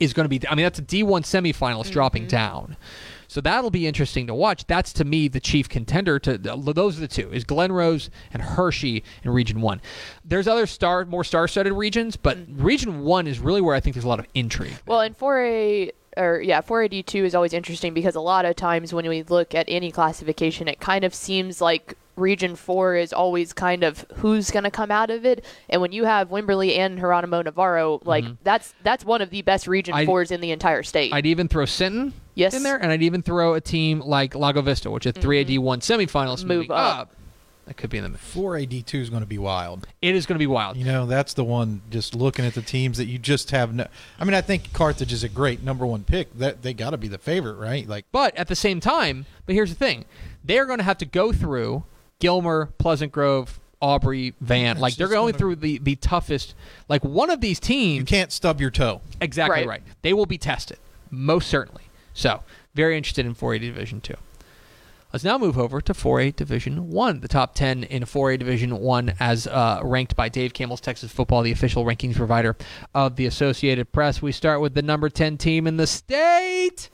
is 0.00 0.12
going 0.12 0.24
to 0.24 0.28
be. 0.28 0.46
I 0.48 0.54
mean, 0.54 0.64
that's 0.64 0.78
a 0.78 0.82
D 0.82 1.02
one 1.02 1.22
semifinalist 1.22 1.84
mm-hmm. 1.84 1.92
dropping 1.92 2.26
down. 2.26 2.76
So 3.30 3.42
that'll 3.42 3.70
be 3.70 3.86
interesting 3.86 4.26
to 4.28 4.34
watch. 4.34 4.66
That's 4.66 4.90
to 4.94 5.04
me 5.04 5.28
the 5.28 5.38
chief 5.38 5.68
contender. 5.68 6.18
To 6.20 6.38
those 6.38 6.96
are 6.96 7.00
the 7.00 7.08
two 7.08 7.30
is 7.30 7.44
Glen 7.44 7.70
Rose 7.70 8.08
and 8.32 8.42
Hirschi 8.42 9.02
in 9.22 9.30
Region 9.30 9.60
One. 9.60 9.82
There's 10.24 10.48
other 10.48 10.66
star, 10.66 11.04
more 11.04 11.24
star-studded 11.24 11.74
regions, 11.74 12.16
but 12.16 12.38
mm-hmm. 12.38 12.62
Region 12.62 13.00
One 13.04 13.26
is 13.26 13.38
really 13.38 13.60
where 13.60 13.74
I 13.74 13.80
think 13.80 13.94
there's 13.94 14.06
a 14.06 14.08
lot 14.08 14.18
of 14.18 14.26
intrigue. 14.34 14.78
Well, 14.86 15.00
and 15.00 15.14
for 15.14 15.44
a 15.44 15.92
or 16.16 16.40
yeah, 16.40 16.60
4AD2 16.60 17.24
is 17.24 17.34
always 17.34 17.52
interesting 17.52 17.94
because 17.94 18.14
a 18.14 18.20
lot 18.20 18.44
of 18.44 18.56
times 18.56 18.92
when 18.92 19.08
we 19.08 19.22
look 19.22 19.54
at 19.54 19.66
any 19.68 19.90
classification, 19.90 20.68
it 20.68 20.80
kind 20.80 21.04
of 21.04 21.14
seems 21.14 21.60
like 21.60 21.94
Region 22.16 22.56
4 22.56 22.96
is 22.96 23.12
always 23.12 23.52
kind 23.52 23.84
of 23.84 24.04
who's 24.16 24.50
going 24.50 24.64
to 24.64 24.70
come 24.70 24.90
out 24.90 25.10
of 25.10 25.24
it. 25.24 25.44
And 25.68 25.80
when 25.80 25.92
you 25.92 26.04
have 26.04 26.28
Wimberley 26.28 26.76
and 26.76 26.98
Geronimo 26.98 27.42
Navarro, 27.42 28.00
like 28.04 28.24
mm-hmm. 28.24 28.34
that's 28.42 28.74
that's 28.82 29.04
one 29.04 29.22
of 29.22 29.30
the 29.30 29.42
best 29.42 29.66
Region 29.66 29.94
I'd, 29.94 30.08
4s 30.08 30.30
in 30.30 30.40
the 30.40 30.50
entire 30.50 30.82
state. 30.82 31.12
I'd 31.12 31.26
even 31.26 31.48
throw 31.48 31.64
Sinton 31.64 32.12
yes. 32.34 32.54
in 32.54 32.62
there, 32.62 32.76
and 32.76 32.90
I'd 32.90 33.02
even 33.02 33.22
throw 33.22 33.54
a 33.54 33.60
team 33.60 34.00
like 34.00 34.34
Lago 34.34 34.62
Vista, 34.62 34.90
which 34.90 35.06
is 35.06 35.12
3AD1 35.14 35.58
mm-hmm. 35.58 35.70
semifinals 35.80 36.44
move 36.44 36.70
up. 36.70 36.98
up. 36.98 37.14
That 37.68 37.76
could 37.76 37.90
be 37.90 37.98
in 37.98 38.02
the 38.02 38.08
mix. 38.08 38.34
4AD2 38.34 38.94
is 38.94 39.10
going 39.10 39.20
to 39.20 39.26
be 39.26 39.36
wild. 39.36 39.86
It 40.00 40.14
is 40.14 40.24
going 40.24 40.36
to 40.36 40.38
be 40.38 40.46
wild. 40.46 40.78
You 40.78 40.86
know, 40.86 41.04
that's 41.04 41.34
the 41.34 41.44
one 41.44 41.82
just 41.90 42.14
looking 42.14 42.46
at 42.46 42.54
the 42.54 42.62
teams 42.62 42.96
that 42.96 43.04
you 43.04 43.18
just 43.18 43.50
have 43.50 43.74
no 43.74 43.86
I 44.18 44.24
mean, 44.24 44.32
I 44.32 44.40
think 44.40 44.72
Carthage 44.72 45.12
is 45.12 45.22
a 45.22 45.28
great 45.28 45.62
number 45.62 45.84
1 45.84 46.04
pick. 46.04 46.32
That 46.38 46.62
they 46.62 46.72
got 46.72 46.90
to 46.90 46.96
be 46.96 47.08
the 47.08 47.18
favorite, 47.18 47.56
right? 47.56 47.86
Like 47.86 48.06
But 48.10 48.34
at 48.36 48.48
the 48.48 48.56
same 48.56 48.80
time, 48.80 49.26
but 49.44 49.54
here's 49.54 49.68
the 49.68 49.76
thing. 49.76 50.06
They're 50.42 50.64
going 50.64 50.78
to 50.78 50.84
have 50.84 50.96
to 50.98 51.04
go 51.04 51.30
through 51.30 51.84
Gilmer, 52.20 52.70
Pleasant 52.78 53.12
Grove, 53.12 53.60
Aubrey, 53.82 54.32
Van. 54.40 54.78
like 54.78 54.96
they're 54.96 55.08
going 55.08 55.34
through 55.34 55.56
the 55.56 55.76
the 55.76 55.96
toughest. 55.96 56.54
Like 56.88 57.04
one 57.04 57.28
of 57.28 57.42
these 57.42 57.60
teams, 57.60 57.98
you 57.98 58.04
can't 58.06 58.32
stub 58.32 58.62
your 58.62 58.70
toe. 58.70 59.02
Exactly 59.20 59.58
right. 59.58 59.68
right. 59.68 59.82
They 60.00 60.14
will 60.14 60.26
be 60.26 60.38
tested, 60.38 60.78
most 61.10 61.48
certainly. 61.48 61.82
So 62.14 62.42
very 62.74 62.96
interested 62.96 63.26
in 63.26 63.34
4A 63.34 63.60
Division 63.60 64.00
two. 64.00 64.16
Let's 65.10 65.24
now 65.24 65.38
move 65.38 65.58
over 65.58 65.80
to 65.80 65.94
4A 65.94 66.36
Division 66.36 66.90
1. 66.90 67.20
The 67.20 67.28
top 67.28 67.54
10 67.54 67.84
in 67.84 68.02
4A 68.02 68.38
Division 68.38 68.78
1 68.78 69.14
as 69.18 69.46
uh, 69.46 69.80
ranked 69.82 70.14
by 70.14 70.28
Dave 70.28 70.52
Campbell's 70.52 70.82
Texas 70.82 71.10
Football, 71.10 71.42
the 71.42 71.50
official 71.50 71.86
rankings 71.86 72.16
provider 72.16 72.58
of 72.94 73.16
the 73.16 73.24
Associated 73.24 73.90
Press. 73.90 74.20
We 74.20 74.32
start 74.32 74.60
with 74.60 74.74
the 74.74 74.82
number 74.82 75.08
10 75.08 75.38
team 75.38 75.66
in 75.66 75.78
the 75.78 75.86
state. 75.86 76.90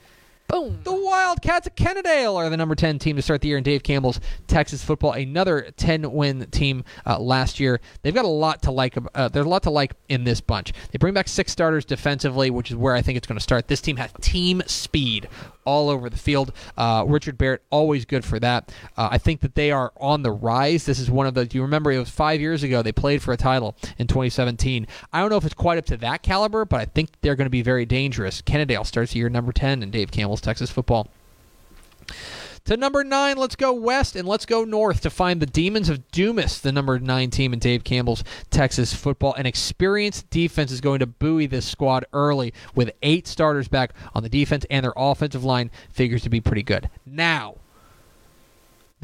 Boom. 0.49 0.81
The 0.85 0.93
Wildcats 0.93 1.67
of 1.67 1.75
Kennedale 1.75 2.37
are 2.37 2.51
the 2.51 2.57
number 2.57 2.75
10 2.75 2.99
team 2.99 3.17
to 3.17 3.23
start 3.23 3.41
the 3.41 3.49
year 3.49 3.57
in 3.57 3.65
Dave 3.65 3.83
Campbell's 3.83 4.21
Texas 4.47 4.85
football. 4.85 5.13
Another 5.13 5.71
10 5.77 6.13
win 6.13 6.47
team 6.51 6.85
uh, 7.07 7.19
last 7.19 7.59
year. 7.59 7.81
They've 8.03 8.15
got 8.15 8.27
a 8.27 8.29
lot 8.29 8.63
to 8.63 8.71
like. 8.71 8.95
Uh, 9.15 9.29
there's 9.29 9.47
a 9.47 9.49
lot 9.49 9.63
to 9.63 9.71
like 9.71 9.95
in 10.09 10.25
this 10.25 10.41
bunch. 10.43 10.73
They 10.91 10.99
bring 10.99 11.15
back 11.15 11.29
six 11.29 11.51
starters 11.51 11.85
defensively, 11.87 12.51
which 12.51 12.71
is 12.71 12.77
where 12.77 12.95
I 12.95 13.01
think 13.01 13.17
it's 13.17 13.27
going 13.27 13.39
to 13.39 13.43
start. 13.43 13.69
This 13.69 13.81
team 13.81 13.97
has 13.97 14.13
team 14.21 14.63
speed 14.67 15.29
all 15.65 15.89
over 15.89 16.11
the 16.11 16.17
field. 16.17 16.53
Uh, 16.77 17.05
Richard 17.07 17.39
Barrett, 17.39 17.63
always 17.71 18.05
good 18.05 18.25
for 18.25 18.39
that. 18.41 18.73
Uh, 18.97 19.09
I 19.11 19.19
think 19.19 19.41
that 19.41 19.55
they 19.55 19.71
are 19.71 19.93
on 19.97 20.23
the 20.23 20.31
rise. 20.31 20.85
This 20.85 20.99
is 20.99 21.11
one 21.11 21.27
of 21.27 21.35
the. 21.35 21.47
Do 21.47 21.59
you 21.59 21.63
remember 21.63 21.91
it 21.91 21.99
was 21.99 22.11
five 22.11 22.41
years 22.41 22.63
ago 22.63 22.83
they 22.83 22.93
played 22.93 23.23
for 23.23 23.33
a 23.33 23.37
title 23.37 23.77
in 23.99 24.07
2017? 24.07 24.87
I 25.13 25.21
don't 25.21 25.31
know 25.31 25.37
if 25.37 25.45
it's 25.45 25.55
quite 25.55 25.79
up 25.79 25.87
to 25.87 25.97
that 25.99 26.23
caliber, 26.23 26.65
but 26.65 26.81
I 26.81 26.85
think 26.85 27.11
they're 27.23 27.37
going 27.37 27.47
to 27.47 27.51
be 27.51 27.63
very 27.63 27.87
dangerous. 27.87 28.43
Kennedale 28.43 28.87
starts 28.87 29.15
year 29.15 29.29
number 29.29 29.53
10 29.53 29.83
in 29.83 29.91
Dave 29.91 30.11
Texas 30.41 30.71
football. 30.71 31.09
To 32.65 32.79
number 32.79 33.05
nine, 33.05 33.37
let's 33.37 33.57
go 33.57 33.75
west 33.75 34.17
and 34.17 34.27
let's 34.27 34.47
go 34.47 34.65
north 34.65 35.03
to 35.03 35.11
find 35.11 35.39
the 35.39 35.47
Demons 35.47 35.91
of 35.91 36.11
Dumas, 36.13 36.63
the 36.63 36.73
number 36.73 36.99
nine 36.99 37.29
team 37.29 37.53
in 37.53 37.59
Dave 37.59 37.85
Campbell's 37.85 38.25
Texas 38.49 38.95
football. 38.95 39.35
An 39.35 39.45
experienced 39.45 40.31
defense 40.31 40.73
is 40.73 40.81
going 40.81 41.01
to 41.01 41.07
buoy 41.07 41.47
this 41.47 41.67
squad 41.67 42.07
early 42.15 42.55
with 42.75 42.93
eight 43.03 43.27
starters 43.27 43.69
back 43.69 43.93
on 44.15 44.23
the 44.23 44.31
defense, 44.31 44.65
and 44.71 44.83
their 44.83 44.95
offensive 44.97 45.45
line 45.45 45.71
figures 45.91 46.23
to 46.23 46.31
be 46.31 46.41
pretty 46.41 46.63
good. 46.63 46.89
Now, 47.05 47.57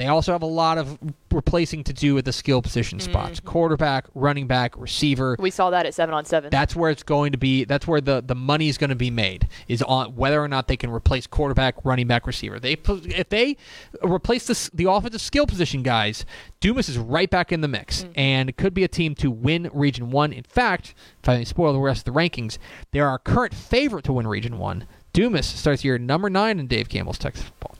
they 0.01 0.07
also 0.07 0.33
have 0.33 0.43
a 0.43 0.47
lot 0.47 0.79
of 0.79 0.99
replacing 1.31 1.85
to 1.85 1.93
do 1.93 2.15
with 2.15 2.25
the 2.25 2.33
skill 2.33 2.63
position 2.63 3.01
spots 3.01 3.39
mm-hmm. 3.39 3.49
quarterback, 3.49 4.07
running 4.15 4.47
back, 4.47 4.77
receiver. 4.77 5.37
We 5.39 5.51
saw 5.51 5.71
that 5.71 5.87
at 5.87 5.95
seven 5.95 6.15
on 6.15 6.25
seven. 6.25 6.51
That's 6.51 6.75
where 6.75 6.91
it's 6.91 7.03
going 7.03 7.33
to 7.33 7.39
be. 7.39 7.65
That's 7.65 7.87
where 7.87 8.01
the 8.01 8.23
the 8.23 8.35
money 8.35 8.69
is 8.69 8.79
going 8.79 8.91
to 8.91 8.97
be 8.97 9.11
made 9.11 9.49
is 9.69 9.83
on 9.83 10.17
whether 10.17 10.43
or 10.43 10.49
not 10.49 10.69
they 10.69 10.77
can 10.77 10.91
replace 10.91 11.27
quarterback, 11.27 11.77
running 11.85 12.07
back, 12.07 12.27
receiver. 12.27 12.59
They 12.59 12.79
if 12.89 13.29
they 13.29 13.57
replace 14.03 14.47
the 14.47 14.71
the 14.75 14.91
offensive 14.91 15.21
skill 15.21 15.47
position 15.47 15.83
guys, 15.83 16.25
Dumas 16.61 16.89
is 16.89 16.99
right 16.99 17.31
back 17.31 17.53
in 17.53 17.61
the 17.61 17.69
mix 17.69 18.05
mm. 18.05 18.13
and 18.17 18.57
could 18.57 18.75
be 18.75 18.85
a 18.85 18.89
team 18.89 19.15
to 19.17 19.31
win 19.31 19.71
Region 19.73 20.11
One. 20.11 20.33
In 20.33 20.45
fact, 20.45 20.95
if 21.23 21.29
I 21.29 21.39
may 21.39 21.45
spoil 21.45 21.73
the 21.73 21.79
rest 21.79 22.07
of 22.07 22.15
the 22.15 22.19
rankings, 22.19 22.59
they 22.93 23.01
are 23.01 23.09
our 23.09 23.19
current 23.19 23.55
favorite 23.55 24.05
to 24.05 24.13
win 24.13 24.27
Region 24.27 24.59
One. 24.59 24.87
Dumas 25.13 25.47
starts 25.47 25.85
year 25.85 25.99
number 25.99 26.31
nine 26.31 26.59
in 26.59 26.67
Dave 26.67 26.89
Campbell's 26.89 27.19
Texas 27.19 27.45
football. 27.45 27.77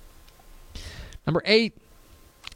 Number 1.27 1.43
eight, 1.45 1.77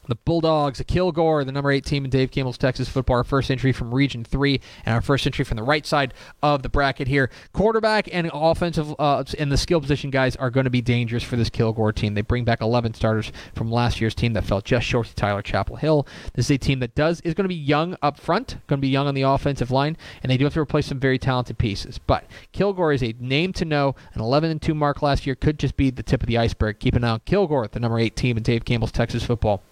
the 0.08 0.14
Bulldogs, 0.14 0.78
the 0.78 0.84
Kilgore, 0.84 1.44
the 1.44 1.52
number 1.52 1.70
eight 1.70 1.84
team 1.84 2.04
in 2.04 2.10
Dave 2.10 2.30
Campbell's 2.30 2.58
Texas 2.58 2.88
football. 2.88 3.16
Our 3.16 3.24
first 3.24 3.50
entry 3.50 3.72
from 3.72 3.94
Region 3.94 4.24
3 4.24 4.60
and 4.84 4.94
our 4.94 5.00
first 5.00 5.26
entry 5.26 5.44
from 5.44 5.56
the 5.56 5.62
right 5.62 5.86
side 5.86 6.14
of 6.42 6.62
the 6.62 6.68
bracket 6.68 7.08
here. 7.08 7.30
Quarterback 7.52 8.08
and 8.12 8.30
offensive 8.32 8.94
uh, 8.98 9.24
and 9.38 9.50
the 9.50 9.56
skill 9.56 9.80
position 9.80 10.10
guys 10.10 10.36
are 10.36 10.50
going 10.50 10.64
to 10.64 10.70
be 10.70 10.82
dangerous 10.82 11.22
for 11.22 11.36
this 11.36 11.50
Kilgore 11.50 11.92
team. 11.92 12.14
They 12.14 12.22
bring 12.22 12.44
back 12.44 12.60
11 12.60 12.94
starters 12.94 13.32
from 13.54 13.70
last 13.70 14.00
year's 14.00 14.14
team 14.14 14.32
that 14.34 14.44
fell 14.44 14.60
just 14.60 14.86
short 14.86 15.08
of 15.08 15.14
Tyler 15.14 15.42
Chapel 15.42 15.76
Hill. 15.76 16.06
This 16.34 16.46
is 16.46 16.50
a 16.52 16.58
team 16.58 16.80
that 16.80 16.94
does 16.94 17.20
is 17.20 17.34
going 17.34 17.44
to 17.44 17.48
be 17.48 17.54
young 17.54 17.96
up 18.02 18.18
front, 18.18 18.58
going 18.66 18.78
to 18.78 18.86
be 18.86 18.88
young 18.88 19.06
on 19.06 19.14
the 19.14 19.22
offensive 19.22 19.70
line, 19.70 19.96
and 20.22 20.30
they 20.30 20.36
do 20.36 20.44
have 20.44 20.54
to 20.54 20.60
replace 20.60 20.86
some 20.86 21.00
very 21.00 21.18
talented 21.18 21.58
pieces. 21.58 21.98
But 21.98 22.24
Kilgore 22.52 22.92
is 22.92 23.02
a 23.02 23.14
name 23.18 23.52
to 23.54 23.64
know. 23.64 23.94
An 24.14 24.20
11 24.20 24.50
and 24.50 24.62
2 24.62 24.74
mark 24.74 25.02
last 25.02 25.26
year 25.26 25.34
could 25.34 25.58
just 25.58 25.76
be 25.76 25.90
the 25.90 26.02
tip 26.02 26.22
of 26.22 26.26
the 26.26 26.38
iceberg. 26.38 26.78
Keep 26.78 26.94
an 26.94 27.04
eye 27.04 27.10
on 27.10 27.20
Kilgore, 27.24 27.68
the 27.68 27.80
number 27.80 27.98
eight 27.98 28.16
team 28.16 28.36
in 28.36 28.42
Dave 28.42 28.64
Campbell's 28.64 28.92
Texas 28.92 29.24
football. 29.24 29.62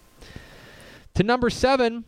To 1.15 1.23
number 1.23 1.49
seven, 1.49 2.05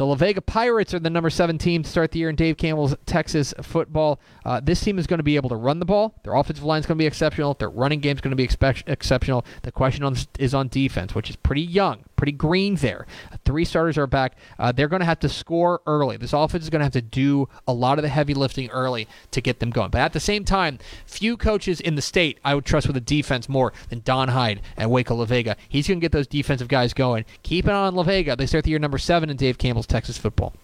the 0.00 0.06
La 0.06 0.14
Vega 0.14 0.40
Pirates 0.40 0.94
are 0.94 0.98
the 0.98 1.10
number 1.10 1.28
seven 1.28 1.58
team 1.58 1.82
to 1.82 1.90
start 1.90 2.10
the 2.10 2.20
year 2.20 2.30
in 2.30 2.34
Dave 2.34 2.56
Campbell's 2.56 2.96
Texas 3.04 3.52
football. 3.60 4.18
Uh, 4.46 4.58
this 4.58 4.80
team 4.80 4.98
is 4.98 5.06
going 5.06 5.18
to 5.18 5.22
be 5.22 5.36
able 5.36 5.50
to 5.50 5.56
run 5.56 5.78
the 5.78 5.84
ball. 5.84 6.14
Their 6.22 6.34
offensive 6.36 6.64
line 6.64 6.80
is 6.80 6.86
going 6.86 6.96
to 6.96 7.02
be 7.02 7.06
exceptional. 7.06 7.52
Their 7.52 7.68
running 7.68 8.00
game 8.00 8.16
is 8.16 8.22
going 8.22 8.30
to 8.30 8.36
be 8.36 8.42
expec- 8.42 8.88
exceptional. 8.88 9.44
The 9.60 9.70
question 9.70 10.02
on, 10.02 10.16
is 10.38 10.54
on 10.54 10.68
defense, 10.68 11.14
which 11.14 11.28
is 11.28 11.36
pretty 11.36 11.60
young, 11.60 12.04
pretty 12.16 12.32
green 12.32 12.76
there. 12.76 13.06
Uh, 13.30 13.36
three 13.44 13.66
starters 13.66 13.98
are 13.98 14.06
back. 14.06 14.38
Uh, 14.58 14.72
they're 14.72 14.88
going 14.88 15.00
to 15.00 15.06
have 15.06 15.20
to 15.20 15.28
score 15.28 15.82
early. 15.84 16.16
This 16.16 16.32
offense 16.32 16.64
is 16.64 16.70
going 16.70 16.80
to 16.80 16.86
have 16.86 16.94
to 16.94 17.02
do 17.02 17.50
a 17.68 17.72
lot 17.74 17.98
of 17.98 18.02
the 18.02 18.08
heavy 18.08 18.32
lifting 18.32 18.70
early 18.70 19.06
to 19.32 19.42
get 19.42 19.60
them 19.60 19.68
going. 19.68 19.90
But 19.90 20.00
at 20.00 20.14
the 20.14 20.20
same 20.20 20.46
time, 20.46 20.78
few 21.04 21.36
coaches 21.36 21.78
in 21.78 21.96
the 21.96 22.00
state 22.00 22.40
I 22.42 22.54
would 22.54 22.64
trust 22.64 22.86
with 22.86 22.96
a 22.96 23.02
defense 23.02 23.50
more 23.50 23.74
than 23.90 24.00
Don 24.02 24.28
Hyde 24.28 24.62
at 24.78 24.88
Waco 24.88 25.14
La 25.16 25.26
Vega. 25.26 25.58
He's 25.68 25.86
going 25.88 26.00
to 26.00 26.04
get 26.04 26.12
those 26.12 26.26
defensive 26.26 26.68
guys 26.68 26.94
going. 26.94 27.26
Keep 27.42 27.66
an 27.66 27.72
eye 27.72 27.88
on 27.88 27.94
La 27.94 28.02
Vega. 28.02 28.34
They 28.34 28.46
start 28.46 28.64
the 28.64 28.70
year 28.70 28.78
number 28.78 28.96
seven 28.96 29.28
in 29.28 29.36
Dave 29.36 29.58
Campbell's 29.58 29.89
Texas 29.90 30.16
football. 30.16 30.54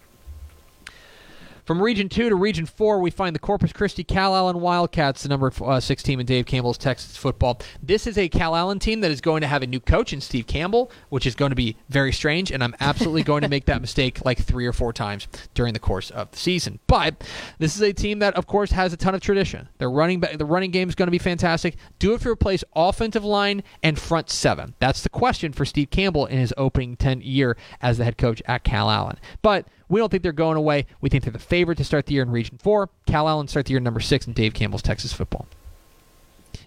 From 1.67 1.81
Region 1.81 2.07
2 2.07 2.29
to 2.29 2.35
Region 2.35 2.65
4, 2.65 3.01
we 3.01 3.11
find 3.11 3.35
the 3.35 3.39
Corpus 3.39 3.73
Christi 3.73 4.01
Calallen 4.01 4.61
Wildcats, 4.61 5.23
the 5.23 5.27
number 5.27 5.51
uh, 5.61 5.81
6 5.81 6.01
team 6.01 6.21
in 6.21 6.25
Dave 6.25 6.45
Campbell's 6.45 6.77
Texas 6.77 7.17
football. 7.17 7.59
This 7.83 8.07
is 8.07 8.17
a 8.17 8.29
Calallen 8.29 8.79
team 8.79 9.01
that 9.01 9.11
is 9.11 9.19
going 9.19 9.41
to 9.41 9.47
have 9.47 9.61
a 9.61 9.67
new 9.67 9.81
coach 9.81 10.13
in 10.13 10.21
Steve 10.21 10.47
Campbell, 10.47 10.89
which 11.09 11.25
is 11.25 11.35
going 11.35 11.49
to 11.49 11.57
be 11.57 11.75
very 11.89 12.13
strange, 12.13 12.53
and 12.53 12.63
I'm 12.63 12.73
absolutely 12.79 13.23
going 13.23 13.41
to 13.41 13.49
make 13.49 13.65
that 13.65 13.81
mistake 13.87 14.23
like 14.23 14.37
three 14.37 14.65
or 14.65 14.71
four 14.71 14.93
times 14.93 15.27
during 15.55 15.73
the 15.73 15.79
course 15.79 16.09
of 16.09 16.31
the 16.31 16.37
season. 16.37 16.79
But 16.87 17.21
this 17.59 17.75
is 17.75 17.81
a 17.81 17.91
team 17.91 18.19
that, 18.19 18.35
of 18.35 18.47
course, 18.47 18.71
has 18.71 18.93
a 18.93 18.97
ton 18.97 19.13
of 19.13 19.19
tradition. 19.19 19.67
Their 19.77 19.91
running 19.91 20.21
the 20.21 20.45
running 20.45 20.71
game 20.71 20.87
is 20.87 20.95
going 20.95 21.07
to 21.07 21.11
be 21.11 21.17
fantastic. 21.17 21.75
Do 21.99 22.13
it 22.13 22.21
to 22.21 22.29
replace 22.29 22.63
offensive 22.77 23.25
line 23.25 23.61
and 23.83 23.99
front 23.99 24.29
seven. 24.29 24.73
That's 24.79 25.03
the 25.03 25.09
question 25.09 25.51
for 25.51 25.65
Steve 25.65 25.89
Campbell 25.89 26.27
in 26.27 26.39
his 26.39 26.53
opening 26.55 26.95
10 26.95 27.19
year 27.23 27.57
as 27.81 27.97
the 27.97 28.05
head 28.05 28.17
coach 28.17 28.41
at 28.45 28.63
Calallen. 28.63 29.17
But 29.41 29.67
we 29.89 29.99
don't 29.99 30.09
think 30.09 30.23
they're 30.23 30.31
going 30.31 30.57
away. 30.57 30.85
We 31.01 31.09
think 31.09 31.23
they're 31.23 31.33
the 31.33 31.39
favorite 31.39 31.77
to 31.77 31.83
start 31.83 32.05
the 32.05 32.13
year 32.13 32.23
in 32.23 32.31
Region 32.31 32.57
4. 32.57 32.89
Calallen 33.05 33.47
start 33.47 33.65
the 33.65 33.71
year 33.71 33.79
number 33.79 33.99
6 33.99 34.27
in 34.27 34.33
Dave 34.33 34.53
Campbell's 34.53 34.81
Texas 34.81 35.13
football. 35.13 35.47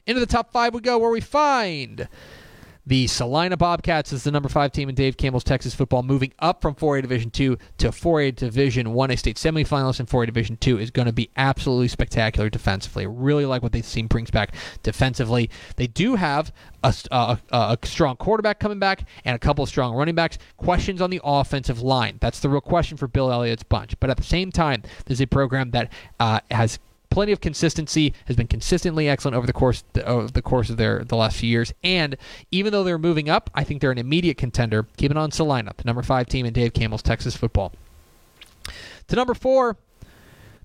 Into 0.06 0.20
the 0.20 0.26
top 0.26 0.52
five 0.52 0.74
we 0.74 0.80
go, 0.80 0.98
where 0.98 1.10
we 1.10 1.20
find 1.20 2.08
the 2.90 3.06
Celina 3.06 3.56
Bobcats 3.56 4.12
is 4.12 4.24
the 4.24 4.32
number 4.32 4.48
five 4.48 4.72
team 4.72 4.88
in 4.88 4.96
Dave 4.96 5.16
Campbell's 5.16 5.44
Texas 5.44 5.76
football, 5.76 6.02
moving 6.02 6.32
up 6.40 6.60
from 6.60 6.74
4A 6.74 7.02
Division 7.02 7.30
2 7.30 7.56
to 7.78 7.90
4A 7.90 8.34
Division 8.34 8.92
1. 8.92 9.10
A 9.12 9.16
state 9.16 9.36
semifinalist 9.36 10.00
in 10.00 10.06
4A 10.06 10.26
Division 10.26 10.56
2 10.56 10.76
is 10.76 10.90
going 10.90 11.06
to 11.06 11.12
be 11.12 11.30
absolutely 11.36 11.86
spectacular 11.86 12.50
defensively. 12.50 13.06
Really 13.06 13.46
like 13.46 13.62
what 13.62 13.70
they 13.70 13.80
seem 13.80 14.08
brings 14.08 14.32
back 14.32 14.56
defensively. 14.82 15.50
They 15.76 15.86
do 15.86 16.16
have 16.16 16.52
a, 16.82 16.92
a, 17.12 17.38
a 17.52 17.78
strong 17.84 18.16
quarterback 18.16 18.58
coming 18.58 18.80
back 18.80 19.06
and 19.24 19.36
a 19.36 19.38
couple 19.38 19.62
of 19.62 19.68
strong 19.68 19.94
running 19.94 20.16
backs. 20.16 20.38
Questions 20.56 21.00
on 21.00 21.10
the 21.10 21.20
offensive 21.22 21.80
line. 21.80 22.18
That's 22.20 22.40
the 22.40 22.48
real 22.48 22.60
question 22.60 22.96
for 22.96 23.06
Bill 23.06 23.30
Elliott's 23.30 23.62
bunch. 23.62 24.00
But 24.00 24.10
at 24.10 24.16
the 24.16 24.24
same 24.24 24.50
time, 24.50 24.82
there's 25.06 25.20
a 25.20 25.28
program 25.28 25.70
that 25.70 25.92
uh, 26.18 26.40
has 26.50 26.80
plenty 27.10 27.32
of 27.32 27.40
consistency, 27.40 28.14
has 28.26 28.36
been 28.36 28.46
consistently 28.46 29.08
excellent 29.08 29.36
over 29.36 29.46
the 29.46 29.52
course 29.52 29.84
of 30.04 30.32
the 30.32 30.42
course 30.42 30.70
of 30.70 30.76
their 30.76 31.04
the 31.04 31.16
last 31.16 31.36
few 31.36 31.48
years. 31.48 31.72
And 31.82 32.16
even 32.50 32.72
though 32.72 32.84
they're 32.84 32.98
moving 32.98 33.28
up, 33.28 33.50
I 33.54 33.64
think 33.64 33.80
they're 33.80 33.90
an 33.90 33.98
immediate 33.98 34.38
contender. 34.38 34.86
Keeping 34.96 35.16
on 35.16 35.30
Celina, 35.30 35.72
the 35.76 35.84
number 35.84 36.02
five 36.02 36.28
team 36.28 36.46
in 36.46 36.52
Dave 36.52 36.72
Campbell's 36.72 37.02
Texas 37.02 37.36
football. 37.36 37.72
To 39.08 39.16
number 39.16 39.34
four, 39.34 39.76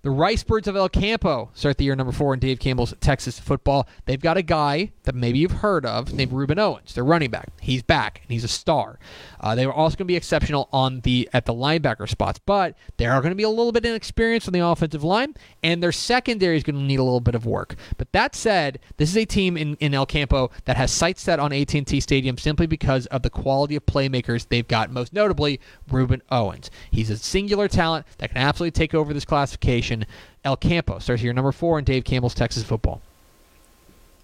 the 0.06 0.12
Rice 0.12 0.43
Birds 0.43 0.68
of 0.68 0.76
El 0.76 0.88
Campo 0.88 1.49
start 1.56 1.80
the 1.80 1.84
year 1.84 1.95
number 1.95 2.12
four 2.12 2.36
in 2.36 2.39
Dave 2.39 2.60
Campbell's 2.60 2.93
Texas 2.99 3.39
football. 3.39 3.88
They've 4.06 4.22
got 4.22 4.38
a 4.38 4.43
guy 4.43 4.91
that 5.01 5.16
maybe 5.16 5.39
you've 5.39 5.51
heard 5.51 5.84
of 5.84 6.14
named 6.14 6.32
Ruben 6.32 6.60
Owens. 6.60 6.93
Their 6.93 7.03
running 7.03 7.32
back. 7.32 7.49
He's 7.60 7.82
back 7.82 8.22
and 8.22 8.30
he's 8.30 8.43
a 8.43 8.47
star. 8.47 8.99
Uh, 9.39 9.56
they 9.56 9.66
are 9.66 9.74
also 9.74 9.95
going 9.95 10.06
to 10.06 10.12
be 10.12 10.16
exceptional 10.16 10.70
on 10.72 10.99
the 11.01 11.28
at 11.34 11.45
the 11.45 11.56
linebacker 11.56 12.08
spots, 12.08 12.39
but 12.45 12.76
they 12.97 13.08
are 13.08 13.20
going 13.20 13.32
to 13.32 13.36
be 13.36 13.43
a 13.43 13.49
little 13.49 13.72
bit 13.72 13.84
inexperienced 13.84 14.47
on 14.47 14.53
the 14.53 14.60
offensive 14.60 15.03
line, 15.03 15.34
and 15.64 15.82
their 15.82 15.91
secondary 15.91 16.56
is 16.56 16.64
going 16.64 16.76
to 16.76 16.82
need 16.82 16.99
a 16.99 17.03
little 17.03 17.20
bit 17.20 17.34
of 17.34 17.47
work. 17.47 17.76
But 17.97 18.12
that 18.12 18.36
said, 18.36 18.80
this 18.97 19.10
is 19.10 19.18
a 19.18 19.26
team 19.26 19.58
in, 19.58 19.76
in 19.76 19.95
El 19.95 20.06
Campo 20.06 20.51
that 20.66 20.78
has 20.78 20.91
sights 20.91 21.24
set 21.24 21.39
on 21.39 21.51
AT&T 21.51 21.99
Stadium 21.99 22.38
simply 22.38 22.68
because 22.68 23.08
of 23.08 23.24
the 23.24 23.30
quality 23.32 23.76
of 23.76 23.86
playmakers 23.88 24.47
they've 24.49 24.68
got. 24.68 24.91
Most 24.91 25.14
notably, 25.14 25.60
Ruben 25.89 26.22
Owens. 26.30 26.70
He's 26.91 27.10
a 27.10 27.18
singular 27.18 27.68
talent 27.68 28.06
that 28.20 28.30
can 28.30 28.38
absolutely 28.38 28.72
take 28.72 28.93
over 28.93 29.14
this 29.14 29.26
classification. 29.26 29.94
El 30.43 30.57
Campo 30.57 30.99
starts 30.99 31.21
here 31.21 31.33
number 31.33 31.51
four 31.51 31.79
in 31.79 31.85
Dave 31.85 32.03
Campbell's 32.03 32.33
Texas 32.33 32.63
football. 32.63 33.01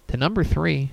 To 0.08 0.16
number 0.16 0.44
three, 0.44 0.90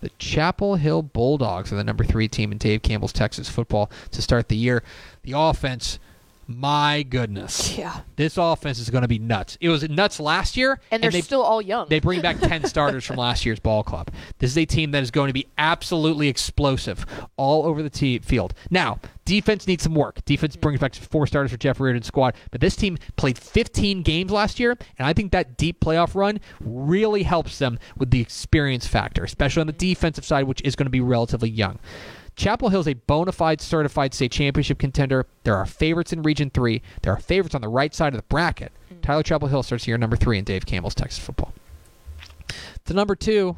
the 0.00 0.10
Chapel 0.18 0.76
Hill 0.76 1.02
Bulldogs 1.02 1.72
are 1.72 1.76
the 1.76 1.84
number 1.84 2.04
three 2.04 2.28
team 2.28 2.52
in 2.52 2.58
Dave 2.58 2.82
Campbell's 2.82 3.12
Texas 3.12 3.48
football 3.48 3.90
to 4.10 4.20
start 4.20 4.48
the 4.48 4.56
year. 4.56 4.82
The 5.22 5.32
offense 5.32 5.98
My 6.48 7.02
goodness. 7.02 7.76
Yeah. 7.76 8.00
This 8.14 8.38
offense 8.38 8.78
is 8.78 8.88
going 8.88 9.02
to 9.02 9.08
be 9.08 9.18
nuts. 9.18 9.58
It 9.60 9.68
was 9.68 9.88
nuts 9.88 10.20
last 10.20 10.56
year, 10.56 10.80
And 10.90 11.02
they're 11.02 11.10
they, 11.10 11.20
still 11.20 11.42
all 11.42 11.60
young. 11.60 11.88
they 11.88 11.98
bring 11.98 12.20
back 12.22 12.38
10 12.38 12.64
starters 12.68 13.04
from 13.04 13.16
last 13.16 13.44
year's 13.44 13.58
ball 13.58 13.82
club. 13.82 14.10
This 14.38 14.52
is 14.52 14.58
a 14.58 14.64
team 14.64 14.92
that 14.92 15.02
is 15.02 15.10
going 15.10 15.28
to 15.28 15.32
be 15.32 15.48
absolutely 15.58 16.28
explosive 16.28 17.04
all 17.36 17.64
over 17.64 17.82
the 17.82 17.90
te- 17.90 18.20
field. 18.20 18.54
Now, 18.70 19.00
defense 19.24 19.66
needs 19.66 19.82
some 19.82 19.94
work. 19.94 20.24
Defense 20.24 20.54
mm-hmm. 20.54 20.60
brings 20.60 20.80
back 20.80 20.94
four 20.94 21.26
starters 21.26 21.50
for 21.50 21.58
Jeff 21.58 21.80
Reardon's 21.80 22.06
squad, 22.06 22.34
but 22.52 22.60
this 22.60 22.76
team 22.76 22.96
played 23.16 23.38
15 23.38 24.02
games 24.02 24.30
last 24.30 24.60
year, 24.60 24.76
and 24.98 25.06
I 25.06 25.12
think 25.12 25.32
that 25.32 25.56
deep 25.56 25.80
playoff 25.80 26.14
run 26.14 26.40
really 26.60 27.24
helps 27.24 27.58
them 27.58 27.78
with 27.96 28.10
the 28.10 28.20
experience 28.20 28.86
factor, 28.86 29.24
especially 29.24 29.62
on 29.62 29.66
the 29.66 29.72
defensive 29.72 30.24
side, 30.24 30.44
which 30.44 30.62
is 30.62 30.76
going 30.76 30.86
to 30.86 30.90
be 30.90 31.00
relatively 31.00 31.50
young. 31.50 31.80
Chapel 32.36 32.68
Hill 32.68 32.80
is 32.80 32.88
a 32.88 32.94
bona 32.94 33.32
fide 33.32 33.62
certified 33.62 34.12
state 34.12 34.30
championship 34.30 34.78
contender. 34.78 35.26
There 35.44 35.56
are 35.56 35.64
favorites 35.64 36.12
in 36.12 36.22
Region 36.22 36.50
3. 36.50 36.82
There 37.02 37.12
are 37.12 37.18
favorites 37.18 37.54
on 37.54 37.62
the 37.62 37.68
right 37.68 37.94
side 37.94 38.12
of 38.12 38.20
the 38.20 38.26
bracket. 38.28 38.72
Mm. 38.92 39.00
Tyler 39.00 39.22
Chapel 39.22 39.48
Hill 39.48 39.62
starts 39.62 39.84
here 39.84 39.96
number 39.96 40.16
3 40.16 40.38
in 40.38 40.44
Dave 40.44 40.66
Campbell's 40.66 40.94
Texas 40.94 41.18
football. 41.18 41.54
The 42.84 42.94
number 42.94 43.16
2, 43.16 43.56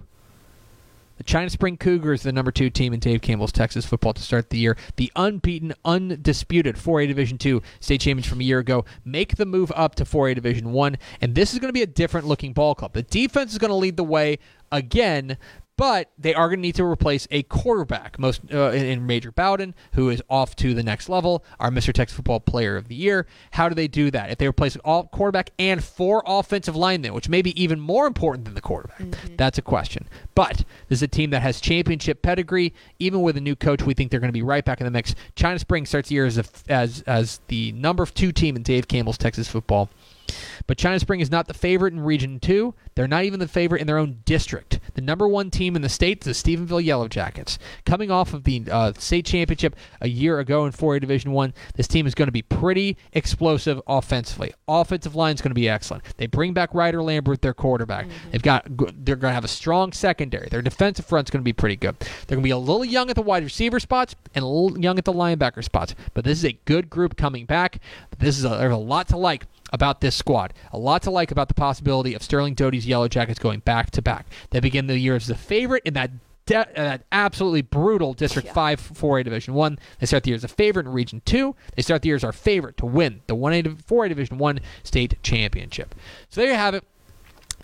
the 1.19 1.25
China 1.25 1.51
Spring 1.51 1.77
Cougars, 1.77 2.23
the 2.23 2.33
number 2.33 2.53
2 2.53 2.71
team 2.71 2.95
in 2.95 3.01
Dave 3.01 3.21
Campbell's 3.21 3.51
Texas 3.51 3.85
football 3.85 4.15
to 4.15 4.23
start 4.23 4.51
the 4.51 4.59
year. 4.59 4.77
The 4.95 5.11
unbeaten, 5.17 5.75
undisputed 5.85 6.77
4A 6.77 7.09
Division 7.09 7.37
2 7.37 7.61
state 7.81 8.01
champions 8.01 8.29
from 8.29 8.41
a 8.41 8.45
year 8.45 8.61
ago 8.61 8.85
make 9.05 9.37
the 9.37 9.45
move 9.45 9.73
up 9.75 9.97
to 9.97 10.05
4A 10.05 10.37
Division 10.37 10.73
1, 10.73 10.97
and 11.21 11.35
this 11.35 11.53
is 11.53 11.59
going 11.59 11.69
to 11.69 11.75
be 11.75 11.83
a 11.83 11.87
different 11.87 12.29
looking 12.29 12.53
ball 12.53 12.77
club. 12.77 12.93
The 12.93 13.03
defense 13.03 13.51
is 13.53 13.59
going 13.59 13.71
to 13.71 13.75
lead 13.75 13.97
the 13.97 14.05
way 14.05 14.39
again, 14.71 15.37
but 15.79 16.11
they 16.19 16.35
are 16.35 16.49
going 16.49 16.59
to 16.59 16.63
need 16.63 16.75
to 16.75 16.85
replace 16.85 17.29
a 17.31 17.45
quarterback. 17.45 18.19
Most 18.19 18.41
uh, 18.53 18.73
in, 18.73 19.07
Major 19.07 19.31
Bowden, 19.31 19.77
who 19.93 20.11
is 20.11 20.21
off 20.29 20.57
to 20.57 20.75
the 20.75 20.83
next 20.83 21.09
level, 21.09 21.45
our 21.61 21.71
Mr. 21.71 21.95
Texas 21.95 22.17
Football 22.17 22.41
Player 22.41 22.77
of 22.77 22.89
the 22.89 22.97
Year. 22.97 23.27
How 23.53 23.69
do 23.69 23.77
they 23.77 23.87
do 23.87 24.11
that? 24.11 24.29
If 24.31 24.39
they 24.39 24.49
replace 24.49 24.77
all 24.79 25.05
quarterback 25.05 25.51
and 25.57 25.83
four 25.83 26.25
offensive 26.27 26.75
linemen, 26.75 27.15
which 27.15 27.29
may 27.29 27.43
be 27.43 27.59
even 27.61 27.79
more 27.79 28.09
important 28.09 28.45
than 28.45 28.55
the 28.55 28.61
quarterback, 28.61 29.03
that's 29.37 29.57
a 29.57 29.63
question. 29.63 30.09
But 30.35 30.65
this 30.89 30.99
is 30.99 31.03
a 31.05 31.09
team 31.09 31.31
that 31.31 31.43
has 31.43 31.61
championship 31.61 32.23
pedigree. 32.23 32.75
Even 32.99 33.23
with 33.23 33.37
a 33.37 33.41
new 33.41 33.55
coach, 33.55 33.83
we 33.83 33.95
think 33.95 34.11
they're 34.11 34.21
going 34.21 34.29
to 34.29 34.33
be 34.33 34.43
right 34.43 34.65
back 34.65 34.81
in 34.81 34.85
the 34.85 34.91
mix. 34.91 35.15
China 35.37 35.61
Spring 35.61 35.87
starts 35.87 36.09
the 36.09 36.17
year 36.17 36.27
as 36.27 36.39
a, 36.39 36.45
as 36.69 37.03
as 37.03 37.41
the 37.47 37.71
number 37.73 38.05
two 38.05 38.33
team 38.33 38.57
in 38.57 38.65
Dave 38.65 38.89
Campbell's 38.89 39.19
Texas 39.19 39.47
football. 39.47 39.89
But 40.67 40.79
China 40.79 40.99
Spring 40.99 41.21
is 41.21 41.31
not 41.31 41.47
the 41.47 41.55
favorite 41.55 41.93
in 41.93 42.01
Region 42.01 42.41
2. 42.41 42.75
They're 42.95 43.09
not 43.09 43.25
even 43.25 43.41
the 43.41 43.49
favorite 43.49 43.81
in 43.81 43.87
their 43.87 43.99
own 43.99 44.21
district. 44.25 44.81
The 44.95 45.01
number 45.01 45.29
one 45.29 45.51
team 45.51 45.77
in 45.77 45.83
the 45.83 45.89
state 45.89 46.27
is 46.27 46.43
the 46.43 46.57
Stephenville 46.57 46.85
Yellow 46.85 47.09
Jackets. 47.09 47.59
Coming 47.87 48.11
off 48.11 48.35
of 48.35 48.45
the 48.45 48.65
uh, 48.71 48.93
state 48.99 49.27
championship 49.27 49.77
a 50.01 50.09
year 50.09 50.39
ago 50.41 50.67
in 50.67 50.73
4A 50.73 51.01
Division 51.01 51.33
1, 51.33 51.55
this 51.77 51.89
team 51.89 52.07
is 52.07 52.15
going 52.15 52.27
to 52.29 52.33
be 52.33 52.43
pretty 52.43 52.97
explosive 53.13 53.81
offensively. 53.87 54.53
Offensive 54.67 55.15
line 55.15 55.35
is 55.35 55.41
going 55.41 55.51
to 55.51 55.55
be 55.55 55.69
excellent. 55.69 56.05
They 56.17 56.27
bring 56.27 56.53
back 56.53 56.75
Ryder 56.75 57.03
Lambert, 57.03 57.43
their 57.43 57.55
quarterback. 57.55 58.07
They've 58.31 58.43
got 58.43 58.65
they're 58.67 59.17
going 59.17 59.31
to 59.31 59.35
have 59.35 59.45
a 59.45 59.49
strong 59.49 59.93
secondary. 59.93 60.49
Their 60.49 60.63
defensive 60.63 61.07
front's 61.07 61.31
going 61.31 61.41
to 61.41 61.45
be 61.45 61.53
pretty 61.53 61.77
good. 61.77 61.97
They're 62.01 62.37
going 62.37 62.43
to 62.43 62.49
be 62.49 62.51
a 62.51 62.59
little 62.59 62.85
young 62.85 63.11
at 63.11 63.17
the 63.17 63.23
wide 63.23 63.45
receiver 63.45 63.81
spots 63.81 64.15
and 64.35 64.45
a 64.45 64.49
little 64.49 64.79
young 64.79 64.99
at 64.99 65.05
the 65.05 65.13
linebacker 65.13 65.65
spots. 65.65 65.95
But 66.15 66.25
this 66.25 66.39
is 66.39 66.45
a 66.45 66.59
good 66.65 66.91
group 66.91 67.17
coming 67.17 67.47
back. 67.47 67.81
This 68.19 68.39
is 68.39 68.45
a, 68.45 68.51
there's 68.51 68.73
a 68.73 68.77
lot 68.77 69.09
to 69.09 69.17
like 69.17 69.47
about 69.73 70.01
this 70.01 70.17
squad. 70.17 70.53
A 70.73 70.79
lot 70.79 71.03
to 71.03 71.11
like 71.11 71.31
about 71.31 71.49
the 71.49 71.55
possibility 71.55 72.15
of 72.15 72.23
Sterling 72.23 72.55
Doty's 72.55 72.87
Yellow 72.87 73.09
Jackets 73.09 73.39
going 73.39 73.61
back 73.61 73.91
to 73.93 74.03
back. 74.03 74.27
They 74.51 74.61
begin 74.61 74.87
the 74.87 74.99
year 74.99 75.17
as 75.17 75.27
the 75.27 75.35
favorite 75.35 75.83
in 75.85 75.95
that 75.95 76.11
de- 76.47 76.57
uh, 76.59 76.65
that 76.75 77.03
absolutely 77.13 77.63
brutal 77.63 78.15
District 78.15 78.47
Yeah. 78.47 78.55
5 78.55 78.81
4A 78.81 79.25
Division 79.25 79.55
1. 79.55 79.79
They 80.01 80.07
start 80.07 80.23
the 80.25 80.31
year 80.31 80.37
as 80.37 80.45
a 80.45 80.49
favorite 80.49 80.87
in 80.87 80.93
Region 80.93 81.21
2. 81.25 81.55
They 81.77 81.83
start 81.83 82.03
the 82.03 82.09
year 82.09 82.17
as 82.17 82.25
our 82.25 82.33
favorite 82.33 82.77
to 82.79 82.87
win 82.87 83.21
the 83.27 83.37
1A 83.37 83.63
4A 83.83 84.09
Division 84.09 84.39
1 84.39 84.61
state 84.83 85.23
championship. 85.23 85.95
So 86.31 86.41
there 86.41 86.51
you 86.51 86.57
have 86.57 86.75
it. 86.75 86.85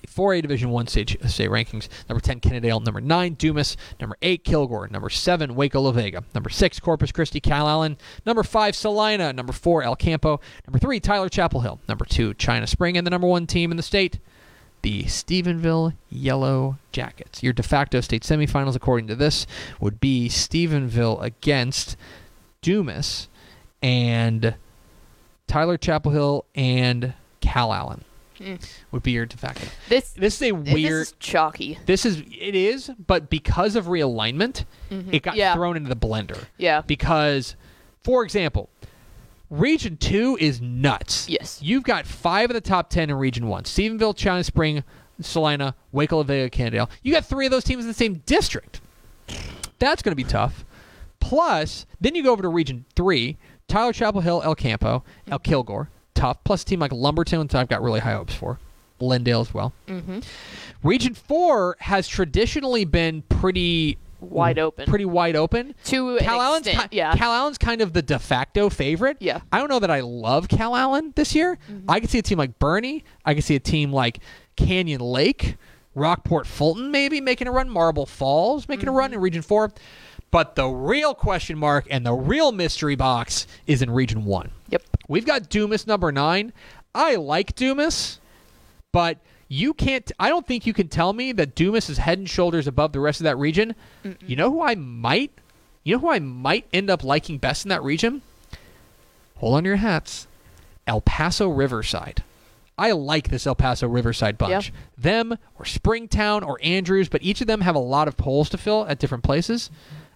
4A 0.06 0.42
Division 0.42 0.70
1 0.70 0.86
state, 0.86 1.16
uh, 1.22 1.28
state 1.28 1.50
rankings. 1.50 1.88
Number 2.08 2.20
10, 2.20 2.40
Kennedale. 2.40 2.84
Number 2.84 3.00
9, 3.00 3.34
Dumas. 3.34 3.76
Number 4.00 4.16
8, 4.22 4.44
Kilgore. 4.44 4.88
Number 4.88 5.10
7, 5.10 5.54
Waco 5.54 5.80
La 5.80 5.90
Vega. 5.90 6.24
Number 6.34 6.50
6, 6.50 6.80
Corpus 6.80 7.12
Christi, 7.12 7.40
Calallen. 7.40 7.96
Number 8.24 8.42
5, 8.42 8.76
Celina. 8.76 9.32
Number 9.32 9.52
4, 9.52 9.82
El 9.82 9.96
Campo. 9.96 10.40
Number 10.66 10.78
3, 10.78 11.00
Tyler 11.00 11.28
Chapel 11.28 11.60
Hill. 11.60 11.80
Number 11.88 12.04
2, 12.04 12.34
China 12.34 12.66
Spring. 12.66 12.96
And 12.96 13.06
the 13.06 13.10
number 13.10 13.26
1 13.26 13.46
team 13.46 13.70
in 13.70 13.76
the 13.76 13.82
state, 13.82 14.18
the 14.82 15.04
Stephenville 15.04 15.94
Yellow 16.10 16.78
Jackets. 16.92 17.42
Your 17.42 17.52
de 17.52 17.62
facto 17.62 18.00
state 18.00 18.22
semifinals, 18.22 18.76
according 18.76 19.06
to 19.08 19.14
this, 19.14 19.46
would 19.80 19.98
be 19.98 20.28
Stephenville 20.28 21.22
against 21.22 21.96
Dumas 22.60 23.28
and 23.82 24.54
Tyler 25.46 25.76
Chapel 25.76 26.12
Hill 26.12 26.44
and 26.54 27.14
Calallen. 27.40 28.04
Would 28.92 29.02
be 29.02 29.12
your 29.12 29.26
de 29.26 29.36
facto. 29.36 29.66
This 29.88 30.10
This 30.12 30.40
is 30.40 30.52
a 30.52 30.56
this 30.56 30.74
weird. 30.74 31.02
is 31.02 31.14
chalky. 31.18 31.78
This 31.86 32.04
is 32.06 32.18
it 32.20 32.54
is, 32.54 32.90
but 33.06 33.30
because 33.30 33.76
of 33.76 33.86
realignment, 33.86 34.64
it 34.90 35.22
got 35.22 35.32
Mm-hmm. 35.32 35.38
Yeah. 35.38 35.54
thrown 35.54 35.76
into 35.76 35.88
the 35.88 35.96
blender. 35.96 36.44
Yeah. 36.58 36.82
Because, 36.86 37.56
for 38.02 38.22
example, 38.24 38.68
Region 39.50 39.96
Two 39.96 40.36
is 40.40 40.60
nuts. 40.60 41.28
Yes. 41.28 41.60
You've 41.62 41.84
got 41.84 42.06
five 42.06 42.50
of 42.50 42.54
the 42.54 42.60
top 42.60 42.90
ten 42.90 43.10
in 43.10 43.16
Region 43.16 43.46
One: 43.48 43.64
Stephenville, 43.64 44.16
China 44.16 44.42
Spring, 44.44 44.82
Celina, 45.20 45.74
Waco, 45.92 46.16
La 46.18 46.22
Vega, 46.24 46.50
Kennedale. 46.50 46.88
You 47.02 47.12
got 47.12 47.24
three 47.24 47.46
of 47.46 47.52
those 47.52 47.64
teams 47.64 47.84
in 47.84 47.88
the 47.88 47.94
same 47.94 48.22
district. 48.26 48.80
That's 49.78 50.02
going 50.02 50.12
to 50.12 50.16
be 50.16 50.24
tough. 50.24 50.64
Plus, 51.20 51.86
then 52.00 52.14
you 52.14 52.22
go 52.22 52.32
over 52.32 52.42
to 52.42 52.48
Region 52.48 52.84
Three: 52.96 53.36
Tyler 53.68 53.92
Chapel 53.92 54.20
Hill, 54.22 54.42
El 54.44 54.54
Campo, 54.54 55.04
El 55.30 55.38
Kilgore. 55.38 55.88
Tough. 56.14 56.42
Plus, 56.44 56.62
a 56.62 56.66
team 56.66 56.80
like 56.80 56.92
Lumberton, 56.92 57.40
which 57.40 57.54
I've 57.54 57.68
got 57.68 57.82
really 57.82 58.00
high 58.00 58.12
hopes 58.14 58.34
for. 58.34 58.58
Glendale 58.98 59.40
as 59.40 59.52
well. 59.52 59.72
Mm-hmm. 59.88 60.20
Region 60.82 61.14
Four 61.14 61.76
has 61.80 62.06
traditionally 62.08 62.84
been 62.84 63.22
pretty 63.22 63.98
Wide 64.20 64.58
open. 64.58 64.86
pretty 64.86 65.04
wide 65.04 65.36
open. 65.36 65.74
to 65.86 66.16
Calallen's 66.20 66.66
extent. 66.66 66.90
ki- 66.92 66.96
yeah. 66.98 67.14
Calallen's 67.14 67.58
kind 67.58 67.80
of 67.82 67.92
the 67.92 68.00
de 68.02 68.18
facto 68.18 68.70
favorite. 68.70 69.16
Yeah. 69.20 69.38
Mm-hmm. 69.38 69.46
I 69.52 69.58
don't 69.58 69.68
know 69.68 69.80
that 69.80 69.90
I 69.90 70.00
love 70.00 70.48
Calallen 70.48 71.12
this 71.16 71.34
year. 71.34 71.58
I 71.88 72.00
could 72.00 72.08
see 72.10 72.18
a 72.18 72.22
team 72.22 72.38
like 72.38 72.58
Boerne. 72.58 73.02
I 73.24 73.34
could 73.34 73.44
see 73.44 73.56
a 73.56 73.60
team 73.60 73.92
like 73.92 74.20
Canyon 74.56 75.00
Lake, 75.00 75.56
Rockport 75.94 76.46
Fulton 76.46 76.90
maybe 76.90 77.20
making 77.20 77.48
a 77.48 77.52
run, 77.52 77.68
Marble 77.68 78.06
Falls 78.06 78.68
making 78.68 78.88
a 78.88 78.92
run 78.92 79.10
Mm-hmm. 79.10 79.14
in 79.14 79.20
Region 79.20 79.42
4. 79.42 79.72
But 80.34 80.56
the 80.56 80.66
real 80.66 81.14
question 81.14 81.56
mark 81.56 81.86
and 81.88 82.04
the 82.04 82.12
real 82.12 82.50
mystery 82.50 82.96
box 82.96 83.46
is 83.68 83.82
in 83.82 83.90
Region 83.92 84.24
1. 84.24 84.50
Yep. 84.68 84.82
We've 85.06 85.24
got 85.24 85.48
Dumas 85.48 85.86
number 85.86 86.10
9. 86.10 86.52
I 86.92 87.14
like 87.14 87.54
Dumas, 87.54 88.18
but 88.90 89.18
you 89.46 89.72
can't 89.74 90.10
I 90.18 90.28
don't 90.28 90.44
think 90.44 90.66
you 90.66 90.72
can 90.74 90.88
tell 90.88 91.12
me 91.12 91.30
that 91.30 91.54
Dumas 91.54 91.88
is 91.88 91.98
head 91.98 92.18
and 92.18 92.28
shoulders 92.28 92.66
above 92.66 92.90
the 92.90 92.98
rest 92.98 93.20
of 93.20 93.24
that 93.24 93.38
region. 93.38 93.76
You 94.26 94.34
know 94.34 94.50
who 94.50 94.60
I 94.60 94.74
might 94.74 95.30
you 95.84 95.94
know 95.94 96.00
who 96.00 96.10
I 96.10 96.18
might 96.18 96.66
end 96.72 96.90
up 96.90 97.04
liking 97.04 97.38
best 97.38 97.64
in 97.64 97.68
that 97.68 97.84
region? 97.84 98.20
Hold 99.36 99.54
on 99.54 99.62
to 99.62 99.68
your 99.68 99.76
hats. 99.76 100.26
El 100.88 101.00
Paso 101.00 101.48
Riverside. 101.48 102.24
I 102.76 102.90
like 102.90 103.28
this 103.28 103.46
El 103.46 103.54
Paso 103.54 103.86
Riverside 103.86 104.36
bunch. 104.36 104.72
Them 104.98 105.38
or 105.56 105.64
Springtown 105.64 106.42
or 106.42 106.58
Andrews, 106.60 107.08
but 107.08 107.22
each 107.22 107.40
of 107.40 107.46
them 107.46 107.60
have 107.60 107.76
a 107.76 107.78
lot 107.78 108.08
of 108.08 108.18
holes 108.18 108.48
to 108.48 108.58
fill 108.58 108.84
at 108.88 108.98
different 108.98 109.22
places. 109.22 109.70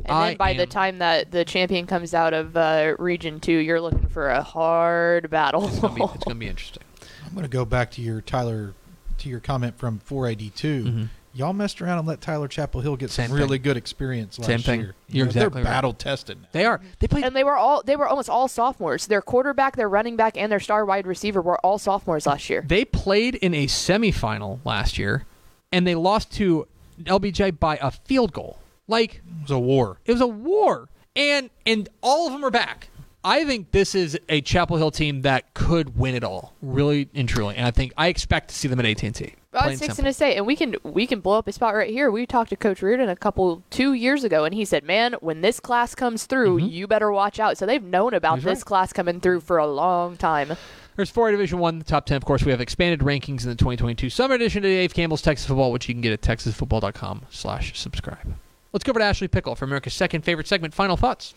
And 0.04 0.12
I 0.16 0.28
then 0.28 0.36
by 0.36 0.52
the 0.54 0.66
time 0.66 0.98
that 0.98 1.30
the 1.30 1.44
champion 1.44 1.86
comes 1.86 2.14
out 2.14 2.34
of 2.34 2.56
uh, 2.56 2.94
Region 2.98 3.40
Two, 3.40 3.52
you're 3.52 3.80
looking 3.80 4.06
for 4.08 4.28
a 4.30 4.42
hard 4.42 5.28
battle. 5.30 5.66
it's 5.68 5.78
gonna 5.78 5.94
be, 5.94 6.02
it's 6.02 6.24
gonna 6.24 6.34
be 6.36 6.46
interesting. 6.48 6.82
I'm 7.26 7.32
going 7.34 7.44
to 7.44 7.50
go 7.50 7.64
back 7.66 7.90
to 7.92 8.00
your 8.00 8.20
Tyler, 8.22 8.72
to 9.18 9.28
your 9.28 9.40
comment 9.40 9.76
from 9.78 9.98
482. 9.98 11.08
Y'all 11.34 11.52
messed 11.52 11.82
around 11.82 11.98
and 11.98 12.08
let 12.08 12.22
Tyler 12.22 12.48
Chapel 12.48 12.80
Hill 12.80 12.96
get 12.96 13.10
some 13.10 13.26
Mm-hmm. 13.26 13.34
Really 13.34 13.58
thing. 13.58 13.62
good 13.62 13.76
experience 13.76 14.38
last 14.38 14.46
Same 14.46 14.60
thing. 14.60 14.80
year. 14.80 14.94
You're 15.08 15.26
know, 15.26 15.28
exactly 15.28 15.62
They're 15.62 15.64
right. 15.64 15.76
battle 15.76 15.92
tested. 15.92 16.38
They 16.52 16.64
are. 16.64 16.80
They 17.00 17.06
played 17.06 17.24
and 17.24 17.36
they 17.36 17.44
were 17.44 17.54
all 17.56 17.82
they 17.84 17.96
were 17.96 18.08
almost 18.08 18.30
all 18.30 18.48
sophomores. 18.48 19.06
Their 19.08 19.20
quarterback, 19.20 19.76
their 19.76 19.88
running 19.90 20.16
back, 20.16 20.36
and 20.38 20.50
their 20.50 20.58
star 20.58 20.84
wide 20.86 21.06
receiver 21.06 21.42
were 21.42 21.58
all 21.58 21.78
sophomores 21.78 22.26
last 22.26 22.48
year. 22.48 22.64
They 22.66 22.84
played 22.86 23.34
in 23.36 23.52
a 23.54 23.66
semifinal 23.66 24.60
last 24.64 24.98
year, 24.98 25.26
and 25.70 25.86
they 25.86 25.94
lost 25.94 26.32
to 26.36 26.66
LBJ 27.02 27.58
by 27.60 27.76
a 27.82 27.90
field 27.90 28.32
goal. 28.32 28.58
Like 28.88 29.16
It 29.16 29.42
was 29.42 29.50
a 29.52 29.58
war. 29.58 29.98
it 30.04 30.12
was 30.12 30.20
a 30.20 30.26
war, 30.26 30.88
and 31.14 31.50
and 31.66 31.88
all 32.02 32.26
of 32.26 32.32
them 32.32 32.44
are 32.44 32.50
back. 32.50 32.88
I 33.24 33.44
think 33.44 33.72
this 33.72 33.94
is 33.94 34.18
a 34.28 34.40
Chapel 34.40 34.76
Hill 34.76 34.90
team 34.92 35.22
that 35.22 35.52
could 35.52 35.98
win 35.98 36.14
it 36.14 36.24
all, 36.24 36.54
really 36.62 37.08
and 37.14 37.28
truly. 37.28 37.56
And 37.56 37.66
I 37.66 37.70
think 37.70 37.92
I 37.96 38.06
expect 38.08 38.48
to 38.48 38.54
see 38.54 38.68
them 38.68 38.78
at 38.80 38.86
AT 38.86 39.02
and 39.02 39.14
T. 39.14 39.34
I 39.52 39.68
was 39.70 39.80
fixing 39.80 40.04
to 40.04 40.12
say, 40.12 40.36
and 40.36 40.46
we 40.46 40.54
can 40.54 40.76
we 40.84 41.06
can 41.06 41.20
blow 41.20 41.36
up 41.36 41.48
a 41.48 41.52
spot 41.52 41.74
right 41.74 41.90
here. 41.90 42.10
We 42.10 42.26
talked 42.26 42.50
to 42.50 42.56
Coach 42.56 42.80
Reardon 42.80 43.08
a 43.08 43.16
couple 43.16 43.64
two 43.70 43.92
years 43.92 44.22
ago, 44.22 44.44
and 44.44 44.54
he 44.54 44.64
said, 44.64 44.84
"Man, 44.84 45.14
when 45.20 45.40
this 45.40 45.58
class 45.58 45.94
comes 45.94 46.26
through, 46.26 46.58
you 46.58 46.86
better 46.86 47.10
watch 47.10 47.40
out." 47.40 47.58
So 47.58 47.66
they've 47.66 47.82
known 47.82 48.14
about 48.14 48.38
Mm-hmm. 48.38 48.48
He's 48.48 48.58
this 48.58 48.58
right. 48.60 48.66
class 48.66 48.92
coming 48.92 49.20
through 49.20 49.40
for 49.40 49.58
a 49.58 49.66
long 49.66 50.16
time. 50.16 50.52
There's 50.94 51.10
four 51.10 51.30
Division 51.30 51.58
One, 51.58 51.78
the 51.78 51.84
top 51.84 52.06
ten. 52.06 52.16
Of 52.16 52.24
course, 52.24 52.44
we 52.44 52.52
have 52.52 52.60
expanded 52.60 53.00
rankings 53.00 53.42
in 53.42 53.48
the 53.50 53.56
2022 53.56 54.10
summer 54.10 54.34
edition 54.36 54.58
of 54.64 54.68
Dave 54.70 54.94
Campbell's 54.94 55.22
Texas 55.22 55.46
Football, 55.46 55.72
which 55.72 55.88
you 55.88 55.94
can 55.94 56.02
get 56.02 56.12
at 56.12 56.22
texasfootball.com/slash 56.22 57.78
subscribe. 57.78 58.34
Let's 58.72 58.84
go 58.84 58.90
over 58.90 59.00
to 59.00 59.04
Ashley 59.04 59.28
Pickle 59.28 59.54
for 59.54 59.64
America's 59.64 59.94
second 59.94 60.22
favorite 60.22 60.46
segment. 60.46 60.74
Final 60.74 60.96
thoughts. 60.96 61.34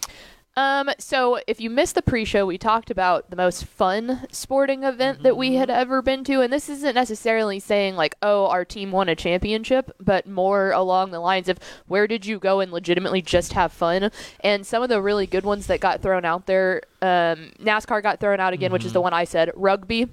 Um, 0.57 0.89
so 0.99 1.39
if 1.47 1.61
you 1.61 1.69
missed 1.69 1.95
the 1.95 2.01
pre-show, 2.01 2.45
we 2.45 2.57
talked 2.57 2.91
about 2.91 3.29
the 3.29 3.37
most 3.37 3.63
fun 3.63 4.25
sporting 4.31 4.83
event 4.83 5.23
that 5.23 5.37
we 5.37 5.55
had 5.55 5.69
ever 5.69 6.01
been 6.01 6.25
to, 6.25 6.41
and 6.41 6.51
this 6.51 6.67
isn't 6.67 6.93
necessarily 6.93 7.57
saying 7.57 7.95
like, 7.95 8.15
oh, 8.21 8.47
our 8.47 8.65
team 8.65 8.91
won 8.91 9.07
a 9.07 9.15
championship, 9.15 9.95
but 9.97 10.27
more 10.27 10.71
along 10.71 11.11
the 11.11 11.21
lines 11.21 11.47
of 11.47 11.57
where 11.87 12.05
did 12.05 12.25
you 12.25 12.37
go 12.37 12.59
and 12.59 12.73
legitimately 12.73 13.21
just 13.21 13.53
have 13.53 13.71
fun? 13.71 14.11
And 14.41 14.65
some 14.65 14.83
of 14.83 14.89
the 14.89 15.01
really 15.01 15.25
good 15.25 15.45
ones 15.45 15.67
that 15.67 15.79
got 15.79 16.01
thrown 16.01 16.25
out 16.25 16.47
there, 16.47 16.81
um, 17.01 17.51
NASCAR 17.61 18.03
got 18.03 18.19
thrown 18.19 18.41
out 18.41 18.51
again, 18.51 18.73
which 18.73 18.83
is 18.83 18.91
the 18.91 19.01
one 19.01 19.13
I 19.13 19.23
said. 19.23 19.51
Rugby, 19.55 20.09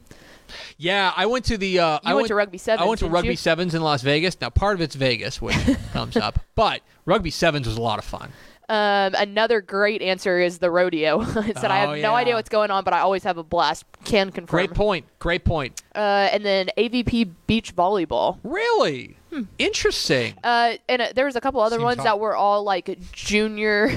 Yeah, 0.76 1.12
I 1.16 1.26
went 1.26 1.44
to 1.46 1.58
the. 1.58 1.78
Uh, 1.78 1.98
I 2.04 2.14
went 2.14 2.28
to 2.28 2.34
Rugby 2.34 2.58
Sevens, 2.58 2.84
I 2.84 2.88
went 2.88 3.00
to 3.00 3.08
Rugby 3.08 3.30
you? 3.30 3.36
Sevens 3.36 3.74
in 3.74 3.82
Las 3.82 4.02
Vegas. 4.02 4.40
Now, 4.40 4.50
part 4.50 4.74
of 4.74 4.80
it's 4.80 4.94
Vegas, 4.94 5.40
which 5.40 5.56
comes 5.92 6.16
up, 6.16 6.40
but 6.54 6.82
Rugby 7.04 7.30
Sevens 7.30 7.66
was 7.66 7.76
a 7.76 7.82
lot 7.82 7.98
of 7.98 8.04
fun. 8.04 8.30
Um, 8.70 9.14
another 9.16 9.62
great 9.62 10.02
answer 10.02 10.38
is 10.38 10.58
the 10.58 10.70
rodeo. 10.70 11.22
it 11.38 11.56
said 11.58 11.70
I 11.70 11.78
have 11.78 11.88
Oh, 11.88 11.94
no 11.96 12.14
idea 12.14 12.34
what's 12.34 12.50
going 12.50 12.70
on, 12.70 12.84
but 12.84 12.92
I 12.92 12.98
always 13.00 13.24
have 13.24 13.38
a 13.38 13.42
blast. 13.42 13.86
Can 14.04 14.30
confirm. 14.30 14.58
Great 14.58 14.74
point. 14.74 15.06
Great 15.18 15.42
point. 15.46 15.80
Uh, 15.94 16.28
and 16.30 16.44
then 16.44 16.68
AVP 16.76 17.30
beach 17.46 17.74
volleyball. 17.74 18.38
Really 18.44 19.16
interesting. 19.58 20.34
Uh, 20.44 20.74
and 20.86 21.00
uh, 21.00 21.12
there 21.14 21.24
was 21.24 21.34
a 21.34 21.40
couple 21.40 21.62
other 21.62 21.76
Seems 21.76 21.84
ones 21.84 21.96
hot. 21.98 22.04
that 22.04 22.18
were 22.20 22.36
all 22.36 22.62
like 22.62 22.98
junior, 23.10 23.90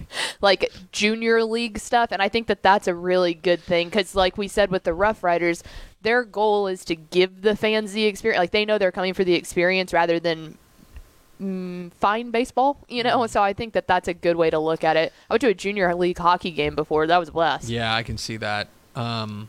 like 0.40 0.72
junior 0.90 1.44
league 1.44 1.78
stuff, 1.78 2.10
and 2.10 2.20
I 2.20 2.28
think 2.28 2.48
that 2.48 2.62
that's 2.62 2.88
a 2.88 2.94
really 2.94 3.34
good 3.34 3.60
thing 3.60 3.88
because, 3.88 4.14
like 4.16 4.36
we 4.36 4.48
said 4.48 4.70
with 4.70 4.82
the 4.84 4.94
Rough 4.94 5.22
Riders, 5.22 5.62
their 6.02 6.24
goal 6.24 6.66
is 6.66 6.84
to 6.86 6.94
give 6.96 7.42
the 7.42 7.56
fans 7.56 7.92
the 7.92 8.04
experience. 8.04 8.38
Like 8.40 8.50
they 8.50 8.64
know 8.64 8.78
they're 8.78 8.92
coming 8.92 9.14
for 9.14 9.24
the 9.24 9.34
experience 9.34 9.92
rather 9.92 10.20
than 10.20 10.56
mm, 11.40 11.92
fine 11.94 12.30
baseball, 12.30 12.78
you 12.88 13.02
know. 13.02 13.26
So 13.26 13.42
I 13.42 13.52
think 13.52 13.74
that 13.74 13.86
that's 13.86 14.08
a 14.08 14.14
good 14.14 14.36
way 14.36 14.50
to 14.50 14.58
look 14.58 14.84
at 14.84 14.96
it. 14.96 15.12
I 15.28 15.34
went 15.34 15.40
to 15.42 15.48
a 15.48 15.54
junior 15.54 15.94
league 15.94 16.18
hockey 16.18 16.50
game 16.50 16.74
before. 16.74 17.06
That 17.06 17.18
was 17.18 17.28
a 17.28 17.32
blast. 17.32 17.68
Yeah, 17.68 17.94
I 17.94 18.02
can 18.02 18.18
see 18.18 18.36
that. 18.38 18.68
Um, 18.94 19.48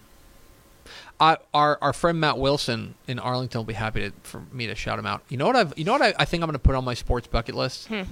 I, 1.20 1.38
our 1.54 1.78
our 1.82 1.94
friend 1.94 2.20
Matt 2.20 2.38
Wilson 2.38 2.96
in 3.08 3.20
Arlington 3.20 3.60
will 3.60 3.66
be 3.66 3.74
happy 3.74 4.10
to, 4.10 4.14
for 4.24 4.42
me 4.52 4.68
to 4.68 4.76
shout 4.76 4.98
him 4.98 5.06
out. 5.06 5.22
You 5.30 5.38
know 5.38 5.48
what 5.48 5.56
I've 5.56 5.78
you 5.78 5.84
know 5.84 5.94
what 5.94 6.02
I, 6.02 6.14
I 6.18 6.26
think 6.26 6.42
I'm 6.44 6.48
going 6.48 6.54
to 6.54 6.60
put 6.60 6.76
on 6.76 6.86
my 6.86 6.94
sports 6.94 7.28
bucket 7.28 7.56
list? 7.56 7.88
Hmm. 7.88 8.04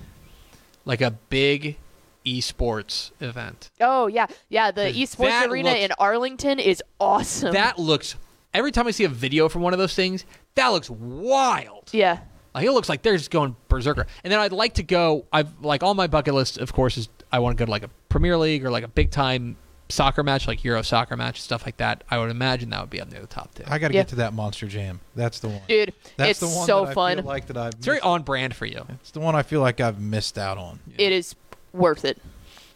Like 0.86 1.02
a 1.02 1.12
big 1.30 1.78
esports 2.26 3.12
event. 3.22 3.70
Oh 3.80 4.08
yeah, 4.08 4.28
yeah. 4.50 4.72
The 4.72 4.92
esports 4.92 5.48
arena 5.48 5.72
in 5.72 5.92
Arlington 5.98 6.60
is 6.60 6.84
awesome. 7.00 7.54
That 7.54 7.80
looks 7.80 8.16
every 8.58 8.72
time 8.72 8.88
I 8.88 8.92
see 8.92 9.04
a 9.06 9.10
video 9.10 9.48
from 9.50 9.62
one 9.62 9.74
of 9.74 9.80
those 9.80 9.94
things, 9.96 10.26
that 10.56 10.68
looks 10.70 10.90
wild. 10.90 11.90
yeah. 11.94 12.20
Like 12.56 12.66
it 12.66 12.72
looks 12.72 12.90
like 12.90 13.04
they're 13.04 13.18
just 13.18 13.30
going 13.30 13.56
berserker. 13.68 14.08
And 14.24 14.34
then 14.34 14.40
I'd 14.40 14.52
like 14.52 14.74
to 14.76 14.84
go. 14.84 15.26
I've 15.32 15.50
like 15.64 15.84
all 15.84 15.94
my 15.94 16.08
bucket 16.08 16.34
list, 16.34 16.58
of 16.58 16.74
course, 16.74 16.98
is 16.98 17.08
I 17.32 17.38
want 17.40 17.56
to 17.56 17.62
go 17.62 17.66
to 17.66 17.72
like 17.72 17.84
a 17.84 17.90
Premier 18.10 18.36
League 18.36 18.66
or 18.66 18.72
like 18.72 18.84
a 18.84 18.88
big 18.88 19.12
time 19.12 19.58
soccer 19.90 20.24
match, 20.24 20.48
like 20.48 20.64
Euro 20.64 20.82
soccer 20.82 21.16
match, 21.16 21.40
stuff 21.40 21.66
like 21.68 21.78
that. 21.78 22.04
I 22.10 22.18
would 22.18 22.32
imagine 22.32 22.72
that 22.72 22.82
would 22.82 22.90
be 22.90 23.00
up 23.00 23.12
near 23.12 23.22
the 23.22 23.28
top 23.28 23.54
two. 23.54 23.64
I 23.68 23.78
got 23.78 23.90
to 23.90 23.94
Yeah. 23.94 24.00
get 24.02 24.08
to 24.10 24.16
that 24.16 24.34
Monster 24.34 24.66
Jam. 24.68 25.02
That's 25.16 25.40
the 25.40 25.50
one. 25.50 25.62
Dude, 25.68 25.94
That's 26.18 26.32
it's 26.32 26.40
the 26.40 26.48
one 26.48 26.66
so 26.66 26.86
that 26.86 26.92
I 26.92 26.94
fun. 26.96 27.18
feel 27.18 27.26
like 27.26 27.46
that 27.48 27.58
I've 27.58 27.74
it's 27.76 27.86
very 27.86 28.00
on 28.00 28.24
brand 28.24 28.56
for 28.56 28.66
you. 28.66 28.84
It's 29.02 29.12
the 29.12 29.20
one 29.20 29.36
I 29.36 29.44
feel 29.44 29.62
like 29.62 29.80
I've 29.80 30.02
missed 30.02 30.40
out 30.40 30.58
on. 30.58 30.80
It 30.98 31.12
is 31.14 31.36
worth 31.74 32.06
it. 32.06 32.18
Absolutely. 32.18 32.24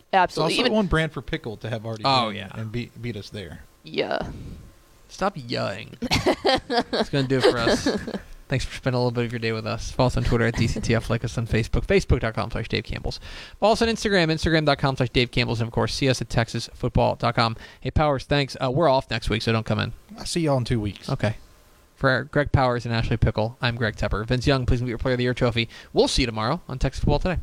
It's 0.03 0.13
Absolutely. 0.13 0.53
also 0.53 0.61
Even 0.61 0.73
one 0.73 0.86
brand 0.88 1.11
for 1.11 1.21
pickle 1.23 1.57
to 1.57 1.69
have 1.71 1.86
already. 1.88 2.03
Oh, 2.05 2.29
yeah. 2.29 2.49
and 2.53 2.71
beat 2.71 3.01
beat 3.01 3.17
us 3.17 3.32
there. 3.32 3.61
yeah. 3.84 4.19
Stop 5.12 5.34
yelling. 5.36 5.97
That's 6.89 7.09
gonna 7.09 7.28
do 7.28 7.39
it 7.39 7.43
for 7.43 7.57
us. 7.57 7.88
Thanks 8.47 8.66
for 8.66 8.76
spending 8.76 8.97
a 8.97 8.99
little 8.99 9.12
bit 9.12 9.26
of 9.26 9.32
your 9.32 9.39
day 9.39 9.51
with 9.51 9.68
us. 9.68 9.91
Follow 9.91 10.07
us 10.07 10.18
on 10.18 10.24
Twitter 10.24 10.45
at 10.45 10.55
DCTF. 10.55 11.09
Like 11.09 11.24
us 11.24 11.38
on 11.38 11.47
Facebook, 11.47 11.86
facebook.com 11.86 12.51
slash 12.51 12.68
Dave 12.68 12.86
Campbell's. 12.86 13.20
Follow 13.59 13.74
us 13.74 13.82
on 13.82 13.88
Instagram, 13.88 14.32
instagram.com 14.32 14.95
slash 14.97 15.09
Dave 15.09 15.32
Campbell's. 15.32 15.62
And 15.62 15.68
of 15.68 15.74
course, 15.74 15.93
see 15.93 16.09
us 16.09 16.22
at 16.22 16.30
texasfootball.com. 16.30 17.55
Hey, 17.80 17.91
Powers, 17.91 18.24
thanks. 18.26 18.57
Uh, 18.62 18.72
we're 18.72 18.89
off 18.89 19.09
next 19.09 19.30
week, 19.30 19.41
so 19.41 19.51
don't 19.51 19.66
come 19.66 19.80
in. 19.80 19.93
I'll 20.18 20.26
see 20.26 20.41
y'all 20.41 20.57
in 20.57 20.66
two 20.66 20.80
weeks. 20.80 21.09
Okay. 21.09 21.36
For 21.95 22.24
Greg 22.32 22.51
Powers 22.51 22.86
and 22.86 22.93
Ashley 22.93 23.18
Pickle, 23.18 23.57
I'm 23.62 23.76
Greg 23.76 23.95
Tepper. 23.95 24.26
Vince 24.26 24.47
Young, 24.47 24.66
please 24.66 24.82
meet 24.82 24.89
your 24.89 24.97
Player 24.97 25.14
of 25.14 25.18
the 25.20 25.24
Year 25.24 25.34
trophy. 25.34 25.70
We'll 25.93 26.07
see 26.07 26.24
you 26.24 26.26
tomorrow 26.26 26.62
on 26.68 26.80
Texas 26.80 27.03
Football 27.03 27.20
Today. 27.20 27.39